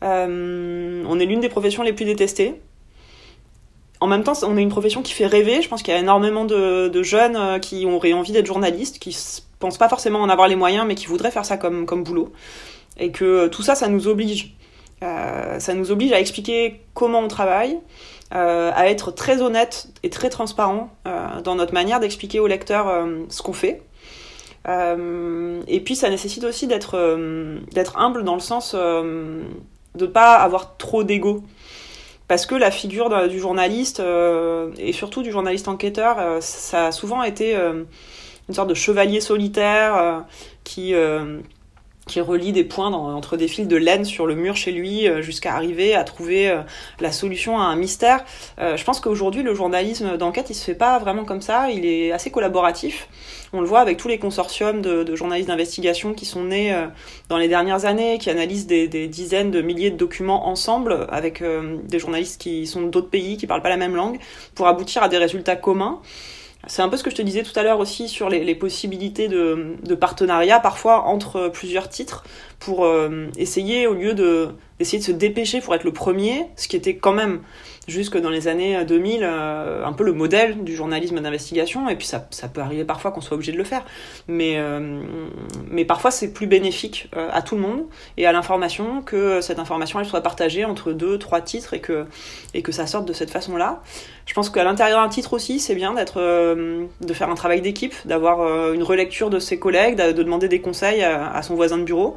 Euh, 0.02 1.05
on 1.09 1.18
est 1.18 1.26
l'une 1.26 1.40
des 1.40 1.48
professions 1.48 1.83
les 1.83 1.92
plus 1.92 2.05
détestées. 2.05 2.61
En 4.00 4.09
même 4.09 4.24
temps, 4.24 4.33
on 4.42 4.57
est 4.57 4.62
une 4.62 4.68
profession 4.68 5.02
qui 5.02 5.12
fait 5.12 5.26
rêver. 5.26 5.62
Je 5.62 5.68
pense 5.68 5.83
qu'il 5.83 5.94
y 5.94 5.96
a 5.96 6.00
énormément 6.00 6.44
de, 6.44 7.02
jeunes 7.02 7.37
euh, 7.37 7.59
qui 7.59 7.87
auraient 7.87 8.12
envie 8.12 8.33
d'être 8.33 8.46
journalistes, 8.46 8.98
qui 8.98 9.16
pensent 9.59 9.78
pas 9.78 9.88
forcément 9.88 10.20
en 10.20 10.28
avoir 10.28 10.48
les 10.48 10.57
moyens, 10.57 10.85
mais 10.87 10.96
qui 10.96 11.07
voudraient 11.07 11.31
faire 11.31 11.44
ça 11.44 11.57
comme, 11.57 11.87
boulot. 12.02 12.33
Et 12.98 13.11
que 13.11 13.24
euh, 13.24 13.48
tout 13.48 13.62
ça, 13.62 13.74
ça 13.74 13.88
nous 13.88 14.09
oblige. 14.09 14.55
ça 15.00 15.74
nous 15.74 15.90
oblige 15.90 16.12
à 16.12 16.20
expliquer 16.20 16.81
comment 16.94 17.20
on 17.20 17.28
travaille, 17.28 17.78
à 18.31 18.88
être 18.88 19.11
très 19.11 19.42
honnête 19.42 19.88
et 20.02 20.11
très 20.11 20.31
transparent 20.31 20.90
dans 21.44 21.55
notre 21.55 21.74
manière 21.74 22.00
d'expliquer 22.00 22.40
aux 22.40 22.46
lecteurs 22.46 22.87
ce 23.28 23.42
qu'on 23.42 23.52
fait. 23.52 23.83
Euh, 24.68 25.62
et 25.66 25.81
puis 25.81 25.96
ça 25.96 26.09
nécessite 26.09 26.44
aussi 26.44 26.66
d'être 26.66 26.96
euh, 26.96 27.59
d'être 27.72 27.98
humble 27.98 28.22
dans 28.22 28.35
le 28.35 28.40
sens 28.40 28.77
euh, 28.77 29.42
de 29.96 30.07
pas 30.07 30.37
avoir 30.37 30.77
trop 30.77 31.03
d'ego. 31.03 31.42
Parce 32.29 32.46
que 32.46 32.55
la 32.55 32.70
figure 32.70 33.29
du 33.29 33.38
journaliste 33.38 34.01
et 34.79 34.92
surtout 34.92 35.22
du 35.22 35.31
journaliste 35.31 35.68
enquêteur 35.68 36.40
ça 36.40 36.87
a 36.87 36.92
souvent 36.92 37.22
été 37.22 37.55
une 37.55 38.55
sorte 38.55 38.68
de 38.68 38.75
chevalier 38.75 39.20
solitaire 39.20 40.25
qui 40.64 40.94
qui 42.07 42.21
relie 42.21 42.53
des 42.53 42.65
points 42.65 42.93
entre 42.93 43.37
des 43.37 43.49
fils 43.49 43.69
de 43.69 43.77
laine 43.77 44.05
sur 44.05 44.27
le 44.27 44.35
mur 44.35 44.57
chez 44.57 44.73
lui 44.73 45.07
jusqu'à 45.21 45.55
arriver 45.55 45.95
à 45.95 46.05
trouver 46.05 46.53
la 47.01 47.12
solution 47.12 47.59
à 47.59 47.65
un 47.65 47.77
mystère. 47.77 48.25
je 48.59 48.83
pense 48.85 48.99
qu'aujourd'hui 48.99 49.43
le 49.43 49.55
journalisme 49.55 50.17
d'enquête 50.17 50.51
il 50.51 50.55
se 50.55 50.65
fait 50.65 50.75
pas 50.75 50.99
vraiment 50.99 51.25
comme 51.25 51.41
ça, 51.41 51.71
il 51.71 51.87
est 51.87 52.12
assez 52.12 52.31
collaboratif. 52.31 53.09
On 53.55 53.61
le 53.61 53.67
voit 53.67 53.81
avec 53.81 53.99
tous 53.99 54.09
les 54.09 54.19
consortiums 54.19 54.81
de, 54.81 55.15
journalistes 55.15 55.49
d'investigation 55.49 56.15
qui 56.15 56.25
sont 56.25 56.45
nés 56.45 56.73
euh, 56.73 56.87
dans 57.29 57.37
les 57.37 57.49
dernières 57.49 57.85
années, 57.85 58.17
qui 58.19 58.31
analysent 58.31 58.67
des, 58.67 58.88
dizaines 59.09 59.51
de 59.51 59.61
milliers 59.61 59.91
de 59.91 59.97
documents 59.97 60.49
ensemble 60.49 61.07
avec 61.11 61.43
euh, 61.43 61.77
des 61.85 61.99
journalistes 61.99 62.41
qui 62.41 62.67
sont 62.67 62.83
d'autres 62.83 63.11
pays, 63.11 63.37
qui 63.37 63.47
parlent 63.47 63.62
pas 63.62 63.69
la 63.69 63.77
même 63.77 63.95
langue, 63.95 64.19
pour 64.55 64.69
aboutir 64.69 65.03
à 65.03 65.09
des 65.09 65.19
résultats 65.19 65.57
communs. 65.57 66.01
C'est 66.68 66.83
un 66.83 66.88
peu 66.88 66.96
ce 66.96 67.03
que 67.03 67.11
je 67.11 67.16
te 67.16 67.22
disais 67.22 67.42
tout 67.42 67.59
à 67.59 67.64
l'heure 67.64 67.81
aussi 67.81 68.09
sur 68.09 68.29
les, 68.29 68.55
possibilités 68.55 69.29
de, 69.29 69.94
partenariat 69.94 70.61
parfois 70.61 71.05
entre 71.07 71.48
plusieurs 71.48 71.88
titres 71.88 72.25
pour 72.61 72.85
euh, 72.85 73.27
essayer 73.37 73.87
au 73.87 73.94
lieu 73.94 74.14
de 74.14 74.51
d'essayer 74.79 74.98
de 74.98 75.05
se 75.05 75.12
dépêcher 75.12 75.61
pour 75.61 75.75
être 75.75 75.85
le 75.85 75.92
premier, 75.92 76.46
ce 76.57 76.68
qui 76.68 76.77
était 76.77 76.96
quand 76.96 77.12
même 77.12 77.40
jusque 77.88 78.16
dans 78.16 78.31
les 78.31 78.49
années 78.49 78.85
2000, 78.85 79.21
euh, 79.23 79.85
un 79.85 79.92
peu 79.92 80.05
le 80.05 80.12
modèle 80.12 80.62
du 80.62 80.77
journalisme 80.77 81.21
d'investigation, 81.21 81.88
et 81.88 81.97
puis 81.97 82.07
ça, 82.07 82.27
ça 82.31 82.49
peut 82.49 82.61
arriver 82.61 82.85
parfois 82.85 83.11
qu'on 83.11 83.21
soit 83.21 83.35
obligé 83.35 83.53
de 83.53 83.59
le 83.59 83.64
faire, 83.64 83.85
mais, 84.29 84.55
euh, 84.57 85.03
mais 85.68 85.85
parfois 85.85 86.11
c'est 86.11 86.33
plus 86.33 86.47
bénéfique 86.47 87.09
euh, 87.16 87.29
à 87.33 87.42
tout 87.42 87.57
le 87.57 87.61
monde 87.62 87.85
et 88.16 88.27
à 88.27 88.33
l'information 88.33 89.03
que 89.03 89.40
cette 89.40 89.59
information 89.59 89.99
elle 89.99 90.07
soit 90.07 90.21
partagée 90.21 90.64
entre 90.64 90.92
deux, 90.92 91.18
trois 91.18 91.40
titres 91.40 91.75
et 91.75 91.81
que, 91.81 92.07
et 92.55 92.62
que 92.62 92.73
ça 92.73 92.87
sorte 92.87 93.07
de 93.07 93.12
cette 93.12 93.31
façon-là. 93.31 93.83
Je 94.27 94.35
pense 94.35 94.51
qu'à 94.51 94.62
l'intérieur 94.62 95.03
d'un 95.03 95.09
titre 95.09 95.33
aussi, 95.33 95.59
c'est 95.59 95.75
bien 95.75 95.95
d'être, 95.95 96.21
de 96.21 97.12
faire 97.12 97.29
un 97.29 97.35
travail 97.35 97.61
d'équipe, 97.61 97.95
d'avoir 98.05 98.73
une 98.73 98.85
relecture 98.85 99.31
de 99.31 99.40
ses 99.40 99.59
collègues, 99.59 99.97
de, 99.97 100.12
demander 100.23 100.47
des 100.47 100.61
conseils 100.61 101.03
à, 101.03 101.33
à, 101.33 101.42
son 101.42 101.57
voisin 101.57 101.77
de 101.79 101.83
bureau, 101.83 102.16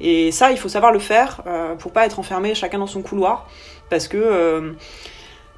et 0.00 0.32
ça, 0.32 0.50
il 0.50 0.58
faut 0.58 0.68
savoir 0.68 0.90
le 0.90 0.98
faire 0.98 1.42
pour 1.78 1.92
pas 1.92 2.06
être 2.06 2.18
enfermé 2.18 2.56
chacun 2.56 2.78
dans 2.78 2.88
son 2.88 3.02
couloir 3.02 3.46
parce 3.90 4.08
que 4.08 4.16
euh, 4.16 4.72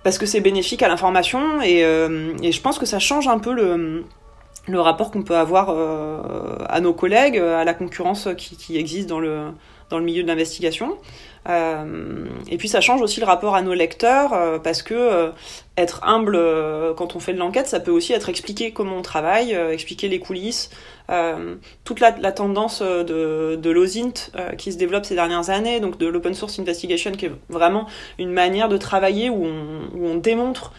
parce 0.06 0.18
que 0.18 0.26
c'est 0.26 0.40
bénéfique 0.40 0.84
à 0.84 0.88
l'information 0.88 1.60
et, 1.62 1.84
euh, 1.84 2.32
et, 2.40 2.52
je 2.52 2.60
pense 2.60 2.78
que 2.78 2.86
ça 2.86 3.00
change 3.00 3.26
un 3.26 3.40
peu 3.40 3.52
le, 3.52 4.80
rapport 4.80 5.10
qu'on 5.10 5.24
peut 5.24 5.34
avoir 5.34 5.70
euh, 5.70 6.58
à 6.68 6.80
nos 6.80 6.92
collègues, 6.92 7.38
à 7.38 7.64
la 7.64 7.74
concurrence 7.74 8.28
qui, 8.38 8.78
existe 8.78 9.08
dans 9.08 9.18
le, 9.18 9.50
milieu 10.00 10.22
de 10.22 10.28
l'investigation. 10.28 10.96
Euh, 11.48 12.24
et 12.48 12.56
puis 12.56 12.68
ça 12.68 12.80
change 12.80 13.02
aussi 13.02 13.18
le 13.18 13.26
rapport 13.26 13.56
à 13.56 13.62
nos 13.62 13.74
lecteurs 13.74 14.62
parce 14.62 14.82
que 14.84 15.32
être 15.76 16.04
humble 16.04 16.38
quand 16.96 17.16
on 17.16 17.18
fait 17.18 17.32
de 17.32 17.38
l'enquête, 17.38 17.66
ça 17.66 17.80
peut 17.80 17.90
aussi 17.90 18.12
être 18.12 18.28
expliquer 18.28 18.70
comment 18.70 18.98
on 18.98 19.02
travaille, 19.02 19.54
expliquer 19.72 20.06
les 20.06 20.20
coulisses, 20.20 20.70
toute 21.84 22.00
la, 22.00 22.32
tendance 22.32 22.82
de, 22.82 23.56
de 23.56 23.70
l'OSINT 23.70 24.30
qui 24.58 24.72
se 24.72 24.78
développe 24.78 25.04
ces 25.04 25.14
dernières 25.14 25.50
années, 25.50 25.80
donc 25.80 25.98
de 25.98 26.06
l'open 26.06 26.34
source 26.34 26.58
investigation, 26.58 27.12
qui 27.12 27.26
est 27.26 27.32
vraiment 27.48 27.86
une 28.18 28.32
manière 28.32 28.68
de 28.68 28.76
travailler 28.76 29.30
où 29.30 29.44
où 29.44 30.06
on 30.06 30.16
démontre 30.16 30.72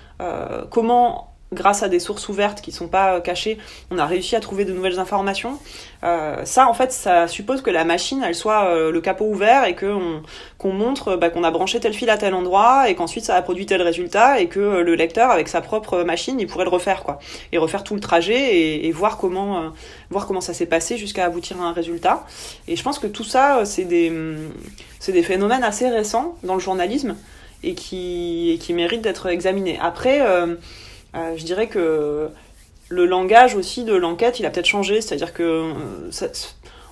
comment 0.69 1.36
grâce 1.53 1.81
à 1.83 1.87
des 1.87 1.99
sources 1.99 2.27
ouvertes 2.29 2.61
qui 2.61 2.71
sont 2.71 2.87
pas 2.87 3.21
cachées, 3.21 3.57
on 3.89 3.97
a 3.97 4.05
réussi 4.05 4.35
à 4.35 4.39
trouver 4.39 4.65
de 4.65 4.73
nouvelles 4.73 4.99
informations. 4.99 5.59
Euh, 6.03 6.43
ça, 6.45 6.67
en 6.67 6.73
fait, 6.73 6.91
ça 6.91 7.27
suppose 7.27 7.61
que 7.61 7.69
la 7.69 7.85
machine, 7.85 8.21
elle 8.25 8.35
soit 8.35 8.65
euh, 8.65 8.91
le 8.91 9.01
capot 9.01 9.25
ouvert 9.25 9.63
et 9.63 9.75
qu'on 9.75 10.73
montre 10.73 11.15
bah, 11.15 11.29
qu'on 11.29 11.43
a 11.43 11.51
branché 11.51 11.79
tel 11.79 11.93
fil 11.93 12.09
à 12.09 12.17
tel 12.17 12.33
endroit 12.33 12.89
et 12.89 12.95
qu'ensuite 12.95 13.23
ça 13.23 13.35
a 13.35 13.41
produit 13.41 13.65
tel 13.65 13.81
résultat 13.81 14.39
et 14.39 14.47
que 14.47 14.59
le 14.59 14.95
lecteur, 14.95 15.31
avec 15.31 15.47
sa 15.47 15.61
propre 15.61 16.03
machine, 16.03 16.39
il 16.39 16.47
pourrait 16.47 16.65
le 16.65 16.69
refaire, 16.69 17.03
quoi, 17.03 17.19
et 17.51 17.57
refaire 17.57 17.83
tout 17.83 17.95
le 17.95 18.01
trajet 18.01 18.85
et, 18.85 18.91
voir 18.91 19.17
comment 19.17 19.59
euh, 19.59 19.69
voir 20.09 20.25
comment 20.25 20.41
ça 20.41 20.53
s'est 20.53 20.65
passé 20.65 20.97
jusqu'à 20.97 21.25
aboutir 21.25 21.61
à 21.61 21.65
un 21.65 21.73
résultat. 21.73 22.25
Et 22.67 22.75
je 22.75 22.83
pense 22.83 22.99
que 22.99 23.07
tout 23.07 23.23
ça, 23.23 23.63
c'est 23.63 23.83
des 23.83 24.11
c'est 24.99 25.11
des 25.11 25.23
phénomènes 25.23 25.63
assez 25.63 25.87
récents 25.87 26.35
dans 26.43 26.55
le 26.55 26.59
journalisme 26.59 27.15
et 27.63 27.73
qui 27.73 28.51
et 28.51 28.57
qui 28.57 28.73
méritent 28.73 29.01
d'être 29.01 29.27
examinés. 29.27 29.77
Après 29.81 30.21
euh, 30.21 30.55
je 31.35 31.43
dirais 31.43 31.67
que 31.67 32.29
le 32.89 33.05
langage 33.05 33.55
aussi 33.55 33.83
de 33.83 33.93
l'enquête, 33.93 34.39
il 34.39 34.45
a 34.45 34.49
peut-être 34.49 34.65
changé, 34.65 35.01
c'est-à-dire 35.01 35.33
que 35.33 35.43
euh, 35.43 36.27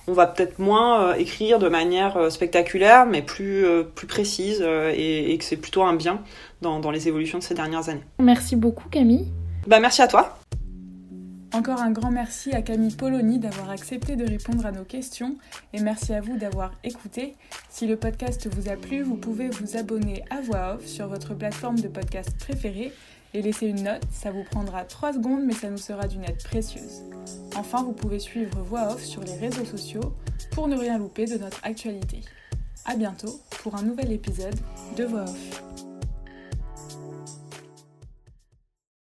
on 0.08 0.12
va 0.12 0.26
peut-être 0.26 0.58
moins 0.58 1.00
euh, 1.00 1.14
écrire 1.14 1.58
de 1.58 1.68
manière 1.68 2.30
spectaculaire, 2.30 3.06
mais 3.06 3.22
plus, 3.22 3.64
plus 3.94 4.06
précise, 4.06 4.62
et, 4.94 5.36
que 5.38 5.44
c'est 5.44 5.56
plutôt 5.56 5.82
un 5.82 5.94
bien 5.94 6.22
dans, 6.62 6.80
dans, 6.80 6.90
les 6.90 7.08
évolutions 7.08 7.38
de 7.38 7.42
ces 7.42 7.54
dernières 7.54 7.88
années. 7.88 8.04
Merci 8.18 8.56
beaucoup 8.56 8.88
Camille. 8.88 9.26
Bah, 9.66 9.80
merci 9.80 10.02
à 10.02 10.08
toi. 10.08 10.38
Encore 11.56 11.80
un 11.80 11.90
grand 11.90 12.10
merci 12.10 12.52
à 12.52 12.60
Camille 12.60 12.94
Polony 12.94 13.38
d'avoir 13.38 13.70
accepté 13.70 14.14
de 14.14 14.26
répondre 14.26 14.66
à 14.66 14.72
nos 14.72 14.84
questions 14.84 15.36
et 15.72 15.80
merci 15.80 16.12
à 16.12 16.20
vous 16.20 16.36
d'avoir 16.36 16.72
écouté. 16.84 17.34
Si 17.70 17.86
le 17.86 17.96
podcast 17.96 18.46
vous 18.52 18.68
a 18.68 18.76
plu, 18.76 19.02
vous 19.02 19.16
pouvez 19.16 19.48
vous 19.48 19.76
abonner 19.76 20.22
à 20.28 20.40
Voix 20.42 20.74
Off 20.74 20.86
sur 20.86 21.08
votre 21.08 21.34
plateforme 21.34 21.78
de 21.80 21.88
podcast 21.88 22.28
préférée 22.38 22.92
et 23.34 23.42
laisser 23.42 23.66
une 23.66 23.82
note. 23.82 24.02
Ça 24.10 24.30
vous 24.30 24.44
prendra 24.44 24.84
3 24.84 25.14
secondes, 25.14 25.44
mais 25.44 25.54
ça 25.54 25.70
nous 25.70 25.78
sera 25.78 26.06
d'une 26.06 26.24
aide 26.24 26.42
précieuse. 26.42 27.02
Enfin, 27.56 27.82
vous 27.82 27.92
pouvez 27.92 28.18
suivre 28.18 28.58
Voix 28.62 28.92
Off 28.92 29.04
sur 29.04 29.22
les 29.22 29.34
réseaux 29.34 29.64
sociaux 29.64 30.14
pour 30.52 30.68
ne 30.68 30.76
rien 30.76 30.98
louper 30.98 31.26
de 31.26 31.38
notre 31.38 31.60
actualité. 31.64 32.20
A 32.84 32.96
bientôt 32.96 33.40
pour 33.62 33.74
un 33.74 33.82
nouvel 33.82 34.12
épisode 34.12 34.56
de 34.96 35.04
Voix 35.04 35.22
Off. 35.22 35.85